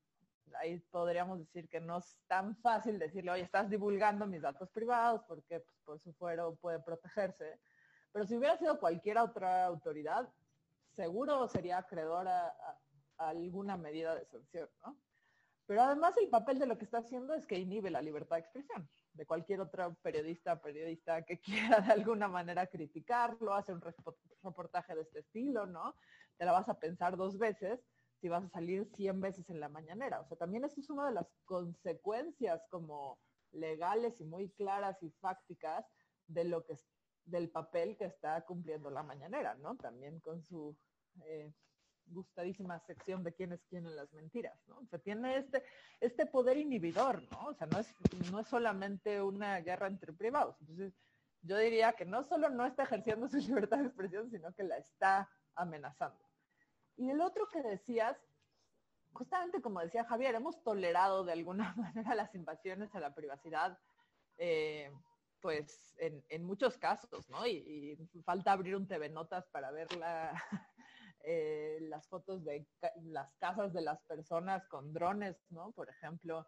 ahí 0.56 0.80
podríamos 0.92 1.40
decir 1.40 1.68
que 1.68 1.82
no 1.82 2.00
es 2.00 2.18
tan 2.28 2.56
fácil 2.58 3.00
decirle, 3.00 3.32
oye, 3.32 3.44
estás 3.44 3.70
divulgando 3.70 4.26
mis 4.26 4.42
datos 4.42 4.70
privados 4.70 5.22
porque 5.28 5.60
pues, 5.60 5.78
por 5.84 6.00
su 6.00 6.14
fuero 6.14 6.56
puede 6.56 6.80
protegerse. 6.80 7.60
Pero 8.14 8.26
si 8.26 8.38
hubiera 8.38 8.58
sido 8.58 8.80
cualquier 8.80 9.18
otra 9.18 9.66
autoridad, 9.66 10.30
seguro 10.96 11.48
sería 11.50 11.80
acreedora 11.80 12.48
a, 13.18 13.30
alguna 13.30 13.78
medida 13.78 14.16
de 14.16 14.26
sanción, 14.26 14.70
¿no? 14.86 14.98
Pero 15.68 15.84
además 15.84 16.16
el 16.18 16.30
papel 16.30 16.60
de 16.60 16.66
lo 16.66 16.78
que 16.78 16.86
está 16.86 17.00
haciendo 17.00 17.34
es 17.34 17.46
que 17.46 17.60
inhibe 17.60 17.92
la 17.92 18.02
libertad 18.02 18.38
de 18.38 18.42
expresión 18.42 18.90
de 19.14 19.26
cualquier 19.26 19.62
otro 19.62 19.96
periodista 20.02 20.62
periodista 20.62 21.24
que 21.24 21.40
quiera 21.76 21.82
de 21.82 21.92
alguna 21.92 22.28
manera 22.28 22.68
criticarlo, 22.68 23.54
hace 23.54 23.74
un 23.74 23.82
reportaje 24.44 24.96
de 24.96 25.02
este 25.02 25.20
estilo, 25.20 25.66
¿no? 25.66 25.96
Te 26.38 26.46
la 26.46 26.52
vas 26.52 26.70
a 26.70 26.80
pensar 26.80 27.18
dos 27.18 27.38
veces 27.38 27.80
si 28.20 28.30
vas 28.30 28.44
a 28.44 28.50
salir 28.50 28.86
100 28.96 29.20
veces 29.20 29.50
en 29.50 29.60
la 29.60 29.68
mañanera. 29.68 30.22
O 30.22 30.26
sea, 30.26 30.38
también 30.38 30.64
eso 30.64 30.80
es 30.80 30.90
una 30.90 31.08
de 31.08 31.14
las 31.14 31.28
consecuencias 31.46 32.62
como 32.70 33.20
legales 33.52 34.22
y 34.22 34.26
muy 34.26 34.50
claras 34.52 35.02
y 35.02 35.10
fácticas 35.20 35.86
de 36.28 36.46
lo 36.46 36.64
que 36.64 36.76
del 37.26 37.50
papel 37.50 37.98
que 37.98 38.06
está 38.06 38.44
cumpliendo 38.46 38.90
la 38.90 39.04
mañanera, 39.04 39.56
¿no? 39.56 39.76
También 39.76 40.20
con 40.20 40.42
su 40.44 40.76
eh, 41.26 41.52
gustadísima 42.12 42.80
sección 42.80 43.24
de 43.24 43.34
quién 43.34 43.52
es 43.54 43.64
quién 43.70 43.86
en 43.86 43.96
las 43.96 44.12
mentiras, 44.14 44.60
¿no? 44.68 44.78
O 44.80 44.86
sea, 44.86 45.00
tiene 45.00 45.38
este, 45.38 45.64
este 46.00 46.26
poder 46.26 46.58
inhibidor, 46.58 47.22
¿no? 47.32 47.48
O 47.48 47.54
sea, 47.54 47.68
no 47.68 47.80
es, 47.80 47.94
no 48.32 48.40
es 48.40 48.48
solamente 48.48 49.22
una 49.22 49.60
guerra 49.62 49.88
entre 49.88 50.14
privados. 50.14 50.56
Entonces, 50.62 50.94
yo 51.44 51.58
diría 51.58 51.94
que 51.94 52.06
no 52.06 52.24
solo 52.24 52.50
no 52.50 52.66
está 52.66 52.84
ejerciendo 52.84 53.28
su 53.28 53.38
libertad 53.70 53.80
de 53.80 53.86
expresión, 53.86 54.30
sino 54.30 54.54
que 54.54 54.64
la 54.64 54.78
está 54.78 55.30
amenazando. 55.56 56.20
Y 56.98 57.10
el 57.10 57.22
otro 57.22 57.48
que 57.48 57.62
decías, 57.62 58.18
justamente 59.14 59.62
como 59.62 59.80
decía 59.80 60.06
Javier, 60.06 60.36
hemos 60.36 60.62
tolerado 60.64 61.24
de 61.24 61.34
alguna 61.34 61.74
manera 61.78 62.16
las 62.16 62.34
invasiones 62.36 62.94
a 62.96 63.00
la 63.00 63.14
privacidad, 63.14 63.78
eh, 64.38 64.92
pues 65.42 65.96
en, 65.98 66.44
muchos 66.44 66.78
casos, 66.78 67.28
¿no? 67.30 67.48
Y, 67.48 67.98
falta 68.24 68.52
abrir 68.52 68.76
un 68.76 68.88
TV 68.88 69.10
Notas 69.10 69.48
para 69.48 69.72
ver 69.72 69.88
eh, 71.24 71.80
las 71.82 72.08
fotos 72.08 72.44
de 72.44 72.66
las 73.04 73.34
casas 73.36 73.74
de 73.74 73.82
las 73.82 74.02
personas 74.04 74.66
con 74.68 74.94
drones, 74.94 75.38
¿no? 75.50 75.72
Por 75.72 75.90
ejemplo, 75.90 76.48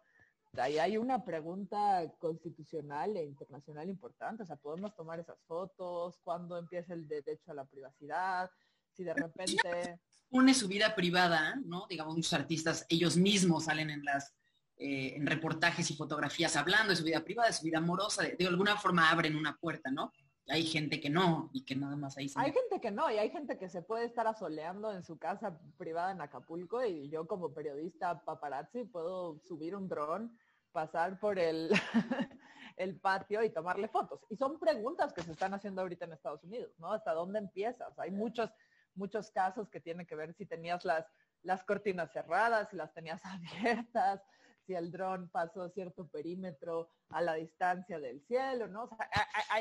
ahí 0.56 0.78
hay 0.78 0.96
una 0.96 1.24
pregunta 1.24 2.02
constitucional 2.18 3.16
e 3.16 3.24
internacional 3.24 3.88
importante. 3.88 4.42
O 4.42 4.46
sea, 4.46 4.56
podemos 4.56 4.94
tomar 4.94 5.20
esas 5.20 5.40
fotos, 5.46 6.18
cuándo 6.22 6.58
empieza 6.58 6.94
el 6.94 7.08
derecho 7.08 7.50
a 7.50 7.54
la 7.54 7.64
privacidad, 7.64 8.50
si 8.92 9.04
de 9.04 9.14
repente 9.14 9.98
pone 10.30 10.54
su 10.54 10.68
vida 10.68 10.94
privada, 10.94 11.56
¿no? 11.64 11.86
Digamos, 11.88 12.16
muchos 12.16 12.32
artistas, 12.32 12.86
ellos 12.88 13.16
mismos 13.16 13.64
salen 13.64 13.90
en 13.90 14.04
las 14.04 14.34
eh, 14.76 15.14
en 15.14 15.24
reportajes 15.24 15.88
y 15.92 15.94
fotografías 15.94 16.56
hablando 16.56 16.90
de 16.90 16.96
su 16.96 17.04
vida 17.04 17.22
privada, 17.22 17.48
de 17.48 17.54
su 17.54 17.64
vida 17.64 17.78
amorosa, 17.78 18.24
de, 18.24 18.46
alguna 18.46 18.76
forma 18.76 19.08
abren 19.08 19.36
una 19.36 19.56
puerta, 19.56 19.88
¿no? 19.88 20.12
Hay 20.48 20.64
gente 20.64 21.00
que 21.00 21.10
no 21.10 21.50
y 21.52 21.64
que 21.64 21.74
nada 21.74 21.96
más 21.96 22.18
ahí 22.18 22.28
se 22.28 22.38
Hay 22.38 22.52
gente 22.52 22.80
que 22.80 22.90
no 22.90 23.10
y 23.10 23.16
hay 23.16 23.30
gente 23.30 23.56
que 23.56 23.68
se 23.68 23.82
puede 23.82 24.04
estar 24.04 24.26
asoleando 24.26 24.92
en 24.92 25.02
su 25.02 25.18
casa 25.18 25.58
privada 25.78 26.12
en 26.12 26.20
Acapulco 26.20 26.84
y 26.84 27.08
yo 27.08 27.26
como 27.26 27.54
periodista 27.54 28.22
paparazzi 28.24 28.84
puedo 28.84 29.40
subir 29.40 29.74
un 29.74 29.88
dron, 29.88 30.36
pasar 30.72 31.18
por 31.18 31.38
el, 31.38 31.70
el 32.76 33.00
patio 33.00 33.42
y 33.42 33.50
tomarle 33.50 33.88
fotos. 33.88 34.20
Y 34.28 34.36
son 34.36 34.58
preguntas 34.58 35.12
que 35.12 35.22
se 35.22 35.32
están 35.32 35.54
haciendo 35.54 35.80
ahorita 35.80 36.04
en 36.04 36.12
Estados 36.12 36.44
Unidos, 36.44 36.72
¿no? 36.78 36.92
¿Hasta 36.92 37.12
dónde 37.12 37.38
empiezas? 37.38 37.98
Hay 37.98 38.10
muchos 38.10 38.50
muchos 38.94 39.30
casos 39.30 39.68
que 39.68 39.80
tienen 39.80 40.06
que 40.06 40.16
ver 40.16 40.34
si 40.34 40.46
tenías 40.46 40.84
las, 40.84 41.06
las 41.42 41.64
cortinas 41.64 42.12
cerradas, 42.12 42.68
si 42.70 42.76
las 42.76 42.92
tenías 42.92 43.20
abiertas, 43.24 44.20
si 44.66 44.74
el 44.74 44.90
dron 44.90 45.28
pasó 45.28 45.68
cierto 45.70 46.06
perímetro 46.08 46.88
a 47.10 47.20
la 47.20 47.34
distancia 47.34 47.98
del 47.98 48.20
cielo, 48.26 48.68
¿no? 48.68 48.84
O 48.84 48.88
sea, 48.88 49.08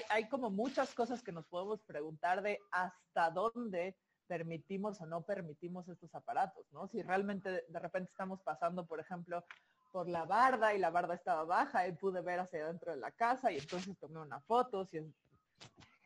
hay, 0.10 0.28
como 0.30 0.50
muchas 0.50 0.94
cosas 0.94 1.22
que 1.22 1.32
nos 1.32 1.46
podemos 1.48 1.82
preguntar 1.84 2.42
de 2.42 2.60
hasta 2.72 3.30
dónde 3.32 3.98
permitimos 4.28 5.02
o 5.02 5.06
no 5.06 5.22
permitimos 5.24 5.88
estos 5.90 6.14
aparatos, 6.16 6.66
¿no? 6.72 6.88
Si 6.88 7.02
realmente 7.02 7.66
de 7.68 7.80
repente 7.80 8.12
estamos 8.12 8.42
pasando, 8.42 8.86
por 8.86 9.00
ejemplo, 9.00 9.44
por 9.92 10.10
la 10.10 10.26
barda 10.26 10.74
y 10.74 10.80
la 10.80 10.90
barda 10.90 11.14
estaba 11.14 11.44
baja 11.44 11.88
y 11.88 11.92
pude 11.92 12.22
ver 12.22 12.40
hacia 12.40 12.64
adentro 12.64 12.92
de 12.92 12.98
la 12.98 13.12
casa 13.12 13.52
y 13.52 13.58
entonces 13.58 13.98
tomé 14.00 14.20
una 14.20 14.42
foto, 14.42 14.86
si 14.86 15.00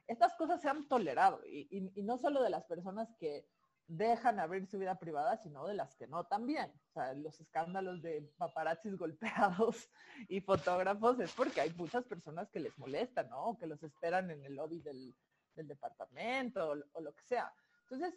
estas 0.08 0.36
cosas 0.36 0.62
se 0.62 0.70
han 0.70 0.88
tolerado 0.88 1.42
y, 1.46 1.82
no 2.04 2.18
solo 2.18 2.42
de 2.42 2.50
las 2.50 2.64
personas 2.66 3.10
que 3.20 3.46
dejan 3.88 4.40
abrir 4.40 4.68
su 4.68 4.78
vida 4.78 5.00
privada, 5.00 5.38
sino 5.38 5.66
de 5.66 5.74
las 5.74 5.96
que 5.96 6.08
no 6.08 6.26
también. 6.26 6.72
O 6.90 6.94
sea, 6.94 7.14
los 7.14 7.40
escándalos 7.40 8.02
de 8.02 8.22
paparazzis 8.38 8.98
golpeados 8.98 9.90
y 10.30 10.42
fotógrafos 10.42 11.20
es 11.20 11.32
porque 11.34 11.62
hay 11.62 11.74
muchas 11.74 12.04
personas 12.06 12.50
que 12.50 12.60
les 12.60 12.78
molestan, 12.78 13.30
¿no? 13.30 13.46
O 13.46 13.58
que 13.58 13.68
los 13.68 13.82
esperan 13.84 14.30
en 14.32 14.44
el 14.46 14.56
lobby 14.56 14.82
del, 14.82 15.16
departamento 15.56 16.70
o, 16.70 16.76
o, 16.94 17.02
lo 17.02 17.14
que 17.16 17.24
sea. 17.24 17.52
Entonces, 17.90 18.14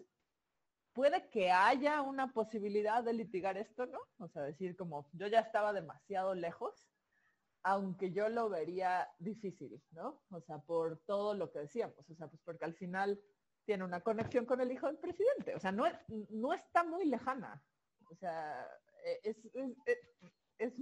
puede 0.92 1.30
que 1.30 1.50
haya 1.50 2.02
una 2.02 2.34
posibilidad 2.34 3.02
de 3.02 3.14
litigar 3.14 3.56
esto, 3.56 3.86
¿no? 3.86 4.00
O 4.18 4.28
sea, 4.28 4.42
decir 4.42 4.76
como 4.76 5.08
yo 5.12 5.26
ya 5.26 5.40
estaba 5.40 5.72
demasiado 5.72 6.34
lejos 6.34 6.90
aunque 7.62 8.12
yo 8.12 8.28
lo 8.28 8.48
vería 8.48 9.08
difícil, 9.18 9.82
¿no? 9.92 10.22
O 10.30 10.40
sea, 10.40 10.58
por 10.58 10.98
todo 11.04 11.34
lo 11.34 11.50
que 11.50 11.60
decíamos, 11.60 12.08
o 12.08 12.14
sea, 12.14 12.28
pues 12.28 12.40
porque 12.44 12.64
al 12.64 12.74
final 12.74 13.20
tiene 13.64 13.84
una 13.84 14.00
conexión 14.00 14.46
con 14.46 14.60
el 14.60 14.72
hijo 14.72 14.86
del 14.86 14.98
presidente, 14.98 15.54
o 15.54 15.60
sea, 15.60 15.72
no, 15.72 15.84
no 16.30 16.52
está 16.52 16.84
muy 16.84 17.04
lejana, 17.06 17.62
o 18.10 18.14
sea, 18.16 18.66
e, 19.04 19.20
es, 19.22 19.36
es, 20.58 20.74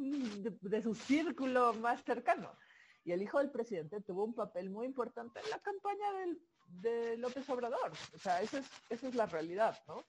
de, 0.62 0.82
su 0.82 0.94
círculo 0.94 1.74
más 1.74 2.02
cercano. 2.02 2.56
Y 3.04 3.12
el 3.12 3.22
hijo 3.22 3.38
del 3.38 3.50
presidente 3.50 4.02
tuvo 4.02 4.24
un 4.24 4.34
papel 4.34 4.70
muy 4.70 4.86
importante 4.86 5.40
en 5.40 5.48
la 5.50 5.58
campaña 5.60 6.12
del, 6.12 6.42
de 6.66 7.16
López 7.16 7.48
Obrador, 7.48 7.92
o 8.14 8.18
sea, 8.18 8.42
esa 8.42 8.58
es, 8.58 8.66
esa 8.90 9.08
es 9.08 9.14
la 9.14 9.26
realidad, 9.26 9.78
¿no? 9.86 10.04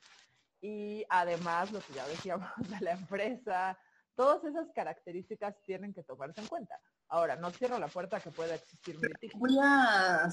Y 0.62 1.06
además, 1.10 1.72
lo 1.72 1.80
que 1.80 1.94
ya 1.94 2.08
decíamos 2.08 2.50
de 2.70 2.82
la 2.82 2.92
empresa, 2.92 3.78
Todas 4.20 4.44
esas 4.44 4.70
características 4.76 5.56
tienen 5.64 5.94
que 5.94 6.04
tomarse 6.04 6.42
en 6.42 6.48
cuenta. 6.48 6.78
Ahora, 7.12 7.36
no 7.36 7.50
cierro 7.50 7.80
la 7.80 7.88
puerta 7.88 8.20
que 8.20 8.30
pueda 8.30 8.54
existir 8.54 8.96
un 8.96 9.02
litigio. 9.02 9.40
Voy 9.40 9.58
a 9.62 10.30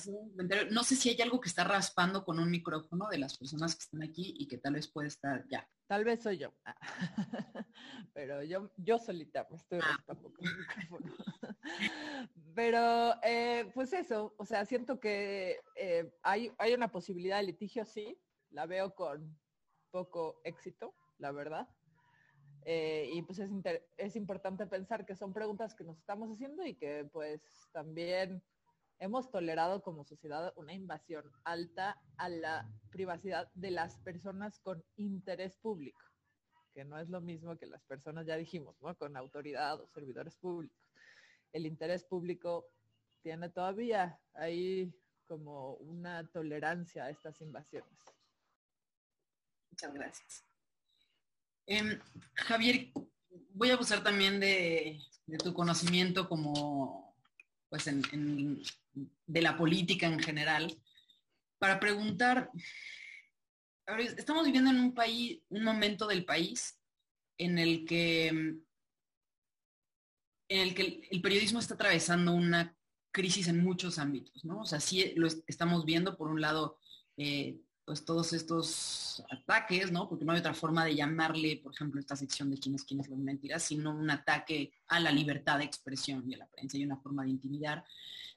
no 0.70 0.84
sé 0.84 0.94
si 0.94 1.08
hay 1.08 1.20
algo 1.22 1.40
que 1.40 1.48
está 1.48 1.64
raspando 1.64 2.22
con 2.22 2.38
un 2.38 2.50
micrófono 2.50 3.08
de 3.08 3.18
las 3.18 3.38
personas 3.38 3.74
que 3.74 3.84
están 3.84 4.02
aquí 4.02 4.34
y 4.38 4.46
que 4.46 4.58
tal 4.58 4.74
vez 4.74 4.86
puede 4.86 5.08
estar 5.08 5.46
ya. 5.48 5.66
Tal 5.86 6.04
vez 6.04 6.22
soy 6.22 6.36
yo. 6.36 6.52
Pero 8.12 8.42
yo, 8.42 8.70
yo 8.76 8.98
solita 8.98 9.46
me 9.50 9.56
estoy 9.56 9.80
ah. 9.82 9.86
raspando 9.96 10.32
con 10.32 10.46
el 10.46 10.56
micrófono. 10.58 11.14
Pero, 12.54 13.14
eh, 13.22 13.70
pues 13.74 13.92
eso, 13.92 14.34
o 14.36 14.44
sea, 14.44 14.64
siento 14.66 15.00
que 15.00 15.60
eh, 15.76 16.12
hay, 16.22 16.52
hay 16.58 16.74
una 16.74 16.88
posibilidad 16.88 17.38
de 17.38 17.44
litigio, 17.44 17.84
sí, 17.84 18.20
la 18.50 18.66
veo 18.66 18.94
con 18.94 19.38
poco 19.90 20.40
éxito, 20.44 20.94
la 21.18 21.32
verdad. 21.32 21.68
Eh, 22.68 23.10
y 23.12 23.22
pues 23.22 23.38
es, 23.38 23.48
es 23.96 24.16
importante 24.16 24.66
pensar 24.66 25.06
que 25.06 25.14
son 25.14 25.32
preguntas 25.32 25.72
que 25.76 25.84
nos 25.84 25.98
estamos 25.98 26.28
haciendo 26.32 26.66
y 26.66 26.74
que 26.74 27.08
pues 27.12 27.40
también 27.72 28.42
hemos 28.98 29.30
tolerado 29.30 29.82
como 29.82 30.04
sociedad 30.04 30.52
una 30.56 30.72
invasión 30.72 31.30
alta 31.44 32.02
a 32.16 32.28
la 32.28 32.68
privacidad 32.90 33.48
de 33.54 33.70
las 33.70 33.98
personas 33.98 34.58
con 34.58 34.84
interés 34.96 35.56
público, 35.56 36.00
que 36.74 36.84
no 36.84 36.98
es 36.98 37.08
lo 37.08 37.20
mismo 37.20 37.56
que 37.56 37.66
las 37.66 37.84
personas, 37.84 38.26
ya 38.26 38.36
dijimos, 38.36 38.74
¿no? 38.82 38.96
con 38.96 39.16
autoridad 39.16 39.80
o 39.80 39.86
servidores 39.86 40.34
públicos. 40.34 40.90
El 41.52 41.66
interés 41.66 42.02
público 42.02 42.66
tiene 43.22 43.48
todavía 43.48 44.18
ahí 44.34 44.92
como 45.28 45.74
una 45.74 46.26
tolerancia 46.32 47.04
a 47.04 47.10
estas 47.10 47.40
invasiones. 47.40 47.98
Muchas 49.70 49.94
gracias. 49.94 50.55
Em, 51.66 51.98
Javier, 52.34 52.92
voy 53.50 53.70
a 53.70 53.74
abusar 53.74 54.02
también 54.02 54.38
de, 54.38 55.00
tu 55.42 55.52
conocimiento 55.52 56.28
como, 56.28 57.14
pues, 57.68 57.84
de 57.84 59.42
la 59.42 59.56
política 59.56 60.06
en 60.06 60.20
general, 60.20 60.72
para 61.58 61.80
preguntar, 61.80 62.50
estamos 64.16 64.46
viviendo 64.46 64.70
en 64.70 64.80
un 64.80 64.94
país, 64.94 65.40
un 65.48 65.64
momento 65.64 66.06
del 66.06 66.24
país 66.24 66.78
en 67.38 67.58
el 67.58 67.84
que, 67.84 68.28
en 68.28 68.64
el, 70.48 70.74
que 70.74 71.08
el 71.10 71.20
periodismo 71.20 71.58
está 71.58 71.74
atravesando 71.74 72.32
una 72.32 72.76
crisis 73.10 73.48
en 73.48 73.64
muchos 73.64 73.98
ámbitos, 73.98 74.44
¿no? 74.44 74.60
O 74.60 74.66
sea, 74.66 74.78
sí 74.78 75.12
lo 75.16 75.26
estamos 75.46 75.84
viendo, 75.84 76.16
por 76.16 76.28
un 76.28 76.40
lado, 76.40 76.78
eh, 77.16 77.58
pues 77.86 78.04
todos 78.04 78.32
estos 78.32 79.24
ataques, 79.30 79.92
¿no? 79.92 80.08
Porque 80.08 80.24
no 80.24 80.32
hay 80.32 80.40
otra 80.40 80.54
forma 80.54 80.84
de 80.84 80.96
llamarle, 80.96 81.60
por 81.62 81.72
ejemplo, 81.72 82.00
esta 82.00 82.16
sección 82.16 82.50
de 82.50 82.58
quién 82.58 82.74
es 82.74 82.84
quién 82.84 83.00
es 83.00 83.08
la 83.08 83.16
mentira, 83.16 83.60
sino 83.60 83.92
un 83.92 84.10
ataque 84.10 84.72
a 84.88 84.98
la 84.98 85.12
libertad 85.12 85.58
de 85.58 85.64
expresión 85.64 86.28
y 86.28 86.34
a 86.34 86.38
la 86.38 86.48
prensa 86.48 86.76
y 86.76 86.84
una 86.84 86.96
forma 86.96 87.22
de 87.22 87.30
intimidar. 87.30 87.84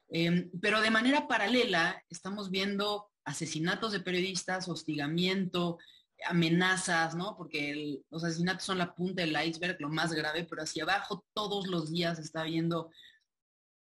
Em, 0.07 0.51
pero 0.61 0.81
de 0.81 0.91
manera 0.91 1.27
paralela 1.27 2.01
estamos 2.09 2.51
viendo 2.51 3.09
asesinatos 3.25 3.91
de 3.91 4.01
periodistas, 4.01 4.69
hostigamiento, 4.69 5.79
amenazas, 6.27 7.15
¿no? 7.15 7.35
Porque 7.35 8.03
los 8.11 8.23
asesinatos 8.23 8.65
son 8.65 8.77
la 8.77 8.93
punta 8.93 9.23
del 9.23 9.35
iceberg, 9.47 9.77
lo 9.81 9.89
más 9.89 10.13
grave, 10.13 10.45
pero 10.47 10.61
hacia 10.61 10.83
abajo 10.83 11.25
todos 11.33 11.65
los 11.67 11.89
días 11.89 12.19
está 12.19 12.41
habiendo 12.41 12.91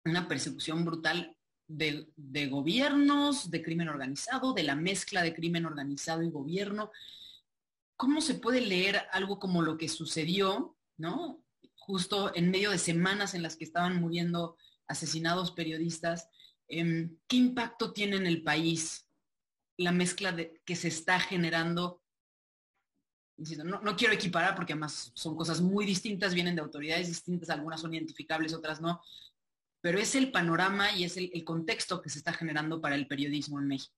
una 0.03 0.28
persecución 0.28 0.86
brutal 0.86 1.35
de, 1.68 2.47
gobiernos, 2.47 3.49
de 3.49 3.61
crimen 3.61 3.89
organizado, 3.89 4.53
de 4.53 4.63
la 4.63 4.76
mezcla 4.76 5.24
de 5.24 5.34
crimen 5.34 5.66
organizado 5.66 6.24
y 6.24 6.30
gobierno. 6.30 6.91
¿Cómo 7.97 8.22
se 8.22 8.36
puede 8.36 8.61
leer 8.61 9.03
algo 9.11 9.39
como 9.39 9.61
lo 9.61 9.78
que 9.78 9.89
sucedió, 9.89 10.76
¿no? 10.97 11.43
Justo 11.78 12.34
en 12.36 12.51
medio 12.51 12.72
de 12.72 12.78
semanas 12.78 13.34
en 13.34 13.43
las 13.43 13.55
que 13.55 13.63
estaban 13.63 13.99
muriendo 13.99 14.57
asesinados 14.88 15.51
periodistas, 15.51 16.30
em, 16.68 17.18
¿qué 17.28 17.38
impacto 17.38 17.93
tiene 17.93 18.18
en 18.18 18.28
el 18.28 18.43
país 18.43 19.07
la 19.78 19.91
mezcla 19.91 20.36
que 20.66 20.76
se 20.76 20.88
está 20.88 21.20
generando? 21.20 22.01
No, 23.38 23.82
no, 23.82 23.95
quiero 23.95 24.13
equiparar 24.13 24.55
porque 24.55 24.74
además 24.74 25.11
son 25.13 25.36
cosas 25.36 25.59
muy 25.59 25.86
distintas, 25.86 26.34
vienen 26.34 26.55
de 26.55 26.61
autoridades 26.61 27.07
distintas, 27.07 27.49
algunas 27.49 27.82
son 27.82 27.93
identificables, 27.93 28.53
otras 28.53 28.80
no, 28.80 29.01
pero 29.86 30.00
es 30.00 30.16
el 30.16 30.32
panorama 30.32 30.92
y 30.98 31.04
es 31.04 31.16
el, 31.16 31.44
contexto 31.44 32.02
que 32.02 32.10
se 32.10 32.18
está 32.18 32.34
generando 32.34 32.82
para 32.82 32.96
el 32.96 33.06
periodismo 33.06 33.60
en 33.60 33.68
México. 33.68 33.94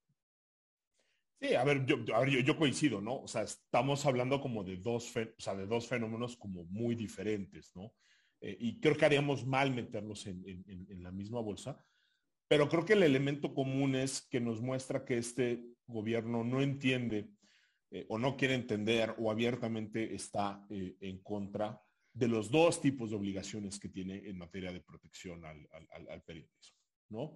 Sí, 1.39 1.55
a 1.55 1.63
ver, 1.63 1.85
yo, 1.85 2.57
coincido, 2.57 2.99
¿no? 2.99 3.21
O 3.21 3.27
sea, 3.29 3.43
estamos 3.43 4.05
hablando 4.05 4.41
como 4.41 4.65
de 4.65 4.75
dos, 4.75 5.13
de 5.13 5.65
dos 5.65 5.87
fenómenos 5.87 6.35
como 6.35 6.65
muy 6.65 6.93
diferentes, 6.93 7.73
¿no? 7.73 7.93
Eh, 8.41 8.57
y 8.59 8.81
creo 8.81 8.97
que 8.97 9.05
haríamos 9.05 9.45
mal 9.45 9.73
meterlos 9.73 10.27
en, 10.27 10.43
en, 10.45 11.01
la 11.01 11.11
misma 11.13 11.39
bolsa, 11.39 11.81
pero 12.49 12.67
creo 12.67 12.83
que 12.83 12.91
el 12.91 13.03
elemento 13.03 13.53
común 13.53 13.95
es 13.95 14.27
que 14.29 14.41
nos 14.41 14.59
muestra 14.59 15.05
que 15.05 15.17
este 15.17 15.63
gobierno 15.85 16.43
no 16.43 16.61
entiende 16.61 17.29
eh, 17.91 18.05
o 18.09 18.19
no 18.19 18.35
quiere 18.35 18.55
entender 18.55 19.15
o 19.19 19.31
abiertamente 19.31 20.13
está 20.13 20.65
eh, 20.69 20.97
en 20.99 21.19
contra 21.19 21.81
de 22.17 22.27
los 22.27 22.49
dos 22.49 22.81
tipos 22.81 23.09
de 23.09 23.15
obligaciones 23.15 23.79
que 23.79 23.89
tiene 23.89 24.27
en 24.27 24.37
materia 24.37 24.71
de 24.71 24.81
protección 24.81 25.43
al, 25.45 26.23
periodismo. 26.23 26.77
¿no? 27.09 27.33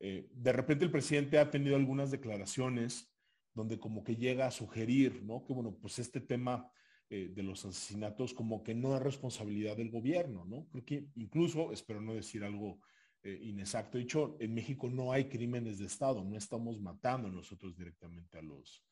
Eh, 0.00 0.28
de 0.32 0.52
repente 0.52 0.84
el 0.84 0.90
presidente 0.90 1.38
ha 1.38 1.50
tenido 1.50 1.76
algunas 1.76 2.10
declaraciones 2.10 3.10
donde 3.54 3.78
como 3.78 4.04
que 4.04 4.16
llega 4.16 4.46
a 4.46 4.52
sugerir, 4.52 5.22
¿no? 5.24 5.44
Que 5.44 5.52
bueno, 5.52 5.76
pues 5.80 5.98
este 5.98 6.20
tema 6.20 6.70
de 7.10 7.42
los 7.42 7.64
asesinatos 7.64 8.34
como 8.34 8.62
que 8.62 8.74
no 8.74 8.94
es 8.94 9.02
responsabilidad 9.02 9.78
del 9.78 9.90
gobierno, 9.90 10.44
¿no? 10.44 10.68
Creo 10.68 10.84
que 10.84 11.08
incluso, 11.14 11.72
espero 11.72 12.02
no 12.02 12.12
decir 12.12 12.44
algo 12.44 12.80
inexacto, 13.24 13.96
dicho, 13.96 14.36
en 14.40 14.54
México 14.54 14.90
no 14.90 15.10
hay 15.10 15.24
crímenes 15.24 15.78
de 15.78 15.86
Estado, 15.86 16.22
no 16.22 16.36
estamos 16.36 16.78
matando 16.80 17.30
nosotros 17.30 17.74
directamente 17.74 18.36
a 18.38 18.42
los, 18.42 18.84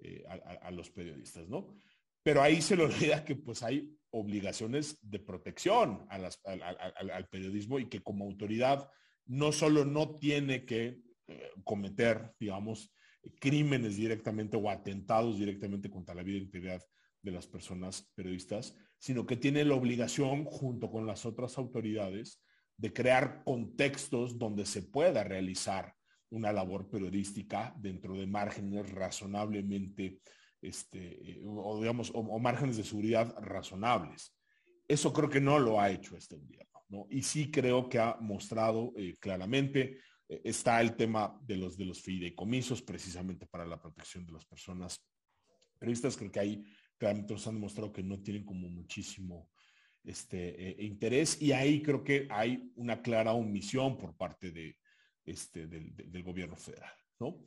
eh, 0.00 0.24
a, 0.26 0.70
los 0.70 0.90
periodistas, 0.90 1.48
¿no? 1.48 1.80
Pero 2.24 2.42
ahí 2.42 2.60
se 2.60 2.76
le 2.76 2.84
olvida 2.84 3.24
que 3.24 3.36
pues 3.36 3.62
hay 3.62 3.96
obligaciones 4.10 4.98
de 5.02 5.20
protección 5.20 6.06
al, 6.08 7.28
periodismo 7.30 7.78
y 7.78 7.88
que 7.88 8.02
como 8.02 8.24
autoridad 8.24 8.88
no 9.26 9.52
solo 9.52 9.84
no 9.84 10.18
tiene 10.18 10.64
que 10.64 11.00
eh, 11.28 11.50
cometer, 11.64 12.32
digamos, 12.40 12.92
crímenes 13.40 13.96
directamente 13.96 14.56
o 14.56 14.68
atentados 14.70 15.38
directamente 15.38 15.90
contra 15.90 16.14
la 16.14 16.22
vida 16.22 16.38
e 16.38 16.42
integridad 16.42 16.82
de 17.22 17.30
las 17.30 17.46
personas 17.46 18.10
periodistas, 18.14 18.76
sino 18.98 19.26
que 19.26 19.36
tiene 19.36 19.64
la 19.64 19.74
obligación, 19.74 20.44
junto 20.44 20.90
con 20.90 21.06
las 21.06 21.24
otras 21.26 21.58
autoridades, 21.58 22.42
de 22.76 22.92
crear 22.92 23.42
contextos 23.44 24.38
donde 24.38 24.66
se 24.66 24.82
pueda 24.82 25.24
realizar 25.24 25.94
una 26.30 26.52
labor 26.52 26.90
periodística 26.90 27.74
dentro 27.78 28.14
de 28.14 28.26
márgenes 28.26 28.90
razonablemente, 28.90 30.20
este, 30.64 31.40
o 31.46 31.78
digamos, 31.78 32.10
o, 32.14 32.38
márgenes 32.38 32.76
de 32.76 32.84
seguridad 32.84 33.34
razonables. 33.40 34.34
Eso 34.86 35.12
creo 35.12 35.28
que 35.28 35.40
no 35.40 35.58
lo 35.58 35.80
ha 35.80 35.90
hecho 35.90 36.16
este 36.16 36.36
gobierno, 36.36 36.80
¿no? 36.88 37.06
Y 37.10 37.22
sí 37.22 37.50
creo 37.50 37.88
que 37.88 37.98
ha 37.98 38.16
mostrado 38.20 38.92
eh, 38.96 39.14
claramente, 39.18 39.98
eh, 40.28 40.40
está 40.44 40.80
el 40.80 40.96
tema 40.96 41.38
de 41.42 41.56
los, 41.56 41.76
de 41.76 41.86
los 41.86 42.00
fideicomisos 42.02 42.82
precisamente 42.82 43.46
para 43.46 43.66
la 43.66 43.80
protección 43.80 44.26
de 44.26 44.32
las 44.32 44.44
personas 44.44 45.02
periodistas, 45.78 46.16
creo 46.16 46.32
que 46.32 46.40
ahí 46.40 46.64
claramente 46.96 47.34
nos 47.34 47.46
han 47.46 47.54
demostrado 47.54 47.92
que 47.92 48.02
no 48.02 48.20
tienen 48.20 48.44
como 48.44 48.68
muchísimo 48.68 49.50
este, 50.04 50.68
eh, 50.68 50.84
interés 50.84 51.40
y 51.40 51.52
ahí 51.52 51.82
creo 51.82 52.04
que 52.04 52.26
hay 52.30 52.70
una 52.76 53.00
clara 53.02 53.32
omisión 53.32 53.96
por 53.96 54.16
parte 54.16 54.50
de, 54.50 54.76
este, 55.24 55.66
del, 55.66 56.22
gobierno 56.22 56.56
federal, 56.56 56.92
¿no? 57.18 57.42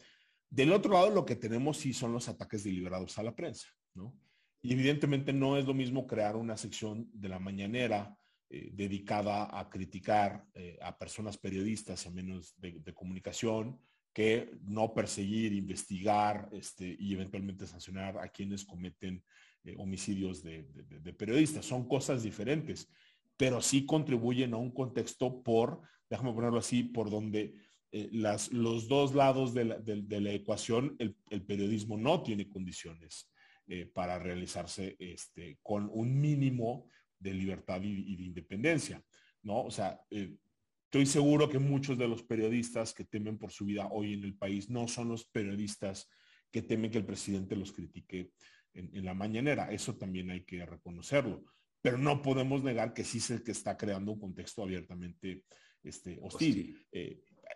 Del 0.49 0.71
otro 0.71 0.93
lado, 0.93 1.09
lo 1.09 1.25
que 1.25 1.35
tenemos 1.35 1.77
sí 1.77 1.93
son 1.93 2.13
los 2.13 2.29
ataques 2.29 2.63
deliberados 2.63 3.17
a 3.17 3.23
la 3.23 3.35
prensa, 3.35 3.67
¿no? 3.93 4.15
Y 4.61 4.73
evidentemente 4.73 5.33
no 5.33 5.57
es 5.57 5.65
lo 5.65 5.73
mismo 5.73 6.07
crear 6.07 6.35
una 6.35 6.57
sección 6.57 7.09
de 7.13 7.29
la 7.29 7.39
mañanera 7.39 8.17
eh, 8.49 8.71
dedicada 8.73 9.59
a 9.59 9.69
criticar 9.69 10.45
eh, 10.53 10.79
a 10.81 10.97
personas 10.97 11.37
periodistas 11.37 12.07
a 12.07 12.11
menos 12.11 12.55
de, 12.57 12.93
comunicación 12.93 13.79
que 14.13 14.51
no 14.63 14.93
perseguir, 14.93 15.53
investigar 15.53 16.49
este, 16.53 16.95
y 16.97 17.13
eventualmente 17.13 17.67
sancionar 17.67 18.17
a 18.17 18.29
quienes 18.29 18.63
cometen 18.63 19.23
eh, 19.63 19.75
homicidios 19.77 20.41
de, 20.43 20.65
de, 20.73 21.13
periodistas. 21.13 21.65
Son 21.65 21.87
cosas 21.87 22.23
diferentes, 22.23 22.89
pero 23.35 23.61
sí 23.61 23.85
contribuyen 23.85 24.53
a 24.53 24.57
un 24.57 24.71
contexto 24.71 25.43
por, 25.43 25.81
déjame 26.09 26.33
ponerlo 26.33 26.59
así, 26.59 26.83
por 26.83 27.09
donde 27.09 27.53
eh, 27.97 28.09
las, 28.11 28.51
los 28.51 28.87
dos 28.87 29.15
lados 29.15 29.55
de 29.55 29.65
la, 29.65 30.31
ecuación, 30.31 30.95
el, 30.99 31.15
periodismo 31.45 31.97
no 31.97 32.21
tiene 32.21 32.47
condiciones 32.47 33.27
eh, 33.65 33.87
para 33.87 34.19
realizarse 34.19 34.95
este, 34.99 35.57
con 35.63 35.89
un 35.91 36.21
mínimo 36.21 36.91
de 37.17 37.33
libertad 37.33 37.81
y, 37.81 38.15
de 38.15 38.23
independencia, 38.23 39.03
¿no? 39.41 39.63
O 39.63 39.71
sea, 39.71 39.99
eh, 40.11 40.35
estoy 40.83 41.07
seguro 41.07 41.49
que 41.49 41.57
muchos 41.57 41.97
de 41.97 42.07
los 42.07 42.21
periodistas 42.21 42.93
que 42.93 43.03
temen 43.03 43.39
por 43.39 43.51
su 43.51 43.65
vida 43.65 43.87
hoy 43.87 44.13
en 44.13 44.23
el 44.25 44.37
país 44.37 44.69
no 44.69 44.87
son 44.87 45.09
los 45.09 45.25
periodistas 45.25 46.07
que 46.51 46.61
temen 46.61 46.91
que 46.91 46.99
el 46.99 47.05
presidente 47.05 47.55
los 47.55 47.71
critique 47.71 48.31
en, 48.75 49.03
la 49.03 49.15
mañanera. 49.15 49.71
Eso 49.71 49.95
también 49.95 50.29
hay 50.29 50.45
que 50.45 50.63
reconocerlo. 50.67 51.43
Pero 51.81 51.97
no 51.97 52.21
podemos 52.21 52.63
negar 52.63 52.93
que 52.93 53.03
sí 53.03 53.17
es 53.17 53.31
el 53.31 53.43
que 53.43 53.53
está 53.53 53.75
creando 53.75 54.11
un 54.11 54.19
contexto 54.19 54.61
abiertamente 54.61 55.45
este, 55.81 56.19
hostil 56.21 56.85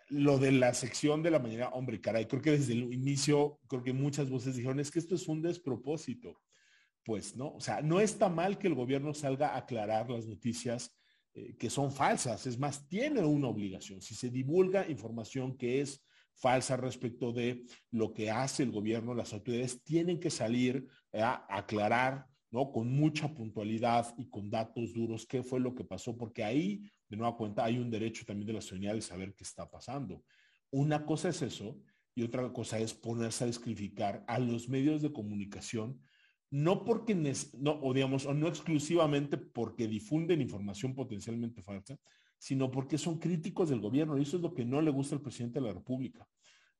lo 0.08 0.38
de 0.38 0.52
la 0.52 0.74
sección 0.74 1.22
de 1.22 1.30
la 1.30 1.38
mañana, 1.38 1.68
hombre, 1.70 2.00
caray, 2.00 2.26
creo 2.26 2.42
que 2.42 2.52
desde 2.52 2.74
el 2.74 2.92
inicio, 2.92 3.58
creo 3.66 3.82
que 3.82 3.92
muchas 3.92 4.28
voces 4.28 4.56
dijeron, 4.56 4.80
es 4.80 4.90
que 4.90 4.98
esto 4.98 5.14
es 5.14 5.28
un 5.28 5.42
despropósito. 5.42 6.40
Pues 7.04 7.36
no, 7.36 7.54
o 7.54 7.60
sea, 7.60 7.82
no 7.82 8.00
está 8.00 8.28
mal 8.28 8.58
que 8.58 8.68
el 8.68 8.74
gobierno 8.74 9.12
salga 9.12 9.48
a 9.48 9.58
aclarar 9.58 10.08
las 10.08 10.26
noticias 10.26 10.96
eh, 11.34 11.56
que 11.56 11.70
son 11.70 11.90
falsas. 11.90 12.46
Es 12.46 12.58
más, 12.58 12.86
tiene 12.88 13.24
una 13.24 13.48
obligación. 13.48 14.00
Si 14.00 14.14
se 14.14 14.30
divulga 14.30 14.88
información 14.88 15.56
que 15.56 15.80
es 15.80 16.04
falsa 16.34 16.76
respecto 16.76 17.32
de 17.32 17.64
lo 17.90 18.12
que 18.12 18.30
hace 18.30 18.62
el 18.62 18.70
gobierno, 18.70 19.14
las 19.14 19.32
autoridades 19.32 19.82
tienen 19.82 20.20
que 20.20 20.30
salir 20.30 20.86
a 21.14 21.46
aclarar, 21.48 22.26
¿no? 22.52 22.70
Con 22.70 22.92
mucha 22.92 23.34
puntualidad 23.34 24.14
y 24.16 24.28
con 24.28 24.48
datos 24.48 24.92
duros 24.92 25.26
qué 25.26 25.42
fue 25.42 25.58
lo 25.58 25.74
que 25.74 25.84
pasó, 25.84 26.16
porque 26.16 26.44
ahí 26.44 26.84
de 27.12 27.18
nueva 27.18 27.36
cuenta, 27.36 27.64
hay 27.64 27.78
un 27.78 27.90
derecho 27.90 28.24
también 28.24 28.46
de 28.46 28.54
la 28.54 28.62
ciudadanía 28.62 28.94
de 28.94 29.02
saber 29.02 29.34
qué 29.34 29.44
está 29.44 29.70
pasando. 29.70 30.24
Una 30.70 31.04
cosa 31.04 31.28
es 31.28 31.42
eso 31.42 31.78
y 32.14 32.22
otra 32.22 32.50
cosa 32.54 32.78
es 32.78 32.94
ponerse 32.94 33.44
a 33.44 33.48
descrificar 33.48 34.24
a 34.26 34.38
los 34.38 34.70
medios 34.70 35.02
de 35.02 35.12
comunicación, 35.12 36.00
no 36.50 36.84
porque, 36.84 37.14
no, 37.14 37.72
o 37.72 37.90
o 37.90 38.34
no 38.34 38.48
exclusivamente 38.48 39.36
porque 39.36 39.88
difunden 39.88 40.40
información 40.40 40.94
potencialmente 40.94 41.62
falsa, 41.62 41.98
sino 42.38 42.70
porque 42.70 42.96
son 42.96 43.18
críticos 43.18 43.68
del 43.68 43.80
gobierno 43.80 44.16
y 44.16 44.22
eso 44.22 44.38
es 44.38 44.42
lo 44.42 44.54
que 44.54 44.64
no 44.64 44.80
le 44.80 44.90
gusta 44.90 45.14
al 45.14 45.20
presidente 45.20 45.60
de 45.60 45.66
la 45.66 45.74
República. 45.74 46.26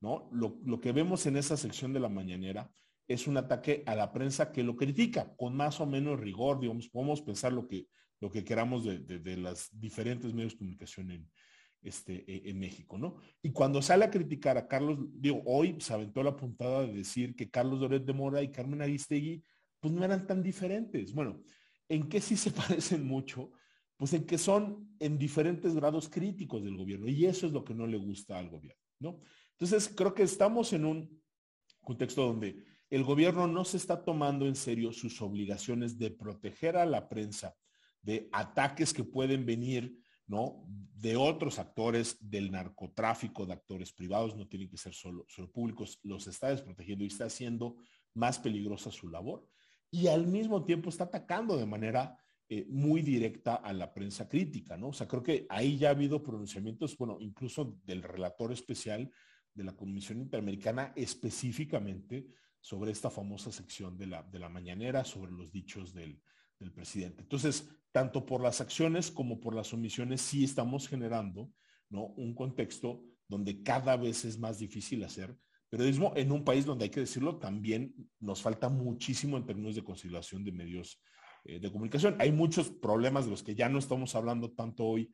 ¿no? 0.01 0.31
Lo, 0.33 0.59
lo 0.65 0.81
que 0.81 0.93
vemos 0.93 1.27
en 1.27 1.37
esa 1.37 1.59
sección 1.59 1.93
de 1.93 2.01
la 2.01 2.09
mañanera 2.09 2.71
es 3.09 3.27
un 3.27 3.37
ataque 3.37 3.83
a 3.87 3.95
la 3.95 4.13
prensa 4.13 4.53
que 4.53 4.63
lo 4.63 4.77
critica 4.77 5.35
con 5.37 5.57
más 5.57 5.81
o 5.81 5.87
menos 5.87 6.19
rigor, 6.19 6.61
digamos, 6.61 6.89
podemos 6.89 7.23
pensar 7.23 7.53
lo 7.53 7.67
que 7.67 7.87
lo 8.23 8.31
que 8.31 8.45
queramos 8.45 8.85
de, 8.85 9.01
de, 9.01 9.37
las 9.37 9.69
diferentes 9.73 10.33
medios 10.33 10.53
de 10.53 10.59
comunicación 10.59 11.11
en, 11.11 11.29
este, 11.83 12.25
e, 12.33 12.51
en 12.51 12.59
México, 12.61 12.97
¿no? 12.97 13.17
Y 13.43 13.51
cuando 13.51 13.83
sale 13.83 14.05
a 14.05 14.11
criticar 14.11 14.57
a 14.57 14.69
Carlos, 14.69 15.01
digo, 15.15 15.43
hoy 15.45 15.77
se 15.81 15.93
aventó 15.93 16.23
la 16.23 16.37
puntada 16.37 16.87
de 16.87 16.93
decir 16.93 17.35
que 17.35 17.51
Carlos 17.51 17.81
Doret 17.81 18.05
de 18.05 18.13
Mora 18.13 18.41
y 18.41 18.53
Carmen 18.53 18.81
Aristegui, 18.81 19.43
pues 19.81 19.93
no 19.93 20.05
eran 20.05 20.25
tan 20.25 20.41
diferentes. 20.41 21.13
Bueno, 21.13 21.43
¿en 21.89 22.09
qué 22.09 22.21
sí 22.21 22.37
se 22.37 22.51
parecen 22.53 23.05
mucho? 23.05 23.51
Pues 23.97 24.13
en 24.13 24.25
que 24.25 24.39
son 24.39 24.95
en 25.01 25.19
diferentes 25.19 25.75
grados 25.75 26.09
críticos 26.09 26.63
del 26.63 26.77
gobierno 26.77 27.09
y 27.09 27.27
eso 27.27 27.49
es 27.49 27.53
lo 27.53 27.65
que 27.65 27.75
no 27.75 27.89
le 27.89 27.97
gusta 27.97 28.39
al 28.39 28.51
gobierno, 28.51 28.81
¿no? 29.01 29.19
Entonces, 29.59 29.93
creo 29.97 30.15
que 30.15 30.23
estamos 30.23 30.73
en 30.73 30.85
un 30.85 31.23
contexto 31.81 32.25
donde 32.25 32.63
el 32.93 33.05
gobierno 33.05 33.47
no 33.47 33.65
se 33.65 33.79
está 33.79 34.05
tomando 34.05 34.47
en 34.47 34.55
serio 34.55 34.93
sus 34.93 35.23
obligaciones 35.23 35.99
de 35.99 36.11
proteger 36.11 36.77
a 36.77 36.85
la 36.85 37.09
prensa 37.09 37.57
de 38.03 38.29
ataques 38.33 38.93
que 38.93 39.03
pueden 39.03 39.47
venir, 39.47 39.99
¿no? 40.27 40.63
De 40.69 41.17
otros 41.17 41.59
actores 41.59 42.19
del 42.21 42.51
narcotráfico, 42.51 43.47
de 43.47 43.55
actores 43.55 43.95
privados, 43.95 44.37
no 44.37 44.47
tienen 44.47 44.69
que 44.69 44.77
ser 44.77 44.93
solo, 44.93 45.25
solo 45.27 45.51
públicos, 45.51 46.01
los 46.03 46.27
está 46.27 46.51
desprotegiendo 46.51 47.03
y 47.03 47.07
está 47.07 47.25
haciendo 47.25 47.77
más 48.13 48.39
peligrosa 48.39 48.91
su 48.91 49.09
labor. 49.09 49.49
Y 49.91 50.09
al 50.09 50.27
mismo 50.27 50.63
tiempo 50.63 50.91
está 50.91 51.05
atacando 51.05 51.57
de 51.57 51.65
manera 51.65 52.19
eh, 52.47 52.67
muy 52.69 53.01
directa 53.01 53.55
a 53.55 53.73
la 53.73 53.95
prensa 53.95 54.29
crítica, 54.29 54.77
¿no? 54.77 54.89
O 54.89 54.93
sea, 54.93 55.09
creo 55.09 55.23
que 55.23 55.47
ahí 55.49 55.79
ya 55.79 55.89
ha 55.89 55.93
habido 55.93 56.23
pronunciamientos, 56.23 56.99
bueno, 56.99 57.17
incluso 57.21 57.79
del 57.87 58.03
relator 58.03 58.53
especial 58.53 59.11
de 59.55 59.65
la 59.65 59.75
Comisión 59.75 60.21
Interamericana 60.21 60.93
específicamente 60.95 62.27
sobre 62.63 62.93
esta 62.93 63.11
famosa 63.11 63.53
sección 63.53 63.99
de 63.99 64.07
la, 64.07 64.23
de 64.23 64.39
la 64.39 64.49
mañanera, 64.49 65.05
sobre 65.05 65.33
los 65.33 65.53
dichos 65.53 65.93
del, 65.93 66.19
del 66.59 66.73
presidente. 66.73 67.21
Entonces, 67.21 67.69
tanto 67.93 68.25
por 68.25 68.41
las 68.41 68.63
acciones 68.63 69.11
como 69.11 69.39
por 69.39 69.55
las 69.55 69.75
omisiones, 69.75 70.23
sí 70.23 70.45
estamos 70.45 70.89
generando 70.89 71.51
¿no? 71.91 72.07
un 72.17 72.35
contexto 72.35 73.05
donde 73.29 73.63
cada 73.63 73.99
vez 73.99 74.25
es 74.25 74.39
más 74.39 74.59
difícil 74.59 75.05
hacer 75.05 75.37
periodismo 75.73 76.13
en 76.17 76.31
un 76.31 76.45
país 76.45 76.67
donde 76.67 76.85
hay 76.85 76.91
que 76.91 77.01
decirlo, 77.01 77.39
también 77.39 77.95
nos 78.21 78.43
falta 78.43 78.69
muchísimo 78.69 79.39
en 79.39 79.47
términos 79.47 79.75
de 79.75 79.83
conciliación 79.83 80.45
de 80.45 80.53
medios 80.53 81.01
eh, 81.45 81.61
de 81.61 81.73
comunicación. 81.73 82.15
Hay 82.19 82.31
muchos 82.31 82.69
problemas 82.69 83.25
de 83.25 83.31
los 83.31 83.43
que 83.43 83.55
ya 83.55 83.71
no 83.71 83.79
estamos 83.79 84.15
hablando 84.15 84.53
tanto 84.53 84.85
hoy, 84.85 85.11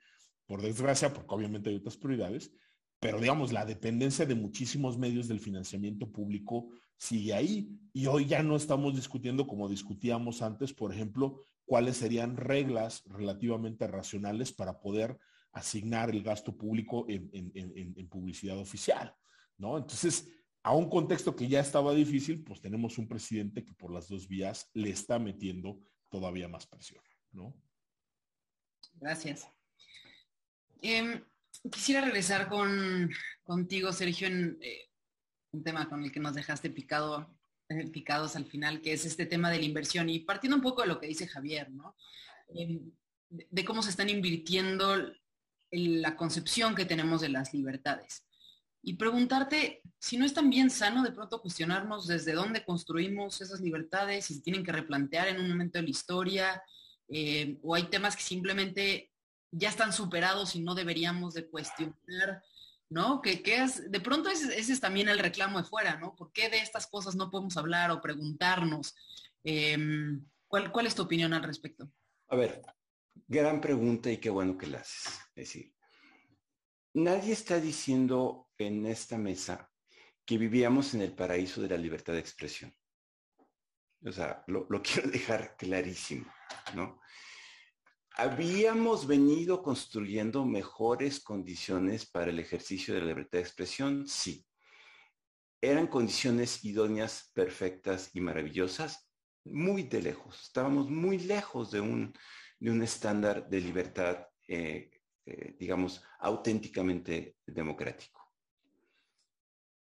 por 0.46 0.60
desgracia, 0.60 1.12
porque 1.14 1.32
obviamente 1.32 1.70
hay 1.70 1.76
otras 1.76 1.96
prioridades, 1.96 2.52
pero 3.00 3.20
digamos, 3.20 3.52
la 3.52 3.64
dependencia 3.64 4.26
de 4.26 4.34
muchísimos 4.34 4.98
medios 4.98 5.28
del 5.28 5.40
financiamiento 5.40 6.10
público 6.10 6.68
sigue 6.96 7.32
ahí. 7.32 7.70
Y 7.92 8.06
hoy 8.06 8.26
ya 8.26 8.42
no 8.42 8.56
estamos 8.56 8.94
discutiendo 8.94 9.46
como 9.46 9.68
discutíamos 9.68 10.42
antes, 10.42 10.72
por 10.72 10.92
ejemplo, 10.92 11.46
cuáles 11.64 11.98
serían 11.98 12.36
reglas 12.36 13.02
relativamente 13.06 13.86
racionales 13.86 14.52
para 14.52 14.80
poder 14.80 15.18
asignar 15.52 16.10
el 16.10 16.22
gasto 16.22 16.56
público 16.56 17.06
en, 17.08 18.08
publicidad 18.08 18.58
oficial, 18.58 19.14
¿no? 19.56 19.78
Entonces, 19.78 20.28
a 20.62 20.74
un 20.74 20.88
contexto 20.88 21.36
que 21.36 21.48
ya 21.48 21.60
estaba 21.60 21.94
difícil, 21.94 22.42
pues 22.42 22.60
tenemos 22.60 22.98
un 22.98 23.06
presidente 23.06 23.64
que 23.64 23.74
por 23.74 23.92
las 23.92 24.08
dos 24.08 24.28
vías 24.28 24.70
le 24.74 24.90
está 24.90 25.18
metiendo 25.18 25.80
todavía 26.08 26.48
más 26.48 26.66
presión, 26.66 27.02
¿no? 27.32 27.54
Gracias. 28.94 29.46
Em, 30.80 31.22
quisiera 31.70 32.02
regresar 32.02 32.48
con, 32.48 33.10
contigo, 33.42 33.92
Sergio, 33.92 34.28
en 34.28 34.58
eh, 34.60 34.90
un 35.52 35.62
tema 35.62 35.88
con 35.88 36.02
el 36.02 36.12
que 36.12 36.20
nos 36.20 36.34
dejaste 36.34 36.70
picado, 36.70 37.34
eh, 37.68 37.88
picados 37.88 38.36
al 38.36 38.46
final, 38.46 38.80
que 38.80 38.92
es 38.92 39.04
este 39.04 39.26
tema 39.26 39.50
de 39.50 39.58
la 39.58 39.64
inversión. 39.64 40.08
Y 40.08 40.20
partiendo 40.20 40.56
un 40.56 40.62
poco 40.62 40.82
de 40.82 40.88
lo 40.88 41.00
que 41.00 41.08
dice 41.08 41.26
Javier, 41.26 41.70
¿no? 41.70 41.96
Em, 42.48 42.90
de, 43.30 43.64
cómo 43.64 43.82
se 43.82 43.90
están 43.90 44.08
invirtiendo 44.08 44.94
en 45.70 46.02
la 46.02 46.16
concepción 46.16 46.74
que 46.74 46.84
tenemos 46.84 47.20
de 47.20 47.28
las 47.28 47.52
libertades. 47.52 48.24
Y 48.82 48.94
preguntarte 48.94 49.82
si 49.98 50.16
no 50.16 50.24
es 50.24 50.32
también 50.32 50.70
sano 50.70 51.02
de 51.02 51.12
pronto 51.12 51.42
cuestionarnos 51.42 52.06
desde 52.06 52.32
dónde 52.32 52.64
construimos 52.64 53.40
esas 53.40 53.60
libertades, 53.60 54.26
si 54.26 54.34
se 54.34 54.42
tienen 54.42 54.64
que 54.64 54.72
replantear 54.72 55.28
en 55.28 55.40
un 55.40 55.48
momento 55.48 55.78
de 55.78 55.84
la 55.84 55.90
historia, 55.90 56.62
eh, 57.08 57.58
o 57.62 57.74
hay 57.74 57.84
temas 57.84 58.16
que 58.16 58.22
simplemente 58.22 59.10
ya 59.50 59.68
están 59.68 59.92
superados 59.92 60.54
y 60.54 60.60
no 60.60 60.74
deberíamos 60.74 61.34
de 61.34 61.48
cuestionar, 61.48 62.42
¿no? 62.88 63.20
Que, 63.22 63.42
es, 63.44 63.90
de 63.90 64.00
pronto 64.00 64.28
ese, 64.28 64.58
es 64.58 64.80
también 64.80 65.08
el 65.08 65.18
reclamo 65.18 65.58
de 65.58 65.68
fuera, 65.68 65.96
¿no? 65.96 66.14
¿Por 66.14 66.32
qué 66.32 66.48
de 66.48 66.58
estas 66.58 66.86
cosas 66.86 67.14
no 67.14 67.30
podemos 67.30 67.56
hablar 67.56 67.90
o 67.90 68.00
preguntarnos? 68.00 68.94
Em, 69.44 70.24
¿cuál, 70.46 70.72
¿Cuál 70.72 70.86
es 70.86 70.94
tu 70.94 71.02
opinión 71.02 71.32
al 71.32 71.42
respecto? 71.42 71.90
A 72.28 72.36
ver, 72.36 72.62
gran 73.26 73.60
pregunta 73.60 74.10
y 74.10 74.18
qué 74.18 74.30
bueno 74.30 74.56
que 74.56 74.66
la 74.66 74.78
haces. 74.78 75.06
Es 75.34 75.48
decir, 75.48 75.74
nadie 76.94 77.32
está 77.32 77.60
diciendo 77.60 78.50
en 78.58 78.86
esta 78.86 79.16
mesa 79.16 79.70
que 80.24 80.36
vivíamos 80.36 80.94
en 80.94 81.02
el 81.02 81.12
paraíso 81.12 81.62
de 81.62 81.68
la 81.68 81.78
libertad 81.78 82.12
de 82.12 82.18
expresión. 82.18 82.74
O 84.04 84.12
sea, 84.12 84.44
lo, 84.46 84.66
lo 84.68 84.82
quiero 84.82 85.10
dejar 85.10 85.56
clarísimo, 85.56 86.30
¿no? 86.74 87.00
Habíamos 88.18 89.06
venido 89.06 89.62
construyendo 89.62 90.44
mejores 90.44 91.20
condiciones 91.20 92.04
para 92.04 92.30
el 92.32 92.40
ejercicio 92.40 92.92
de 92.92 93.00
la 93.00 93.06
libertad 93.06 93.38
de 93.38 93.44
expresión, 93.44 94.08
sí. 94.08 94.44
Eran 95.60 95.86
condiciones 95.86 96.64
idóneas, 96.64 97.30
perfectas 97.32 98.10
y 98.14 98.20
maravillosas, 98.20 99.08
muy 99.44 99.84
de 99.84 100.02
lejos. 100.02 100.42
Estábamos 100.42 100.90
muy 100.90 101.18
lejos 101.18 101.70
de 101.70 101.80
un, 101.80 102.12
de 102.58 102.70
un 102.72 102.82
estándar 102.82 103.48
de 103.48 103.60
libertad, 103.60 104.26
eh, 104.48 104.90
eh, 105.24 105.56
digamos, 105.56 106.02
auténticamente 106.18 107.36
democrático. 107.46 108.32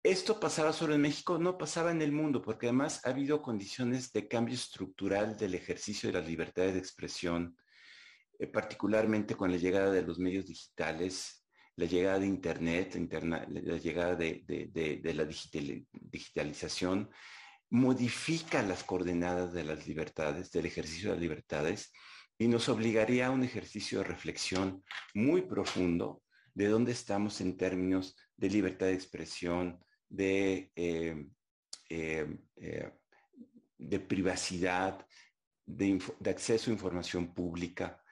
¿Esto 0.04 0.38
pasaba 0.38 0.72
solo 0.72 0.94
en 0.94 1.02
México? 1.02 1.36
No 1.36 1.58
pasaba 1.58 1.90
en 1.90 2.00
el 2.00 2.12
mundo, 2.12 2.40
porque 2.40 2.66
además 2.66 3.04
ha 3.04 3.10
habido 3.10 3.42
condiciones 3.42 4.12
de 4.12 4.28
cambio 4.28 4.54
estructural 4.54 5.36
del 5.36 5.56
ejercicio 5.56 6.08
de 6.08 6.20
las 6.20 6.28
libertades 6.28 6.74
de 6.74 6.78
expresión, 6.78 7.56
eh, 8.40 8.46
particularmente 8.46 9.36
con 9.36 9.50
la 9.50 9.58
llegada 9.58 9.92
de 9.92 10.00
los 10.00 10.18
medios 10.18 10.46
digitales, 10.46 11.44
la 11.76 11.84
llegada 11.84 12.18
de 12.18 12.26
Internet, 12.26 12.94
la 12.94 13.76
llegada 13.76 14.16
de, 14.16 15.00
la 15.14 15.28
digitalización, 16.00 17.10
modifica 17.68 18.62
las 18.62 18.82
coordenadas 18.82 19.52
de 19.52 19.64
las 19.64 19.86
libertades, 19.86 20.50
del 20.52 20.64
ejercicio 20.64 21.10
de 21.10 21.16
las 21.16 21.22
libertades, 21.22 21.92
y 22.38 22.48
nos 22.48 22.70
obligaría 22.70 23.26
a 23.26 23.30
un 23.30 23.44
ejercicio 23.44 23.98
de 23.98 24.04
reflexión 24.04 24.82
muy 25.12 25.42
profundo 25.42 26.22
de 26.54 26.68
dónde 26.68 26.92
estamos 26.92 27.42
en 27.42 27.58
términos 27.58 28.16
de 28.36 28.48
libertad 28.48 28.86
de 28.86 28.94
expresión, 28.94 29.84
de, 30.08 30.72
eh, 30.74 31.26
eh, 31.90 32.90
de 33.76 34.00
privacidad, 34.00 35.06
de, 35.66 35.98
acceso 36.24 36.70
a 36.70 36.74
información 36.74 37.34
pública, 37.34 38.02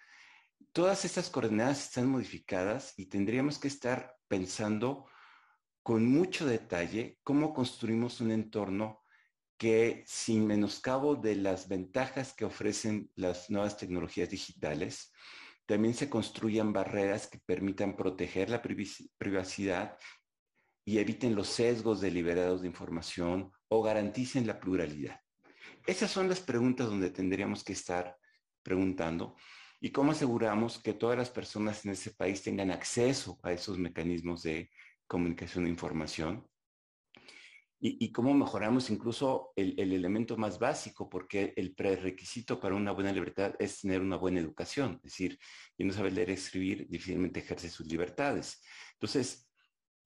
todas 0.78 1.04
estas 1.04 1.28
coordenadas 1.28 1.86
están 1.86 2.08
modificadas 2.08 2.94
y 2.96 3.06
tendríamos 3.06 3.58
que 3.58 3.66
estar 3.66 4.14
pensando 4.28 5.06
con 5.82 6.06
mucho 6.06 6.46
detalle 6.46 7.18
cómo 7.24 7.52
construimos 7.52 8.20
un 8.20 8.30
entorno 8.30 9.02
que 9.56 10.04
sin 10.06 10.46
menoscabo 10.46 11.16
de 11.16 11.34
las 11.34 11.66
ventajas 11.66 12.32
que 12.32 12.44
ofrecen 12.44 13.10
las 13.16 13.50
nuevas 13.50 13.76
tecnologías 13.76 14.30
digitales, 14.30 15.12
también 15.66 15.94
se 15.94 16.08
construyan 16.08 16.72
barreras 16.72 17.26
que 17.26 17.40
permitan 17.44 17.96
proteger 17.96 18.48
la 18.48 18.62
privacidad 18.62 19.98
y 20.84 20.98
eviten 20.98 21.34
los 21.34 21.48
sesgos 21.48 22.00
deliberados 22.00 22.60
de 22.60 22.68
información 22.68 23.50
o 23.66 23.82
garanticen 23.82 24.46
la 24.46 24.60
pluralidad. 24.60 25.20
Esas 25.88 26.12
son 26.12 26.28
las 26.28 26.38
preguntas 26.38 26.86
donde 26.86 27.10
tendríamos 27.10 27.64
que 27.64 27.72
estar 27.72 28.16
preguntando 28.62 29.34
y 29.80 29.90
cómo 29.90 30.12
aseguramos 30.12 30.78
que 30.78 30.94
todas 30.94 31.16
las 31.16 31.30
personas 31.30 31.84
en 31.84 31.92
ese 31.92 32.10
país 32.10 32.42
tengan 32.42 32.70
acceso 32.70 33.38
a 33.42 33.52
esos 33.52 33.78
mecanismos 33.78 34.42
de 34.42 34.70
comunicación 35.06 35.66
e 35.66 35.70
información. 35.70 36.46
Y, 37.80 38.10
cómo 38.10 38.34
mejoramos 38.34 38.90
incluso 38.90 39.52
el, 39.54 39.78
elemento 39.78 40.36
más 40.36 40.58
básico, 40.58 41.08
porque 41.08 41.52
el 41.56 41.76
prerequisito 41.76 42.58
para 42.58 42.74
una 42.74 42.90
buena 42.90 43.12
libertad 43.12 43.54
es 43.60 43.82
tener 43.82 44.00
una 44.00 44.16
buena 44.16 44.40
educación. 44.40 44.94
Es 45.04 45.12
decir, 45.12 45.38
quien 45.76 45.86
no 45.86 45.94
sabe 45.94 46.10
leer 46.10 46.30
y 46.30 46.32
escribir 46.32 46.88
difícilmente 46.88 47.38
ejerce 47.38 47.70
sus 47.70 47.86
libertades. 47.86 48.60
Entonces, 48.94 49.48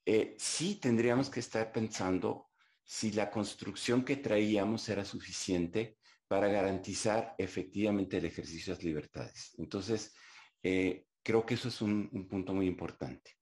eh, 0.04 0.36
sí 0.38 0.80
tendríamos 0.80 1.30
que 1.30 1.40
estar 1.40 1.72
pensando 1.72 2.50
si 2.84 3.10
la 3.12 3.30
construcción 3.30 4.04
que 4.04 4.16
traíamos 4.16 4.86
era 4.90 5.06
suficiente 5.06 5.96
para 6.32 6.48
garantizar 6.48 7.34
efectivamente 7.36 8.16
el 8.16 8.24
ejercicio 8.24 8.72
de 8.72 8.78
las 8.78 8.84
libertades. 8.84 9.54
Entonces, 9.58 10.14
eh, 10.62 11.04
creo 11.22 11.44
que 11.44 11.52
eso 11.52 11.68
es 11.68 11.82
un, 11.82 12.08
punto 12.26 12.54
muy 12.54 12.66
importante. 12.66 13.36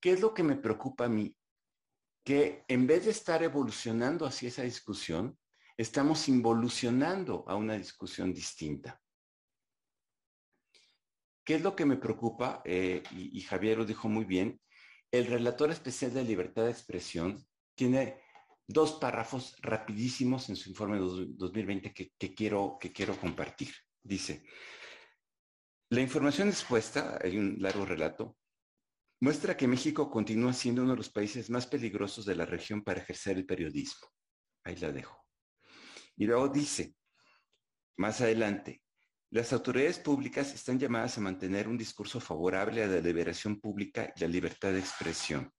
¿Qué 0.00 0.12
es 0.12 0.22
lo 0.22 0.32
que 0.32 0.42
me 0.42 0.56
preocupa 0.56 1.04
a 1.04 1.10
mí? 1.10 1.36
Que 2.24 2.64
en 2.66 2.86
vez 2.86 3.04
de 3.04 3.10
estar 3.10 3.42
evolucionando 3.42 4.24
hacia 4.24 4.48
esa 4.48 4.62
discusión, 4.62 5.38
estamos 5.76 6.30
involucionando 6.30 7.44
a 7.46 7.56
una 7.56 7.76
discusión 7.76 8.32
distinta. 8.32 8.98
¿Qué 11.44 11.56
es 11.56 11.60
lo 11.60 11.76
que 11.76 11.84
me 11.84 11.98
preocupa? 11.98 12.62
Eh, 12.64 13.02
y, 13.10 13.36
y 13.38 13.42
Javier 13.42 13.76
lo 13.76 13.84
dijo 13.84 14.08
muy 14.08 14.24
bien. 14.24 14.58
El 15.10 15.26
relator 15.26 15.70
especial 15.70 16.14
de 16.14 16.24
libertad 16.24 16.64
de 16.64 16.70
expresión 16.70 17.46
tiene 17.74 18.18
dos 18.70 18.92
párrafos 18.92 19.56
rapidísimos 19.62 20.48
en 20.48 20.56
su 20.56 20.70
informe 20.70 20.98
2020 20.98 21.92
que, 21.92 22.34
quiero, 22.34 22.78
que 22.80 22.92
quiero 22.92 23.18
compartir. 23.18 23.74
Dice, 24.00 24.44
la 25.90 26.00
información 26.00 26.48
expuesta, 26.48 27.18
hay 27.22 27.36
un 27.36 27.56
largo 27.58 27.84
relato, 27.84 28.36
muestra 29.20 29.56
que 29.56 29.66
México 29.66 30.08
continúa 30.08 30.52
siendo 30.52 30.82
uno 30.82 30.92
de 30.92 30.98
los 30.98 31.10
países 31.10 31.50
más 31.50 31.66
peligrosos 31.66 32.24
de 32.24 32.36
la 32.36 32.46
región 32.46 32.82
para 32.84 33.00
ejercer 33.00 33.36
el 33.36 33.44
periodismo. 33.44 34.06
Ahí 34.64 34.76
la 34.76 34.92
dejo. 34.92 35.26
Y 36.16 36.26
luego 36.26 36.48
dice, 36.48 36.94
más 37.96 38.20
adelante, 38.20 38.82
las 39.30 39.52
autoridades 39.52 39.98
públicas 39.98 40.54
están 40.54 40.78
llamadas 40.78 41.18
a 41.18 41.22
mantener 41.22 41.66
un 41.66 41.76
discurso 41.76 42.20
favorable 42.20 42.84
a 42.84 42.86
la 42.86 43.00
liberación 43.00 43.60
pública 43.60 44.12
y 44.14 44.20
la 44.20 44.28
libertad 44.28 44.70
de 44.72 44.78
expresión 44.78 45.52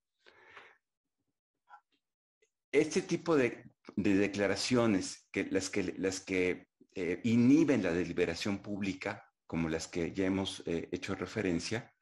este 2.72 3.02
tipo 3.02 3.36
de, 3.36 3.64
declaraciones, 3.96 5.28
que 5.32 5.46
las 5.46 5.70
que, 5.70 5.96
las 5.98 6.22
que 6.22 6.68
eh, 6.94 7.20
inhiben 7.24 7.84
la 7.84 7.92
deliberación 7.92 8.62
pública, 8.62 9.26
como 9.46 9.70
las 9.70 9.88
que 9.88 10.14
ya 10.14 10.26
hemos 10.26 10.64
eh, 10.66 10.88
hecho 10.92 11.16
referencia, 11.16 11.94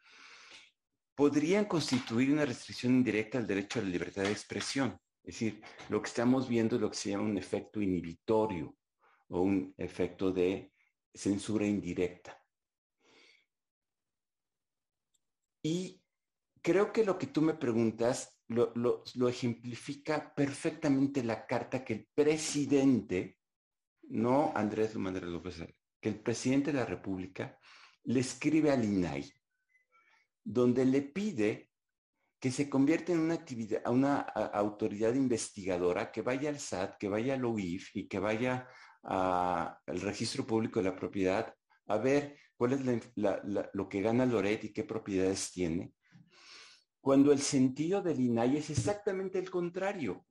podrían 1.16 1.66
constituir 1.66 2.32
una 2.32 2.46
restricción 2.46 2.94
indirecta 2.94 3.38
al 3.38 3.48
derecho 3.48 3.80
a 3.80 3.84
la 3.84 3.90
libertad 3.90 4.24
de 4.24 4.32
expresión. 4.32 4.98
Es 5.24 5.36
decir, 5.36 5.62
lo 5.90 6.02
que 6.02 6.08
estamos 6.08 6.48
viendo 6.48 6.76
es 6.76 6.82
lo 6.82 6.90
que 6.90 6.98
se 6.98 7.10
llama 7.10 7.26
un 7.26 7.38
efecto 7.38 7.82
inhibitorio 7.82 8.78
o 9.28 9.42
un 9.42 9.74
efecto 9.78 10.32
de 10.32 10.72
censura 11.14 11.66
indirecta. 11.66 12.42
Y 15.62 16.02
creo 16.62 16.94
que 16.94 17.04
lo 17.04 17.18
que 17.18 17.28
tú 17.28 17.42
me 17.42 17.54
preguntas 17.54 18.39
lo, 18.50 19.30
ejemplifica 19.30 20.34
perfectamente 20.34 21.24
la 21.24 21.46
carta 21.46 21.84
que 21.84 21.94
el 21.94 22.08
presidente, 22.14 23.38
no 24.10 24.52
Andrés 24.56 24.96
Manuel 24.96 25.32
López, 25.32 25.64
que 26.02 26.10
el 26.10 26.20
presidente 26.20 26.72
de 26.72 26.80
la 26.80 26.86
República 26.86 27.58
le 28.04 28.20
escribe 28.20 28.72
al 28.72 28.84
INAI, 28.84 29.32
donde 30.44 30.86
le 30.86 31.02
pide 31.02 31.70
que 32.40 32.52
se 32.52 32.70
convierta 32.70 33.12
en 33.12 33.20
una 33.20 33.36
actividad, 33.36 33.88
una 33.88 34.20
autoridad 34.22 35.14
investigadora 35.14 36.12
que 36.12 36.22
vaya 36.22 36.50
al 36.50 36.60
SAT, 36.60 36.98
que 36.98 37.10
vaya 37.10 37.36
al 37.36 37.46
OIF 37.46 37.96
y 37.96 38.08
que 38.08 38.18
vaya 38.18 38.68
al 39.04 40.02
registro 40.02 40.46
público 40.46 40.80
de 40.80 40.90
la 40.90 40.96
propiedad 40.96 41.54
a 41.88 41.98
ver 41.98 42.38
cuál 42.56 42.74
es 42.74 43.06
lo 43.16 43.90
que 43.90 44.02
gana 44.02 44.26
Loret 44.26 44.64
y 44.64 44.74
qué 44.74 44.84
propiedades 44.84 45.52
tiene 45.52 45.94
cuando 47.02 47.32
el 47.32 47.40
sentido 47.40 48.02
del 48.02 48.20
INAI 48.20 48.58
es 48.58 48.70
exactamente 48.70 49.40
el 49.40 49.50
contrario. 49.50 50.26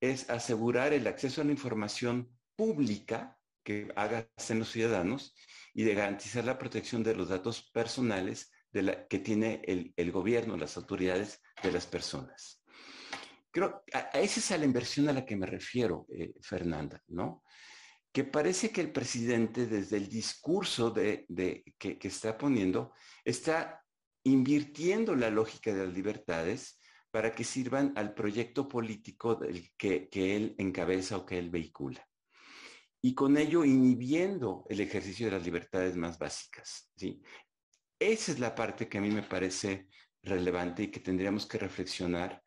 Es 0.00 0.30
asegurar 0.30 0.92
el 0.92 1.06
acceso 1.06 1.40
a 1.40 1.44
la 1.44 1.52
información 1.52 2.30
pública 2.56 3.38
que 3.62 3.92
hacen 3.96 4.58
los 4.58 4.70
ciudadanos 4.70 5.34
y 5.74 5.84
de 5.84 5.94
garantizar 5.94 6.44
la 6.44 6.58
protección 6.58 7.02
de 7.02 7.14
los 7.14 7.28
datos 7.28 7.70
personales 7.72 8.50
que 8.72 9.18
tiene 9.18 9.62
el, 9.66 10.12
gobierno, 10.12 10.56
las 10.56 10.76
autoridades 10.76 11.40
de 11.62 11.72
las 11.72 11.86
personas. 11.86 12.62
Creo, 13.50 13.82
a, 13.92 13.98
esa 14.20 14.40
es 14.40 14.50
a 14.52 14.58
la 14.58 14.64
inversión 14.64 15.08
a 15.08 15.12
la 15.12 15.26
que 15.26 15.36
me 15.36 15.46
refiero, 15.46 16.06
eh, 16.10 16.34
Fernanda, 16.40 17.02
¿no? 17.08 17.42
Que 18.12 18.24
parece 18.24 18.70
que 18.70 18.80
el 18.80 18.92
presidente, 18.92 19.66
desde 19.66 19.96
el 19.96 20.08
discurso 20.08 20.90
de, 20.90 21.26
que, 21.78 21.98
está 22.02 22.36
poniendo, 22.36 22.92
está 23.24 23.84
invirtiendo 24.24 25.14
la 25.14 25.30
lógica 25.30 25.72
de 25.72 25.86
las 25.86 25.94
libertades 25.94 26.78
para 27.10 27.32
que 27.34 27.44
sirvan 27.44 27.92
al 27.96 28.14
proyecto 28.14 28.68
político 28.68 29.40
que, 29.76 30.08
que 30.08 30.36
él 30.36 30.54
encabeza 30.58 31.16
o 31.16 31.26
que 31.26 31.38
él 31.38 31.50
vehicula 31.50 32.06
y 33.02 33.14
con 33.14 33.36
ello 33.36 33.64
inhibiendo 33.64 34.64
el 34.68 34.80
ejercicio 34.80 35.26
de 35.26 35.32
las 35.32 35.44
libertades 35.44 35.96
más 35.96 36.18
básicas. 36.18 36.90
¿sí? 36.96 37.22
Esa 37.98 38.32
es 38.32 38.38
la 38.38 38.54
parte 38.54 38.88
que 38.88 38.98
a 38.98 39.00
mí 39.00 39.10
me 39.10 39.22
parece 39.22 39.88
relevante 40.22 40.84
y 40.84 40.90
que 40.90 41.00
tendríamos 41.00 41.46
que 41.46 41.58
reflexionar. 41.58 42.42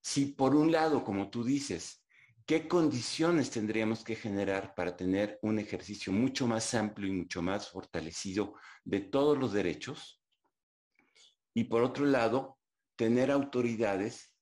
Si 0.00 0.26
por 0.26 0.54
un 0.54 0.70
lado, 0.70 1.02
como 1.02 1.28
tú 1.28 1.42
dices, 1.42 2.04
¿qué 2.44 2.68
condiciones 2.68 3.50
tendríamos 3.50 4.04
que 4.04 4.14
generar 4.14 4.74
para 4.76 4.96
tener 4.96 5.38
un 5.42 5.58
ejercicio 5.58 6.12
mucho 6.12 6.46
más 6.46 6.72
amplio 6.74 7.08
y 7.08 7.12
mucho 7.12 7.42
más 7.42 7.70
fortalecido 7.70 8.54
de 8.84 9.00
todos 9.00 9.36
los 9.36 9.52
derechos? 9.52 10.15
Y 11.56 11.64
por 11.64 11.82
otro 11.82 12.04
lado, 12.04 12.58
tener 12.96 13.30
autoridades 13.30 14.34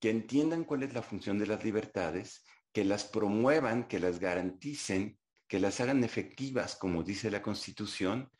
que 0.00 0.08
entiendan 0.08 0.64
cuál 0.64 0.82
es 0.82 0.94
la 0.94 1.02
función 1.02 1.38
de 1.38 1.46
las 1.46 1.62
libertades 1.62 2.42
que 2.72 2.82
las 2.82 3.04
promuevan, 3.04 3.86
que 3.88 4.00
las 4.00 4.18
garanticen, 4.18 5.18
que 5.46 5.60
las 5.60 5.82
hagan 5.82 6.02
efectivas, 6.02 6.74
como 6.76 7.02
dice 7.02 7.30
la 7.30 7.42
Constitución, 7.42 8.30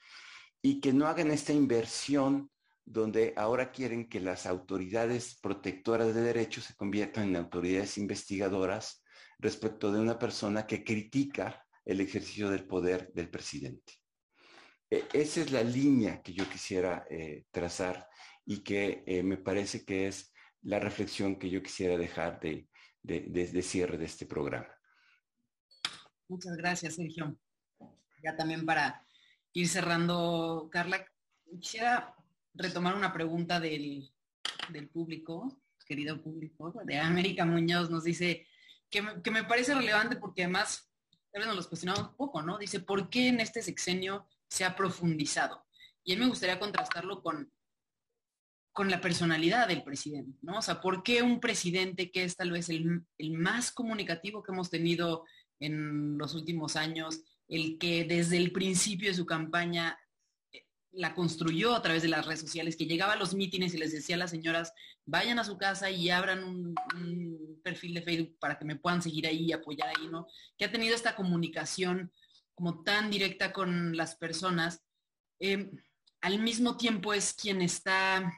y 0.62 0.80
que 0.80 0.94
no 0.94 1.08
hagan 1.08 1.30
esta 1.30 1.52
inversión 1.52 2.50
donde 2.86 3.34
ahora 3.36 3.70
quieren 3.70 4.08
que 4.08 4.20
las 4.20 4.46
autoridades 4.46 5.38
protectoras 5.38 6.14
de 6.14 6.22
derechos 6.22 6.64
se 6.64 6.74
conviertan 6.74 7.28
en 7.28 7.36
autoridades 7.36 7.98
investigadoras 7.98 9.04
respecto 9.38 9.92
de 9.92 10.00
una 10.00 10.18
persona 10.18 10.66
que 10.66 10.84
critica 10.84 11.66
el 11.84 12.00
ejercicio 12.00 12.48
del 12.48 12.66
poder 12.66 13.12
del 13.12 13.28
presidente. 13.28 14.01
E, 14.92 15.08
esa 15.14 15.40
es 15.40 15.50
la 15.50 15.62
línea 15.62 16.20
que 16.20 16.34
yo 16.34 16.46
quisiera 16.50 17.06
eh, 17.08 17.46
trazar 17.50 18.10
y 18.44 18.58
que 18.62 19.02
eh, 19.06 19.22
me 19.22 19.38
parece 19.38 19.86
que 19.86 20.06
es 20.06 20.34
la 20.60 20.78
reflexión 20.80 21.38
que 21.38 21.48
yo 21.48 21.62
quisiera 21.62 21.96
dejar 21.96 22.38
de, 22.40 22.68
de, 23.02 23.62
cierre 23.62 23.96
de 23.96 24.04
este 24.04 24.26
programa. 24.26 24.68
Muchas 26.28 26.54
gracias, 26.58 26.96
Sergio. 26.96 27.34
Ya 28.22 28.36
también 28.36 28.66
para 28.66 29.02
ir 29.54 29.66
cerrando, 29.66 30.68
Carla, 30.70 31.06
quisiera 31.58 32.14
retomar 32.52 32.94
una 32.94 33.14
pregunta 33.14 33.60
del, 33.60 34.12
público, 34.92 35.58
querido 35.86 36.22
público, 36.22 36.70
de 36.84 36.98
América 36.98 37.46
Muñoz, 37.46 37.88
nos 37.88 38.04
dice 38.04 38.46
que 38.90 39.00
me, 39.00 39.44
parece 39.44 39.74
relevante 39.74 40.16
porque 40.16 40.42
además, 40.42 40.92
tal 41.30 41.40
vez 41.40 41.46
nos 41.46 41.56
los 41.56 41.66
cuestionamos 41.66 42.10
un 42.10 42.16
poco, 42.16 42.42
¿no? 42.42 42.58
Dice, 42.58 42.80
¿por 42.80 43.08
qué 43.08 43.28
en 43.28 43.40
este 43.40 43.62
sexenio 43.62 44.28
se 44.52 44.64
ha 44.64 44.76
profundizado? 44.76 45.64
Y 46.04 46.12
a 46.12 46.16
mí 46.16 46.20
me 46.22 46.28
gustaría 46.28 46.58
contrastarlo 46.58 47.22
con 47.22 47.50
con 48.72 48.90
la 48.90 49.00
personalidad 49.00 49.68
del 49.68 49.82
presidente, 49.82 50.38
¿no? 50.40 50.58
O 50.58 50.62
sea, 50.62 50.80
¿por 50.80 51.02
qué 51.02 51.22
un 51.22 51.40
presidente 51.40 52.10
que 52.10 52.24
es 52.24 52.36
tal 52.36 52.50
vez 52.50 52.70
el, 52.70 53.04
más 53.32 53.70
comunicativo 53.70 54.42
que 54.42 54.52
hemos 54.52 54.70
tenido 54.70 55.24
en 55.60 56.16
los 56.16 56.34
últimos 56.34 56.76
años, 56.76 57.20
el 57.48 57.78
que 57.78 58.04
desde 58.04 58.38
el 58.38 58.50
principio 58.50 59.10
de 59.10 59.14
su 59.14 59.26
campaña 59.26 59.98
eh, 60.52 60.64
la 60.90 61.14
construyó 61.14 61.74
a 61.74 61.82
través 61.82 62.02
de 62.02 62.08
las 62.08 62.24
redes 62.24 62.40
sociales, 62.40 62.76
que 62.76 62.86
llegaba 62.86 63.12
a 63.12 63.16
los 63.16 63.34
mítines 63.34 63.74
y 63.74 63.78
les 63.78 63.92
decía 63.92 64.16
a 64.16 64.18
las 64.18 64.30
señoras, 64.30 64.72
vayan 65.04 65.38
a 65.38 65.44
su 65.44 65.58
casa 65.58 65.90
y 65.90 66.08
abran 66.08 66.42
un, 66.42 66.74
perfil 67.62 67.94
de 67.94 68.02
Facebook 68.02 68.38
para 68.40 68.58
que 68.58 68.64
me 68.64 68.74
puedan 68.74 69.02
seguir 69.02 69.24
ahí 69.24 69.44
y 69.44 69.52
apoyar 69.52 69.88
ahí, 69.88 70.08
¿no? 70.08 70.26
Que 70.58 70.64
ha 70.64 70.72
tenido 70.72 70.96
esta 70.96 71.14
comunicación 71.14 72.10
como 72.54 72.82
tan 72.82 73.10
directa 73.10 73.52
con 73.52 73.96
las 73.96 74.16
personas. 74.16 74.82
Eh, 75.40 75.70
al 76.20 76.38
mismo 76.38 76.76
tiempo 76.76 77.12
es 77.12 77.34
quien 77.34 77.62
está 77.62 78.32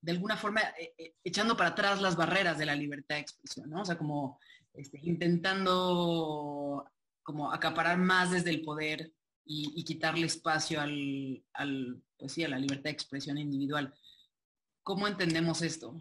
de 0.00 0.12
alguna 0.12 0.36
forma 0.36 0.60
eh, 0.78 0.92
eh, 0.98 1.14
echando 1.22 1.56
para 1.56 1.70
atrás 1.70 2.02
las 2.02 2.16
barreras 2.16 2.58
de 2.58 2.66
la 2.66 2.74
libertad 2.74 3.14
de 3.14 3.20
expresión, 3.20 3.70
¿no? 3.70 3.82
O 3.82 3.84
sea, 3.84 3.96
como 3.96 4.40
este, 4.74 4.98
intentando 5.02 6.84
como 7.22 7.52
acaparar 7.52 7.98
más 7.98 8.32
desde 8.32 8.50
el 8.50 8.62
poder 8.62 9.12
y, 9.44 9.84
quitarle 9.84 10.26
espacio 10.26 10.80
al, 10.80 12.02
pues 12.16 12.32
sí, 12.32 12.44
a 12.44 12.48
la 12.48 12.58
libertad 12.58 12.84
de 12.84 12.90
expresión 12.90 13.38
individual. 13.38 13.94
¿Cómo 14.82 15.06
entendemos 15.06 15.62
esto 15.62 15.96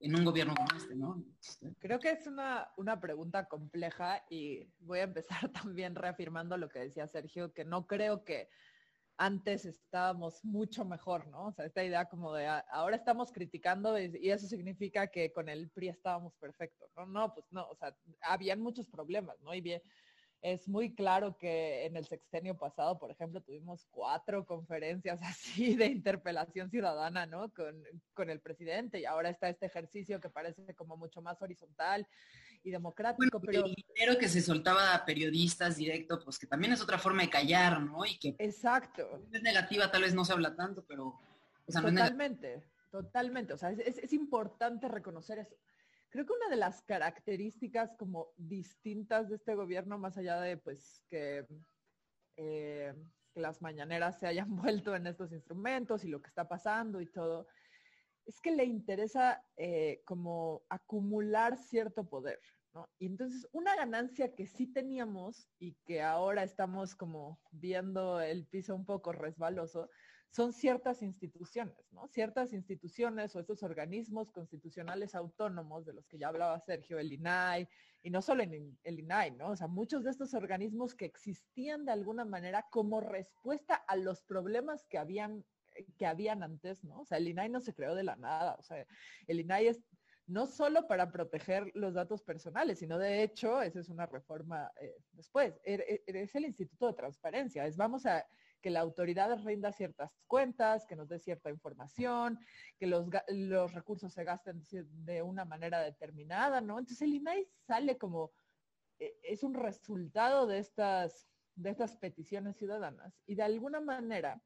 en 0.00 0.16
un 0.16 0.24
gobierno 0.24 0.54
como 0.54 0.68
este, 0.76 0.94
no? 0.94 1.24
Creo 1.78 1.98
que 1.98 2.10
es 2.10 2.26
una, 2.26 2.68
una 2.76 3.00
pregunta 3.00 3.46
compleja 3.46 4.24
y 4.30 4.64
voy 4.80 5.00
a 5.00 5.04
empezar 5.04 5.50
también 5.52 5.94
reafirmando 5.94 6.56
lo 6.56 6.68
que 6.68 6.80
decía 6.80 7.06
Sergio, 7.06 7.52
que 7.52 7.64
no 7.64 7.86
creo 7.86 8.24
que 8.24 8.48
antes 9.18 9.64
estábamos 9.64 10.44
mucho 10.44 10.84
mejor, 10.84 11.26
¿no? 11.26 11.46
O 11.46 11.52
sea, 11.52 11.66
esta 11.66 11.82
idea 11.82 12.04
como 12.04 12.32
de 12.34 12.46
ah, 12.46 12.64
ahora 12.70 12.94
estamos 12.94 13.32
criticando 13.32 13.98
y, 13.98 14.30
eso 14.30 14.46
significa 14.46 15.08
que 15.08 15.32
con 15.32 15.48
el 15.48 15.68
PRI 15.70 15.88
estábamos 15.88 16.34
perfectos, 16.36 16.88
¿no? 16.96 17.04
No, 17.04 17.34
pues 17.34 17.44
no, 17.50 17.68
o 17.68 17.74
sea, 17.74 17.94
habían 18.22 18.60
muchos 18.60 18.86
problemas, 18.86 19.40
¿no? 19.40 19.52
Y 19.52 19.60
bien, 19.60 19.82
es 20.42 20.68
muy 20.68 20.94
claro 20.94 21.36
que 21.36 21.86
en 21.86 21.96
el 21.96 22.06
sextenio 22.06 22.56
pasado, 22.56 22.98
por 22.98 23.10
ejemplo, 23.10 23.40
tuvimos 23.40 23.86
cuatro 23.90 24.46
conferencias 24.46 25.20
así 25.22 25.74
de 25.74 25.86
interpelación 25.86 26.70
ciudadana, 26.70 27.26
¿no? 27.26 27.52
Con, 27.52 27.82
con 28.14 28.30
el 28.30 28.40
presidente 28.40 29.00
y 29.00 29.04
ahora 29.04 29.30
está 29.30 29.48
este 29.48 29.66
ejercicio 29.66 30.20
que 30.20 30.30
parece 30.30 30.74
como 30.74 30.96
mucho 30.96 31.22
más 31.22 31.40
horizontal 31.42 32.06
y 32.62 32.70
democrático. 32.70 33.40
pero 33.40 33.66
el 33.66 33.74
dinero 33.74 34.18
que 34.18 34.28
se 34.28 34.40
soltaba 34.40 34.94
a 34.94 35.04
periodistas 35.04 35.76
directo, 35.76 36.20
pues 36.22 36.38
que 36.38 36.46
también 36.46 36.72
es 36.72 36.82
otra 36.82 36.98
forma 36.98 37.22
de 37.22 37.30
callar, 37.30 37.80
¿no? 37.80 38.04
Y 38.04 38.18
que 38.18 38.34
Exacto. 38.38 39.22
es 39.32 39.42
negativa, 39.42 39.90
tal 39.90 40.02
vez 40.02 40.14
no 40.14 40.24
se 40.24 40.32
habla 40.32 40.54
tanto, 40.54 40.84
pero... 40.86 41.20
totalmente, 41.66 42.62
totalmente. 42.90 43.52
O 43.52 43.58
sea, 43.58 43.70
es, 43.70 43.98
es, 43.98 44.12
importante 44.12 44.88
reconocer 44.88 45.38
eso. 45.38 45.56
Creo 46.10 46.24
que 46.24 46.32
una 46.32 46.48
de 46.48 46.56
las 46.56 46.82
características 46.82 47.94
como 47.96 48.32
distintas 48.36 49.28
de 49.28 49.36
este 49.36 49.54
gobierno, 49.54 49.98
más 49.98 50.16
allá 50.16 50.40
de 50.40 50.56
pues 50.56 51.04
que, 51.08 51.46
eh, 52.36 52.94
las 53.34 53.62
mañaneras 53.62 54.18
se 54.18 54.26
hayan 54.26 54.48
vuelto 54.84 54.94
en 54.94 55.06
estos 55.06 55.32
instrumentos 55.32 56.04
y 56.04 56.08
lo 56.08 56.20
que 56.20 56.28
está 56.28 56.48
pasando 56.48 57.00
y 57.00 57.06
todo, 57.06 57.46
es 58.26 58.40
que 58.40 58.50
le 58.50 58.64
interesa 58.64 59.42
eh, 59.56 60.02
como 60.04 60.62
acumular 60.68 61.56
cierto 61.56 62.08
poder, 62.08 62.40
¿no? 62.74 62.88
Y 62.98 63.06
entonces 63.06 63.48
una 63.52 63.74
ganancia 63.74 64.34
que 64.34 64.46
sí 64.46 64.66
teníamos 64.66 65.48
y 65.58 65.74
que 65.86 66.02
ahora 66.02 66.42
estamos 66.42 66.94
como 66.94 67.40
viendo 67.50 68.20
el 68.20 68.46
piso 68.46 68.74
un 68.74 68.84
poco 68.84 69.12
resbaloso, 69.12 69.88
son 70.30 70.52
ciertas 70.52 71.02
instituciones, 71.02 71.90
¿no? 71.92 72.06
Ciertas 72.08 72.52
instituciones 72.52 73.34
o 73.34 73.40
estos 73.40 73.62
organismos 73.62 74.30
constitucionales 74.30 75.14
autónomos 75.14 75.86
de 75.86 75.94
los 75.94 76.06
que 76.06 76.18
ya 76.18 76.28
hablaba 76.28 76.60
Sergio, 76.60 76.98
el 76.98 77.12
INAI, 77.12 77.68
y 78.02 78.10
no 78.10 78.22
solo 78.22 78.42
en 78.42 78.78
el 78.84 78.98
INAI, 78.98 79.32
¿no? 79.32 79.50
O 79.50 79.56
sea, 79.56 79.66
muchos 79.66 80.04
de 80.04 80.10
estos 80.10 80.34
organismos 80.34 80.94
que 80.94 81.06
existían 81.06 81.84
de 81.84 81.92
alguna 81.92 82.24
manera 82.24 82.66
como 82.70 83.00
respuesta 83.00 83.74
a 83.74 83.96
los 83.96 84.22
problemas 84.22 84.84
que 84.86 84.98
habían 84.98 85.44
que 85.96 86.06
habían 86.06 86.42
antes, 86.42 86.82
¿no? 86.82 87.00
O 87.00 87.04
sea, 87.04 87.18
el 87.18 87.28
INAI 87.28 87.48
no 87.50 87.60
se 87.60 87.72
creó 87.72 87.94
de 87.94 88.02
la 88.02 88.16
nada, 88.16 88.56
o 88.58 88.62
sea, 88.62 88.84
el 89.26 89.40
INAI 89.40 89.68
es 89.68 89.84
no 90.26 90.46
solo 90.46 90.86
para 90.86 91.10
proteger 91.10 91.70
los 91.74 91.94
datos 91.94 92.22
personales, 92.22 92.80
sino 92.80 92.98
de 92.98 93.22
hecho, 93.22 93.62
esa 93.62 93.80
es 93.80 93.88
una 93.88 94.06
reforma 94.06 94.70
eh, 94.80 94.94
después, 95.12 95.58
er, 95.64 95.84
er, 96.06 96.16
es 96.16 96.34
el 96.34 96.44
Instituto 96.44 96.88
de 96.88 96.94
Transparencia, 96.94 97.66
es 97.66 97.76
vamos 97.76 98.04
a 98.04 98.26
que 98.60 98.70
la 98.70 98.80
autoridad 98.80 99.38
rinda 99.44 99.72
ciertas 99.72 100.10
cuentas, 100.26 100.86
que 100.86 100.96
nos 100.96 101.08
dé 101.08 101.18
cierta 101.18 101.50
información, 101.50 102.38
que 102.78 102.86
los, 102.86 103.06
los 103.28 103.72
recursos 103.72 104.12
se 104.12 104.24
gasten 104.24 104.62
de 105.04 105.22
una 105.22 105.44
manera 105.44 105.80
determinada, 105.80 106.60
¿no? 106.60 106.78
Entonces 106.78 107.02
el 107.02 107.14
INAI 107.14 107.48
sale 107.66 107.98
como, 107.98 108.32
e, 108.98 109.16
es 109.22 109.42
un 109.42 109.54
resultado 109.54 110.46
de 110.46 110.58
estas, 110.58 111.28
de 111.54 111.70
estas 111.70 111.96
peticiones 111.96 112.56
ciudadanas 112.56 113.20
y 113.26 113.34
de 113.34 113.42
alguna 113.42 113.80
manera 113.80 114.42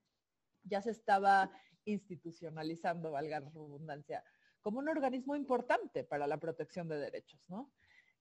ya 0.64 0.82
se 0.82 0.90
estaba 0.90 1.50
institucionalizando, 1.84 3.10
valga 3.10 3.40
la 3.40 3.50
redundancia, 3.50 4.24
como 4.60 4.78
un 4.78 4.88
organismo 4.88 5.34
importante 5.34 6.04
para 6.04 6.26
la 6.26 6.38
protección 6.38 6.88
de 6.88 6.98
derechos, 6.98 7.48
¿no? 7.48 7.72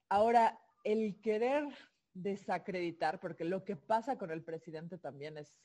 Ahora, 0.09 0.59
el 0.83 1.21
querer 1.21 1.67
desacreditar, 2.13 3.19
porque 3.19 3.45
lo 3.45 3.63
que 3.63 3.75
pasa 3.75 4.17
con 4.17 4.31
el 4.31 4.43
presidente 4.43 4.97
también 4.97 5.37
es, 5.37 5.61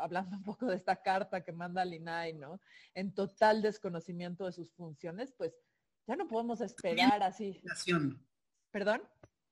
hablando 0.00 0.36
un 0.36 0.42
poco 0.42 0.66
de 0.66 0.76
esta 0.76 1.02
carta 1.02 1.42
que 1.42 1.52
manda 1.52 1.84
Linay, 1.84 2.34
¿no? 2.34 2.60
En 2.94 3.14
total 3.14 3.62
desconocimiento 3.62 4.46
de 4.46 4.52
sus 4.52 4.72
funciones, 4.72 5.32
pues 5.36 5.54
ya 6.06 6.16
no 6.16 6.28
podemos 6.28 6.60
esperar 6.60 7.22
así. 7.22 7.60
¿Perdón? 8.70 9.02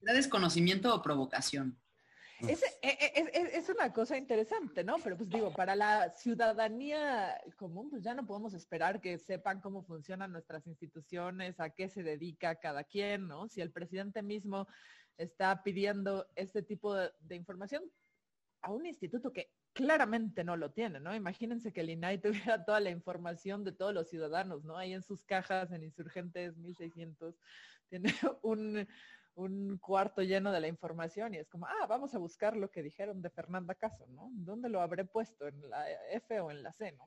¿Era 0.01 0.15
desconocimiento 0.15 0.95
o 0.95 1.03
provocación? 1.03 1.79
Es, 2.41 2.63
e, 2.83 2.89
e, 2.91 3.57
es, 3.57 3.69
una 3.71 3.95
cosa 3.95 4.19
interesante, 4.19 4.85
¿no? 4.85 4.97
Pero 5.03 5.17
pues 5.17 5.31
digo, 5.31 5.55
para 5.55 5.75
la 5.75 6.11
ciudadanía 6.11 7.41
común, 7.57 7.89
pues 7.89 8.03
ya 8.03 8.13
no 8.13 8.27
podemos 8.27 8.53
esperar 8.53 9.01
que 9.01 9.19
sepan 9.19 9.61
cómo 9.61 9.83
funcionan 9.83 10.33
nuestras 10.33 10.67
instituciones, 10.67 11.59
a 11.61 11.71
qué 11.71 11.89
se 11.89 12.03
dedica 12.03 12.57
cada 12.57 12.85
quien, 12.85 13.27
¿no? 13.27 13.49
Si 13.49 13.63
el 13.63 13.73
presidente 13.73 14.23
mismo 14.23 14.69
está 15.19 15.63
pidiendo 15.63 16.27
este 16.35 16.63
tipo 16.63 16.95
de, 16.95 17.37
información 17.37 17.83
a 18.63 18.73
un 18.73 18.87
instituto 18.87 19.33
que 19.33 19.51
claramente 19.73 20.43
no 20.45 20.57
lo 20.57 20.73
tiene, 20.73 21.01
¿no? 21.01 21.15
Imagínense 21.15 21.73
que 21.73 21.83
el 21.83 21.91
INAI 21.91 22.19
tuviera 22.55 22.65
toda 22.65 22.81
la 22.81 22.91
información 22.91 23.65
de 23.65 23.73
todos 23.73 23.95
los 23.95 24.09
ciudadanos, 24.09 24.65
¿no? 24.65 24.77
Ahí 24.77 24.93
en 24.93 25.03
sus 25.03 25.25
cajas, 25.25 25.71
en 25.73 25.83
Insurgentes 25.83 26.57
1600, 26.57 27.35
tiene 27.89 28.05
un, 28.43 28.87
cuarto 29.81 30.23
lleno 30.23 30.51
de 30.51 30.61
la 30.61 30.69
información 30.69 31.35
y 31.35 31.37
es 31.37 31.49
como, 31.51 31.67
ah, 31.67 31.87
vamos 31.87 32.15
a 32.15 32.19
buscar 32.19 32.57
lo 32.57 32.71
que 32.71 32.83
dijeron 32.83 33.21
de 33.21 33.29
Fernanda 33.29 33.75
Caso, 33.75 34.07
¿no? 34.07 34.31
¿Dónde 34.33 34.71
lo 34.71 34.81
habré 34.81 35.05
puesto? 35.05 35.47
¿En 35.47 35.69
la 35.69 35.85
F 36.11 36.41
o 36.41 36.51
en 36.51 36.63
la 36.63 36.73
C? 36.73 36.93
¿no? 36.93 37.05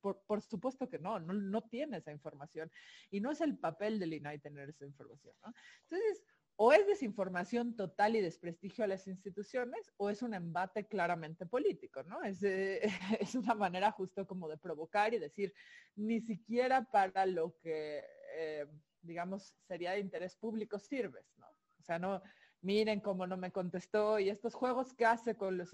Pues 0.00 0.16
por, 0.26 0.40
supuesto 0.40 0.88
que 0.88 0.98
no, 0.98 1.20
no, 1.20 1.34
no, 1.34 1.62
tiene 1.62 1.98
esa 1.98 2.12
información 2.12 2.70
y 3.10 3.20
no 3.20 3.30
es 3.30 3.40
el 3.40 3.58
papel 3.58 3.98
del 3.98 4.14
INAI 4.14 4.38
tener 4.38 4.70
esa 4.70 4.86
información, 4.86 5.34
¿no? 5.44 5.52
Entonces, 5.82 6.24
o 6.56 6.72
es 6.72 6.86
desinformación 6.86 7.76
total 7.76 8.16
y 8.16 8.20
desprestigio 8.20 8.84
a 8.84 8.88
las 8.88 9.06
instituciones 9.06 9.92
o 9.98 10.08
es 10.08 10.22
un 10.22 10.34
embate 10.34 10.86
claramente 10.86 11.44
político, 11.46 12.02
¿no? 12.04 12.22
Es, 12.22 12.42
es 13.20 13.34
una 13.34 13.54
manera 13.54 13.90
justo 13.92 14.26
como 14.26 14.48
de 14.48 14.56
provocar 14.56 15.12
y 15.14 15.18
decir, 15.18 15.52
ni 15.94 16.20
siquiera 16.20 16.84
para 16.84 17.26
lo 17.26 17.56
que, 17.58 18.02
eh, 18.36 18.66
digamos, 19.02 19.54
sería 19.68 19.92
de 19.92 20.00
interés 20.00 20.36
público 20.36 20.78
sirves, 20.78 21.26
¿no? 21.36 21.46
O 21.78 21.82
sea, 21.82 21.98
no, 21.98 22.22
miren 22.62 23.00
cómo 23.00 23.26
no 23.26 23.36
me 23.36 23.52
contestó 23.52 24.18
y 24.18 24.30
estos 24.30 24.54
juegos 24.54 24.94
que 24.94 25.04
hace 25.04 25.36
con 25.36 25.58
los, 25.58 25.70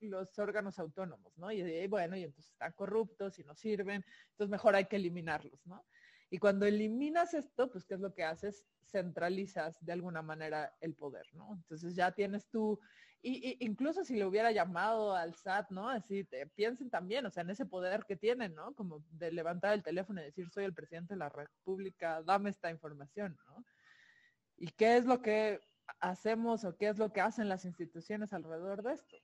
los 0.00 0.38
órganos 0.38 0.78
autónomos, 0.78 1.36
¿no? 1.38 1.50
Y, 1.50 1.62
y, 1.62 1.86
bueno, 1.86 2.16
y 2.16 2.24
entonces 2.24 2.52
están 2.52 2.72
corruptos 2.72 3.38
y 3.38 3.44
no 3.44 3.54
sirven, 3.56 4.04
entonces 4.30 4.50
mejor 4.50 4.76
hay 4.76 4.84
que 4.84 4.96
eliminarlos, 4.96 5.66
¿no? 5.66 5.84
Y 6.30 6.38
cuando 6.38 6.66
eliminas 6.66 7.34
esto, 7.34 7.70
pues, 7.70 7.84
¿qué 7.84 7.94
es 7.94 8.00
lo 8.00 8.14
que 8.14 8.24
haces? 8.24 8.64
Centralizas 8.84 9.82
de 9.84 9.92
alguna 9.92 10.22
manera 10.22 10.74
el 10.80 10.94
poder, 10.94 11.26
¿no? 11.34 11.54
Entonces 11.54 11.94
ya 11.94 12.12
tienes 12.12 12.48
tú, 12.48 12.78
y, 13.22 13.56
incluso 13.64 14.04
si 14.04 14.14
le 14.14 14.26
hubiera 14.26 14.52
llamado 14.52 15.14
al 15.14 15.34
SAT, 15.34 15.70
¿no? 15.70 15.88
Así, 15.88 16.24
te, 16.24 16.46
piensen 16.46 16.90
también, 16.90 17.26
o 17.26 17.30
sea, 17.30 17.42
en 17.42 17.50
ese 17.50 17.66
poder 17.66 18.04
que 18.06 18.16
tienen, 18.16 18.54
¿no? 18.54 18.74
Como 18.74 19.04
de 19.10 19.32
levantar 19.32 19.72
el 19.74 19.82
teléfono 19.82 20.20
y 20.20 20.24
decir, 20.24 20.48
soy 20.50 20.64
el 20.64 20.74
presidente 20.74 21.14
de 21.14 21.18
la 21.18 21.28
República, 21.28 22.22
dame 22.22 22.50
esta 22.50 22.70
información, 22.70 23.38
¿no? 23.46 23.64
¿Y 24.56 24.68
qué 24.72 24.96
es 24.96 25.04
lo 25.04 25.22
que 25.22 25.60
hacemos 26.00 26.64
o 26.64 26.76
qué 26.76 26.88
es 26.88 26.98
lo 26.98 27.12
que 27.12 27.20
hacen 27.20 27.48
las 27.48 27.64
instituciones 27.64 28.32
alrededor 28.32 28.82
de 28.82 28.92
esto? 28.92 29.16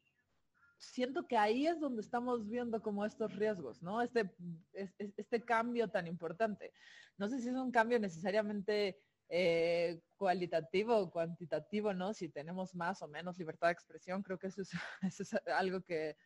Siento 0.79 1.27
que 1.27 1.37
ahí 1.37 1.67
es 1.67 1.81
donde 1.81 2.03
estamos 2.03 2.49
viendo 2.49 2.83
como 2.83 3.05
estos 3.05 3.35
riesgos, 3.37 3.83
¿no? 3.83 4.03
Este, 4.03 4.31
este 4.73 5.41
cambio 5.43 5.89
tan 5.89 6.07
importante. 6.07 6.73
No 7.17 7.29
sé 7.29 7.41
si 7.41 7.49
es 7.49 7.55
un 7.55 7.71
cambio 7.71 7.99
necesariamente 7.99 8.99
eh, 9.29 10.01
cualitativo 10.17 10.97
o 10.97 11.11
cuantitativo, 11.11 11.95
¿no? 11.95 12.13
Si 12.13 12.29
tenemos 12.29 12.75
más 12.75 13.03
o 13.03 13.09
menos 13.09 13.39
libertad 13.39 13.69
de 13.69 13.73
expresión, 13.73 14.23
creo 14.23 14.39
que 14.39 14.49
eso 14.49 14.63
es, 14.63 14.71
eso 15.03 15.23
es 15.23 15.35
algo 15.47 15.81
que 15.83 16.17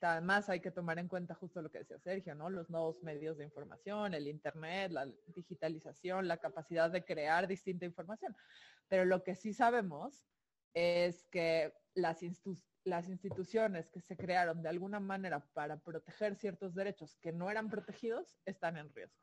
además 0.00 0.48
hay 0.48 0.60
que 0.60 0.70
tomar 0.70 0.98
en 0.98 1.08
cuenta 1.08 1.34
justo 1.34 1.62
lo 1.62 1.70
que 1.70 1.78
decía 1.78 1.98
Sergio, 1.98 2.34
¿no? 2.34 2.50
Los 2.50 2.70
nuevos 2.70 3.02
medios 3.02 3.38
de 3.38 3.44
información, 3.44 4.14
el 4.14 4.28
Internet, 4.28 4.92
la 4.92 5.06
digitalización, 5.34 6.28
la 6.28 6.36
capacidad 6.36 6.90
de 6.90 7.04
crear 7.04 7.46
distinta 7.46 7.84
información. 7.84 8.36
Pero 8.88 9.04
lo 9.04 9.22
que 9.22 9.34
sí 9.34 9.52
sabemos 9.52 10.24
es 10.74 11.24
que 11.30 11.72
las, 11.94 12.22
instituciones 12.22 13.88
que 13.90 14.00
se 14.00 14.16
crearon 14.16 14.62
de 14.62 14.68
alguna 14.68 15.00
manera 15.00 15.40
para 15.54 15.78
proteger 15.78 16.36
ciertos 16.36 16.74
derechos 16.74 17.16
que 17.22 17.32
no 17.32 17.50
eran 17.50 17.70
protegidos 17.70 18.36
están 18.44 18.76
en 18.76 18.92
riesgo. 18.92 19.16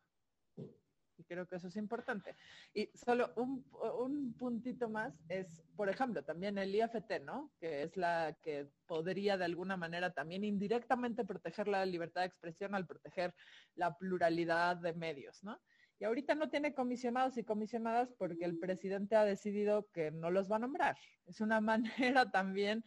Y 1.18 1.24
creo 1.26 1.46
que 1.46 1.58
eso 1.58 1.68
es 1.68 1.76
importante. 1.76 2.36
Y 2.74 2.90
solo 2.96 3.32
un, 3.36 4.34
puntito 4.40 4.90
más 4.90 5.14
es, 5.30 5.62
por 5.76 5.90
ejemplo, 5.90 6.24
también 6.24 6.58
el 6.58 6.74
IFT, 6.74 7.22
¿no? 7.24 7.52
Que 7.60 7.84
es 7.84 7.96
la 7.96 8.36
que 8.42 8.72
podría 8.88 9.38
de 9.38 9.46
alguna 9.46 9.78
manera 9.78 10.12
también 10.14 10.44
indirectamente 10.44 11.24
proteger 11.24 11.68
la 11.68 11.86
libertad 11.86 12.22
de 12.22 12.28
expresión 12.28 12.74
al 12.74 12.88
proteger 12.88 13.36
la 13.76 13.96
pluralidad 13.96 14.78
de 14.78 14.94
medios, 14.94 15.44
¿no? 15.44 15.62
Y 16.02 16.04
ahorita 16.04 16.34
no 16.34 16.50
tiene 16.50 16.74
comisionados 16.74 17.38
y 17.38 17.44
comisionadas 17.44 18.12
porque 18.18 18.44
el 18.44 18.58
presidente 18.58 19.16
ha 19.16 19.24
decidido 19.24 19.88
que 19.92 20.10
no 20.10 20.32
los 20.32 20.52
va 20.52 20.56
a 20.56 20.60
nombrar. 20.60 20.98
Es 21.28 21.42
una 21.42 21.62
manera 22.16 22.32
también 22.32 22.84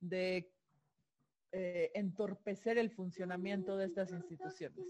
de 0.00 0.52
eh, 1.52 1.90
entorpecer 1.94 2.76
el 2.76 2.90
funcionamiento 2.90 3.78
de 3.78 3.86
estas 3.86 4.12
instituciones. 4.12 4.84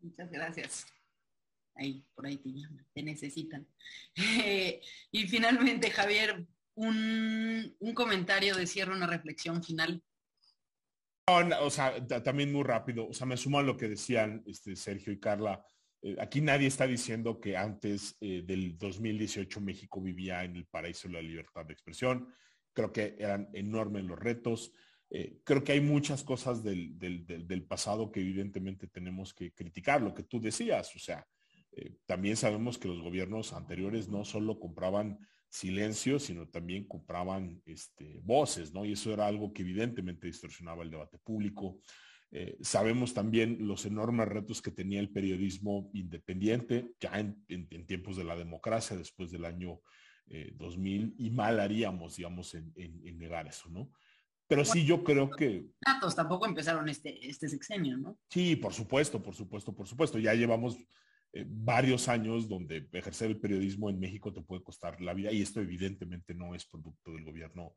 Muchas 0.00 0.28
gracias. 0.32 0.86
Ahí, 1.76 2.04
por 2.16 2.26
ahí 2.26 2.36
te 2.38 2.50
llaman, 2.50 2.84
te 2.92 3.04
necesitan. 3.04 3.68
y 5.12 5.28
finalmente, 5.28 5.88
Javier, 5.90 6.48
un, 6.74 7.76
comentario 7.94 8.56
de 8.56 8.66
cierre, 8.66 8.92
una 8.92 9.06
reflexión 9.06 9.62
final. 9.62 10.02
o 11.28 11.70
sea, 11.70 12.04
también 12.24 12.52
muy 12.52 12.64
rápido, 12.64 13.06
o 13.06 13.14
sea, 13.14 13.24
me 13.24 13.36
sumo 13.36 13.60
a 13.60 13.62
lo 13.62 13.76
que 13.76 13.88
decían 13.88 14.42
este, 14.46 14.74
Sergio 14.74 15.12
y 15.12 15.20
Carla. 15.20 15.64
Eh, 16.04 16.16
aquí 16.20 16.42
nadie 16.42 16.66
está 16.66 16.86
diciendo 16.86 17.40
que 17.40 17.56
antes 17.56 18.16
eh, 18.20 18.42
del 18.44 18.76
2018 18.76 19.58
México 19.62 20.02
vivía 20.02 20.44
en 20.44 20.54
el 20.54 20.66
paraíso 20.66 21.08
de 21.08 21.14
la 21.14 21.22
libertad 21.22 21.64
de 21.64 21.72
expresión 21.72 22.28
creo 22.74 22.92
que 22.92 23.16
eran 23.18 23.48
enormes 23.54 24.04
los 24.04 24.18
retos. 24.18 24.72
Eh, 25.08 25.38
creo 25.44 25.64
que 25.64 25.72
hay 25.72 25.80
muchas 25.80 26.22
cosas 26.22 26.62
del, 26.62 27.64
pasado 27.68 28.10
que 28.10 28.20
evidentemente 28.20 28.88
tenemos 28.88 29.32
que 29.32 29.52
criticar, 29.52 30.02
lo 30.02 30.12
que 30.12 30.24
tú 30.24 30.40
decías, 30.40 30.94
o 30.96 30.98
sea, 30.98 31.26
también 32.04 32.36
sabemos 32.36 32.78
que 32.78 32.88
los 32.88 33.00
gobiernos 33.00 33.52
anteriores 33.52 34.08
no 34.08 34.24
solo 34.24 34.58
compraban 34.58 35.18
silencio, 35.48 36.18
sino 36.18 36.48
también 36.48 36.86
compraban 36.86 37.62
este, 37.64 38.20
voces, 38.24 38.72
¿no? 38.72 38.84
Y 38.84 38.92
eso 38.92 39.12
era 39.12 39.26
algo 39.26 39.52
que 39.52 39.62
evidentemente 39.62 40.26
distorsionaba 40.26 40.82
el 40.82 40.90
debate 40.90 41.18
público. 41.18 41.80
Eh, 42.36 42.58
sabemos 42.60 43.14
también 43.14 43.66
los 43.66 43.86
enormes 43.86 44.28
retos 44.28 44.60
que 44.60 44.72
tenía 44.72 45.00
el 45.00 45.10
periodismo 45.10 45.88
independiente, 45.94 46.90
ya 47.00 47.18
en, 47.20 47.44
en 47.48 47.86
tiempos 47.86 48.16
de 48.16 48.24
la 48.24 48.36
democracia, 48.36 48.96
después 48.96 49.30
del 49.30 49.44
año 49.44 49.80
2000 50.26 51.02
eh, 51.02 51.14
y 51.18 51.30
mal 51.30 51.60
haríamos, 51.60 52.16
digamos, 52.16 52.54
en, 52.54 52.72
negar 53.18 53.46
eso, 53.46 53.68
¿no? 53.70 53.90
Pero 54.46 54.64
sí, 54.64 54.84
yo 54.84 55.02
creo 55.02 55.30
que... 55.30 55.66
Datos 55.80 56.14
tampoco 56.14 56.46
empezaron 56.46 56.88
este, 56.88 57.26
este 57.26 57.48
sexenio, 57.48 57.96
¿no? 57.96 58.18
Sí, 58.28 58.56
por 58.56 58.74
supuesto, 58.74 59.22
por 59.22 59.34
supuesto, 59.34 59.74
por 59.74 59.86
supuesto. 59.86 60.18
Ya 60.18 60.34
llevamos 60.34 60.76
eh, 61.32 61.46
varios 61.48 62.08
años 62.08 62.46
donde 62.46 62.86
ejercer 62.92 63.30
el 63.30 63.40
periodismo 63.40 63.88
en 63.88 63.98
México 63.98 64.32
te 64.32 64.42
puede 64.42 64.62
costar 64.62 65.00
la 65.00 65.14
vida 65.14 65.32
y 65.32 65.40
esto 65.40 65.60
evidentemente 65.60 66.34
no 66.34 66.54
es 66.54 66.66
producto 66.66 67.12
del 67.12 67.24
gobierno 67.24 67.74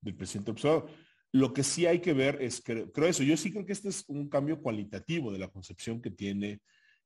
del 0.00 0.14
presidente 0.14 0.50
Observador. 0.50 0.90
Lo 1.32 1.52
que 1.52 1.62
sí 1.62 1.86
hay 1.86 2.00
que 2.00 2.12
ver 2.12 2.42
es 2.42 2.60
creo 2.60 2.90
eso, 3.06 3.22
yo 3.22 3.36
sí 3.36 3.52
creo 3.52 3.64
que 3.64 3.72
este 3.72 3.88
es 3.88 4.04
un 4.08 4.28
cambio 4.28 4.60
cualitativo 4.60 5.32
de 5.32 5.38
la 5.38 5.48
concepción 5.48 6.02
que 6.02 6.10
tiene 6.10 6.60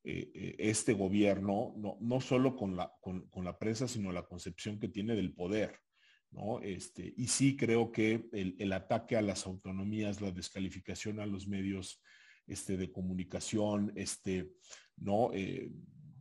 eh, 0.07 0.31
eh, 0.35 0.57
este 0.59 0.93
gobierno, 0.93 1.75
no, 1.77 1.97
no 2.01 2.21
solo 2.21 2.57
con 2.57 2.77
la, 2.77 2.93
con, 3.01 3.45
la 3.45 3.59
prensa, 3.59 3.89
sino 3.89 4.13
la 4.13 4.27
concepción 4.27 4.79
que 4.79 4.89
tiene 4.89 5.15
del 5.15 5.33
poder. 5.33 5.79
¿no? 6.31 6.61
Este, 6.61 7.15
y 7.17 7.29
sí 7.29 7.57
creo 7.57 7.93
que 7.93 8.29
el, 8.33 8.73
ataque 8.73 9.17
a 9.17 9.23
las 9.23 9.47
autonomías, 9.47 10.21
la 10.21 10.31
descalificación 10.31 11.21
a 11.21 11.27
los 11.27 11.47
medios 11.47 12.03
este, 12.47 12.77
de 12.77 12.91
comunicación, 12.91 13.93
este, 13.95 14.51
¿no? 14.97 15.31
Eh, 15.33 15.71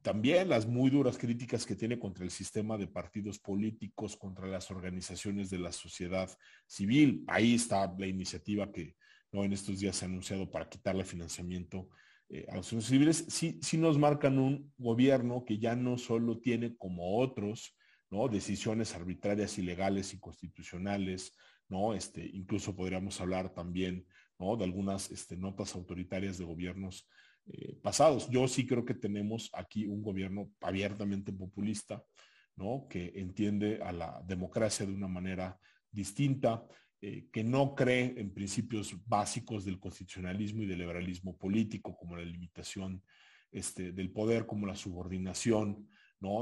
también 0.04 0.50
las 0.50 0.68
muy 0.68 0.90
duras 0.92 1.18
críticas 1.18 1.66
que 1.66 1.76
tiene 1.76 1.98
contra 1.98 2.24
el 2.26 2.32
sistema 2.32 2.78
de 2.78 2.88
partidos 2.88 3.40
políticos, 3.40 4.16
contra 4.16 4.48
las 4.48 4.70
organizaciones 4.70 5.50
de 5.50 5.60
la 5.60 5.72
sociedad 5.72 6.30
civil. 6.68 7.24
Ahí 7.28 7.56
está 7.56 7.92
la 7.98 8.06
iniciativa 8.06 8.72
que 8.72 8.96
¿no? 9.32 9.44
en 9.44 9.54
estos 9.54 9.80
días 9.80 9.96
se 9.96 10.06
ha 10.06 10.10
anunciado 10.10 10.52
para 10.52 10.70
quitarle 10.70 11.06
financiamiento 11.06 11.90
eh, 12.30 12.46
a 12.50 12.56
los 12.56 12.68
civiles, 12.68 13.26
sí, 13.30 13.60
sí 13.62 13.78
nos 13.78 13.98
marcan 13.98 14.40
un 14.40 14.74
gobierno 14.78 15.46
que 15.46 15.60
ya 15.60 15.76
no 15.76 15.98
solo 15.98 16.40
tiene 16.40 16.76
como 16.78 17.20
otros, 17.20 17.76
¿no? 18.10 18.28
Decisiones 18.28 18.96
arbitrarias, 18.96 19.58
ilegales, 19.58 20.14
inconstitucionales, 20.14 21.36
¿no? 21.70 21.94
Este, 21.94 22.26
incluso 22.26 22.76
podríamos 22.76 23.20
hablar 23.22 23.54
también, 23.54 24.08
¿no? 24.40 24.56
De 24.56 24.64
algunas 24.64 25.12
este, 25.12 25.38
notas 25.38 25.76
autoritarias 25.76 26.38
de 26.38 26.46
gobiernos 26.46 27.08
eh, 27.52 27.76
pasados. 27.82 28.30
Yo 28.30 28.48
sí 28.48 28.66
creo 28.66 28.86
que 28.86 28.94
tenemos 28.94 29.50
aquí 29.54 29.86
un 29.86 30.02
gobierno 30.02 30.52
abiertamente 30.62 31.32
populista, 31.34 32.04
¿no? 32.56 32.88
Que 32.90 33.14
entiende 33.16 33.82
a 33.82 33.92
la 33.92 34.22
democracia 34.26 34.86
de 34.86 34.94
una 34.94 35.08
manera 35.08 35.58
distinta, 35.92 36.66
eh, 37.02 37.28
que 37.32 37.44
no 37.44 37.76
cree 37.76 38.14
en 38.18 38.34
principios 38.34 38.96
básicos 39.06 39.66
del 39.66 39.80
constitucionalismo 39.80 40.64
y 40.64 40.68
del 40.68 40.80
liberalismo 40.80 41.38
político, 41.38 41.96
como 41.98 42.16
la 42.16 42.24
limitación 42.24 43.04
este, 43.52 43.92
del 43.92 44.12
poder, 44.12 44.46
como 44.46 44.66
la 44.66 44.76
subordinación 44.76 45.88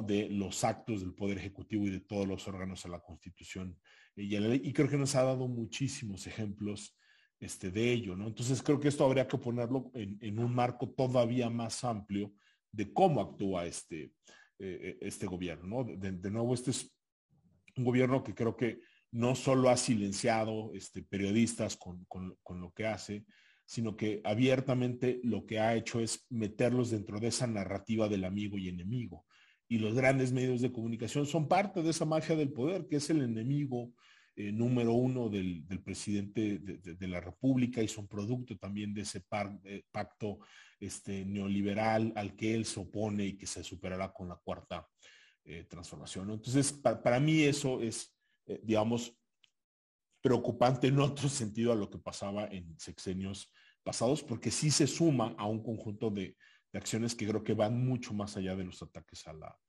de 0.05 0.29
los 0.29 0.63
actos 0.63 1.01
del 1.01 1.15
Poder 1.15 1.39
Ejecutivo 1.39 1.87
y 1.87 1.89
de 1.89 2.01
todos 2.01 2.27
los 2.27 2.47
órganos 2.47 2.85
a 2.85 2.89
la 2.89 2.99
Constitución 2.99 3.75
y, 4.15 4.35
y 4.35 4.73
creo 4.73 4.89
que 4.89 4.97
nos 4.97 5.15
ha 5.15 5.23
dado 5.23 5.47
muchísimos 5.47 6.27
ejemplos 6.27 6.95
este, 7.41 7.71
de 7.71 7.91
ello. 7.91 8.15
¿no? 8.15 8.27
Entonces 8.27 8.61
creo 8.61 8.79
que 8.79 8.87
esto 8.87 9.03
habría 9.03 9.27
que 9.27 9.37
ponerlo 9.37 9.91
en, 9.93 10.39
un 10.39 10.53
marco 10.53 10.87
todavía 10.89 11.49
más 11.49 11.83
amplio 11.83 12.31
de 12.71 12.93
cómo 12.93 13.19
actúa 13.19 13.65
este, 13.65 14.13
eh, 14.59 14.97
este 15.01 15.25
gobierno. 15.25 15.83
¿no? 15.83 15.83
De, 15.83 16.31
nuevo, 16.31 16.53
este 16.53 16.71
es 16.71 16.95
un 17.75 17.83
gobierno 17.83 18.23
que 18.23 18.35
creo 18.35 18.55
que 18.55 18.81
no 19.11 19.35
solo 19.35 19.69
ha 19.69 19.75
silenciado 19.75 20.71
este, 20.73 21.03
periodistas 21.03 21.75
con, 21.75 22.05
lo 22.47 22.71
que 22.71 22.85
hace, 22.85 23.25
sino 23.65 23.97
que 23.97 24.21
abiertamente 24.23 25.19
lo 25.23 25.45
que 25.45 25.59
ha 25.59 25.75
hecho 25.75 25.99
es 25.99 26.25
meterlos 26.29 26.91
dentro 26.91 27.19
de 27.19 27.27
esa 27.27 27.47
narrativa 27.47 28.07
del 28.07 28.23
amigo 28.23 28.57
y 28.57 28.69
enemigo. 28.69 29.25
Y 29.67 29.79
los 29.79 29.95
grandes 29.95 30.31
medios 30.31 30.61
de 30.61 30.71
comunicación 30.71 31.25
son 31.25 31.47
parte 31.47 31.81
de 31.81 31.89
esa 31.89 32.05
mafia 32.05 32.35
del 32.35 32.51
poder, 32.51 32.87
que 32.87 32.97
es 32.97 33.09
el 33.09 33.21
enemigo 33.21 33.93
eh, 34.33 34.51
número 34.51 34.93
uno 34.93 35.27
del, 35.27 35.65
presidente 35.83 36.59
de, 36.59 37.07
la 37.07 37.19
República 37.19 37.83
y 37.83 37.87
son 37.89 38.07
producto 38.07 38.57
también 38.57 38.93
de 38.93 39.01
ese 39.01 39.25
eh, 39.65 39.83
pacto 39.91 40.39
este, 40.79 41.25
neoliberal 41.25 42.13
al 42.15 42.35
que 42.35 42.53
él 42.55 42.65
se 42.65 42.79
opone 42.79 43.25
y 43.25 43.37
que 43.37 43.45
se 43.45 43.61
superará 43.61 44.13
con 44.13 44.29
la 44.29 44.37
cuarta 44.37 44.87
eh, 45.43 45.65
transformación. 45.65 46.31
Entonces, 46.31 46.71
para 46.71 47.19
mí 47.19 47.41
eso 47.41 47.81
es 47.81 48.15
digamos, 48.63 49.15
preocupante 50.21 50.87
en 50.87 50.99
otro 50.99 51.27
sentido 51.29 51.73
a 51.73 51.75
lo 51.75 51.89
que 51.89 51.97
pasaba 51.97 52.45
en 52.45 52.79
sexenios 52.79 53.51
pasados, 53.83 54.23
porque 54.23 54.49
sí 54.49 54.71
se 54.71 54.87
suma 54.87 55.35
a 55.37 55.45
un 55.45 55.61
conjunto 55.61 56.09
de, 56.09 56.37
acciones 56.73 57.15
que 57.15 57.27
creo 57.27 57.43
que 57.43 57.53
van 57.53 57.85
mucho 57.85 58.13
más 58.13 58.37
allá 58.37 58.55
de 58.55 58.63
los 58.63 58.81
ataques 58.81 59.27
a 59.27 59.33
la, 59.33 59.59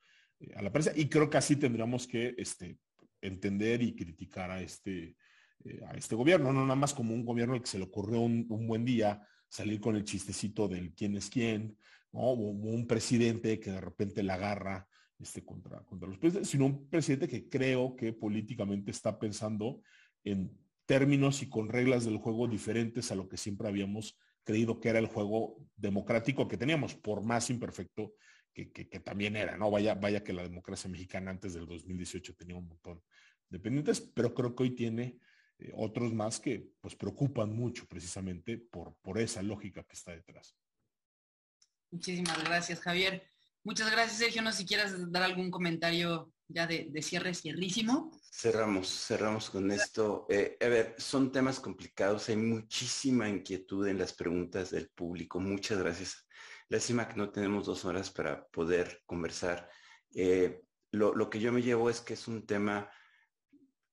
a 0.54 0.62
la 0.62 0.70
prensa. 0.70 0.92
Y 0.94 1.08
creo 1.08 1.28
que 1.28 1.36
así 1.36 1.56
tendríamos 1.56 2.06
que 2.06 2.32
este, 2.38 2.78
entender 3.22 3.80
y 3.80 3.94
criticar 3.94 4.50
a 4.50 4.60
este, 4.60 5.16
eh, 5.64 5.80
a 5.86 5.92
este 5.92 6.14
gobierno, 6.14 6.52
no 6.52 6.62
nada 6.62 6.74
más 6.74 6.92
como 6.92 7.14
un 7.14 7.24
gobierno 7.24 7.54
al 7.54 7.62
que 7.62 7.68
se 7.68 7.78
le 7.78 7.84
ocurrió 7.84 8.20
un, 8.20 8.46
buen 8.66 8.84
día 8.84 9.26
salir 9.48 9.80
con 9.80 9.96
el 9.96 10.04
chistecito 10.04 10.68
del 10.68 10.92
quién 10.94 11.16
es 11.16 11.30
quién, 11.30 11.76
o 12.10 12.32
un 12.32 12.86
presidente 12.86 13.58
que 13.58 13.70
de 13.70 13.80
repente 13.80 14.22
la 14.22 14.34
agarra 14.34 14.86
este, 15.18 15.44
contra, 15.44 15.82
contra 15.84 16.08
los 16.08 16.18
presidentes, 16.18 16.50
sino 16.50 16.66
un 16.66 16.88
presidente 16.88 17.28
que 17.28 17.48
creo 17.48 17.96
que 17.96 18.12
políticamente 18.12 18.90
está 18.90 19.18
pensando 19.18 19.80
en 20.24 20.50
términos 20.84 21.42
y 21.42 21.48
con 21.48 21.68
reglas 21.68 22.04
del 22.04 22.18
juego 22.18 22.48
diferentes 22.48 23.10
a 23.10 23.14
lo 23.14 23.28
que 23.28 23.36
siempre 23.36 23.68
habíamos 23.68 24.18
creído 24.44 24.80
que 24.80 24.88
era 24.88 24.98
el 24.98 25.06
juego 25.06 25.56
democrático 25.76 26.48
que 26.48 26.56
teníamos, 26.56 26.94
por 26.94 27.22
más 27.22 27.48
imperfecto 27.50 28.14
que, 28.52 28.84
también 29.00 29.36
era, 29.36 29.56
¿no? 29.56 29.70
Vaya, 29.70 29.94
vaya 29.94 30.22
que 30.22 30.32
la 30.32 30.42
democracia 30.42 30.90
mexicana 30.90 31.30
antes 31.30 31.54
del 31.54 31.66
2018 31.66 32.34
tenía 32.34 32.56
un 32.56 32.68
montón 32.68 33.02
de 33.48 33.58
pendientes, 33.58 34.00
pero 34.00 34.34
creo 34.34 34.54
que 34.54 34.62
hoy 34.64 34.70
tiene 34.74 35.18
eh, 35.58 35.72
otros 35.74 36.12
más 36.12 36.40
que 36.40 36.70
pues 36.80 36.94
preocupan 36.94 37.54
mucho 37.54 37.86
precisamente 37.86 38.58
por, 38.58 38.94
por 38.96 39.18
esa 39.18 39.42
lógica 39.42 39.82
que 39.84 39.94
está 39.94 40.12
detrás. 40.12 40.56
Muchísimas 41.90 42.42
gracias, 42.44 42.80
Javier. 42.80 43.30
Muchas 43.64 43.90
gracias, 43.90 44.18
Sergio. 44.18 44.42
No 44.42 44.50
sé 44.50 44.58
si 44.58 44.66
quieres 44.66 45.10
dar 45.12 45.22
algún 45.22 45.50
comentario 45.50 46.32
ya 46.48 46.66
de, 46.66 46.90
cierre, 47.02 47.34
cierrísimo. 47.34 48.10
Cerramos, 48.30 48.88
cerramos 48.88 49.50
con 49.50 49.70
esto. 49.70 50.26
Eh, 50.28 50.56
a 50.60 50.68
ver, 50.68 50.94
son 50.98 51.30
temas 51.30 51.60
complicados, 51.60 52.28
hay 52.28 52.36
muchísima 52.36 53.28
inquietud 53.28 53.86
en 53.86 53.98
las 53.98 54.12
preguntas 54.12 54.70
del 54.70 54.88
público. 54.88 55.38
Muchas 55.40 55.78
gracias. 55.78 56.26
Lástima 56.72 57.06
que 57.06 57.16
no 57.16 57.30
tenemos 57.30 57.66
dos 57.66 57.84
horas 57.84 58.10
para 58.10 58.46
poder 58.48 59.02
conversar. 59.04 59.68
Eh, 60.14 60.62
lo, 60.90 61.28
que 61.28 61.38
yo 61.38 61.52
me 61.52 61.62
llevo 61.62 61.90
es 61.90 62.00
que 62.00 62.14
es 62.14 62.26
un 62.28 62.46
tema 62.46 62.90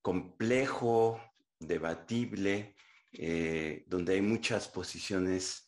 complejo, 0.01 1.21
debatible, 1.59 2.75
eh, 3.11 3.83
donde 3.87 4.13
hay 4.13 4.21
muchas 4.21 4.67
posiciones 4.67 5.67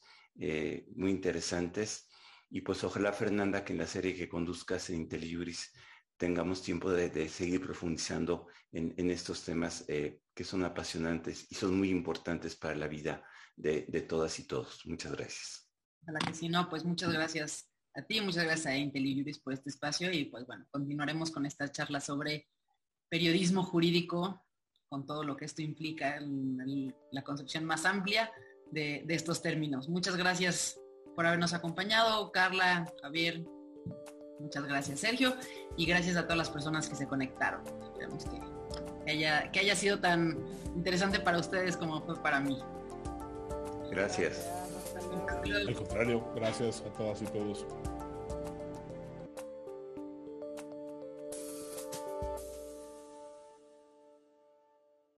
muy 0.95 1.11
interesantes 1.11 2.07
y 2.49 2.61
pues 2.61 2.83
ojalá, 2.83 3.13
Fernanda, 3.13 3.63
que 3.63 3.71
en 3.73 3.79
la 3.79 3.87
serie 3.87 4.15
que 4.15 4.27
conduzcas 4.27 4.89
en 4.89 4.97
IntelliJuris 5.01 5.71
tengamos 6.17 6.61
tiempo 6.61 6.91
de, 6.91 7.29
seguir 7.29 7.61
profundizando 7.61 8.47
en, 8.71 9.09
estos 9.09 9.43
temas 9.43 9.85
eh, 9.87 10.21
que 10.33 10.43
son 10.43 10.63
apasionantes 10.63 11.47
y 11.49 11.55
son 11.55 11.77
muy 11.77 11.89
importantes 11.89 12.55
para 12.55 12.75
la 12.75 12.87
vida 12.87 13.23
de, 13.55 13.83
todas 14.07 14.37
y 14.39 14.47
todos. 14.47 14.85
Muchas 14.85 15.13
gracias. 15.13 15.70
A 16.07 16.11
la 16.11 16.19
que 16.19 16.33
sí, 16.33 16.49
no, 16.49 16.69
pues 16.69 16.83
muchas 16.83 17.11
gracias 17.11 17.69
a 17.93 18.01
ti, 18.01 18.21
muchas 18.21 18.43
gracias 18.45 18.67
a 18.67 18.77
IntelliJuris 18.77 19.39
por 19.39 19.53
este 19.53 19.69
espacio 19.69 20.11
y 20.11 20.25
pues 20.25 20.45
bueno, 20.47 20.65
continuaremos 20.71 21.31
con 21.31 21.45
esta 21.45 21.71
charla 21.71 21.99
sobre 21.99 22.47
periodismo 23.09 23.63
jurídico, 23.63 24.45
con 24.89 25.05
todo 25.05 25.23
lo 25.23 25.35
que 25.35 25.45
esto 25.45 25.61
implica, 25.61 26.19
la 27.11 27.23
concepción 27.23 27.65
más 27.65 27.85
amplia 27.85 28.31
de, 28.71 29.03
de 29.05 29.13
estos 29.13 29.41
términos. 29.41 29.89
Muchas 29.89 30.15
gracias 30.15 30.79
por 31.15 31.25
habernos 31.25 31.53
acompañado, 31.53 32.31
Carla, 32.31 32.91
Javier. 33.01 33.43
Muchas 34.39 34.65
gracias, 34.65 34.99
Sergio. 34.99 35.35
Y 35.77 35.85
gracias 35.85 36.15
a 36.17 36.23
todas 36.23 36.37
las 36.37 36.49
personas 36.49 36.89
que 36.89 36.95
se 36.95 37.07
conectaron. 37.07 37.61
Esperemos 37.83 38.25
que, 38.25 39.11
haya, 39.11 39.51
que 39.51 39.59
haya 39.59 39.75
sido 39.75 39.99
tan 39.99 40.37
interesante 40.75 41.19
para 41.19 41.37
ustedes 41.37 41.77
como 41.77 42.01
fue 42.01 42.21
para 42.21 42.39
mí. 42.39 42.57
Gracias. 43.91 44.47
Al 45.67 45.75
contrario, 45.75 46.23
gracias 46.35 46.81
a 46.81 46.93
todas 46.97 47.21
y 47.21 47.25
todos. 47.25 47.65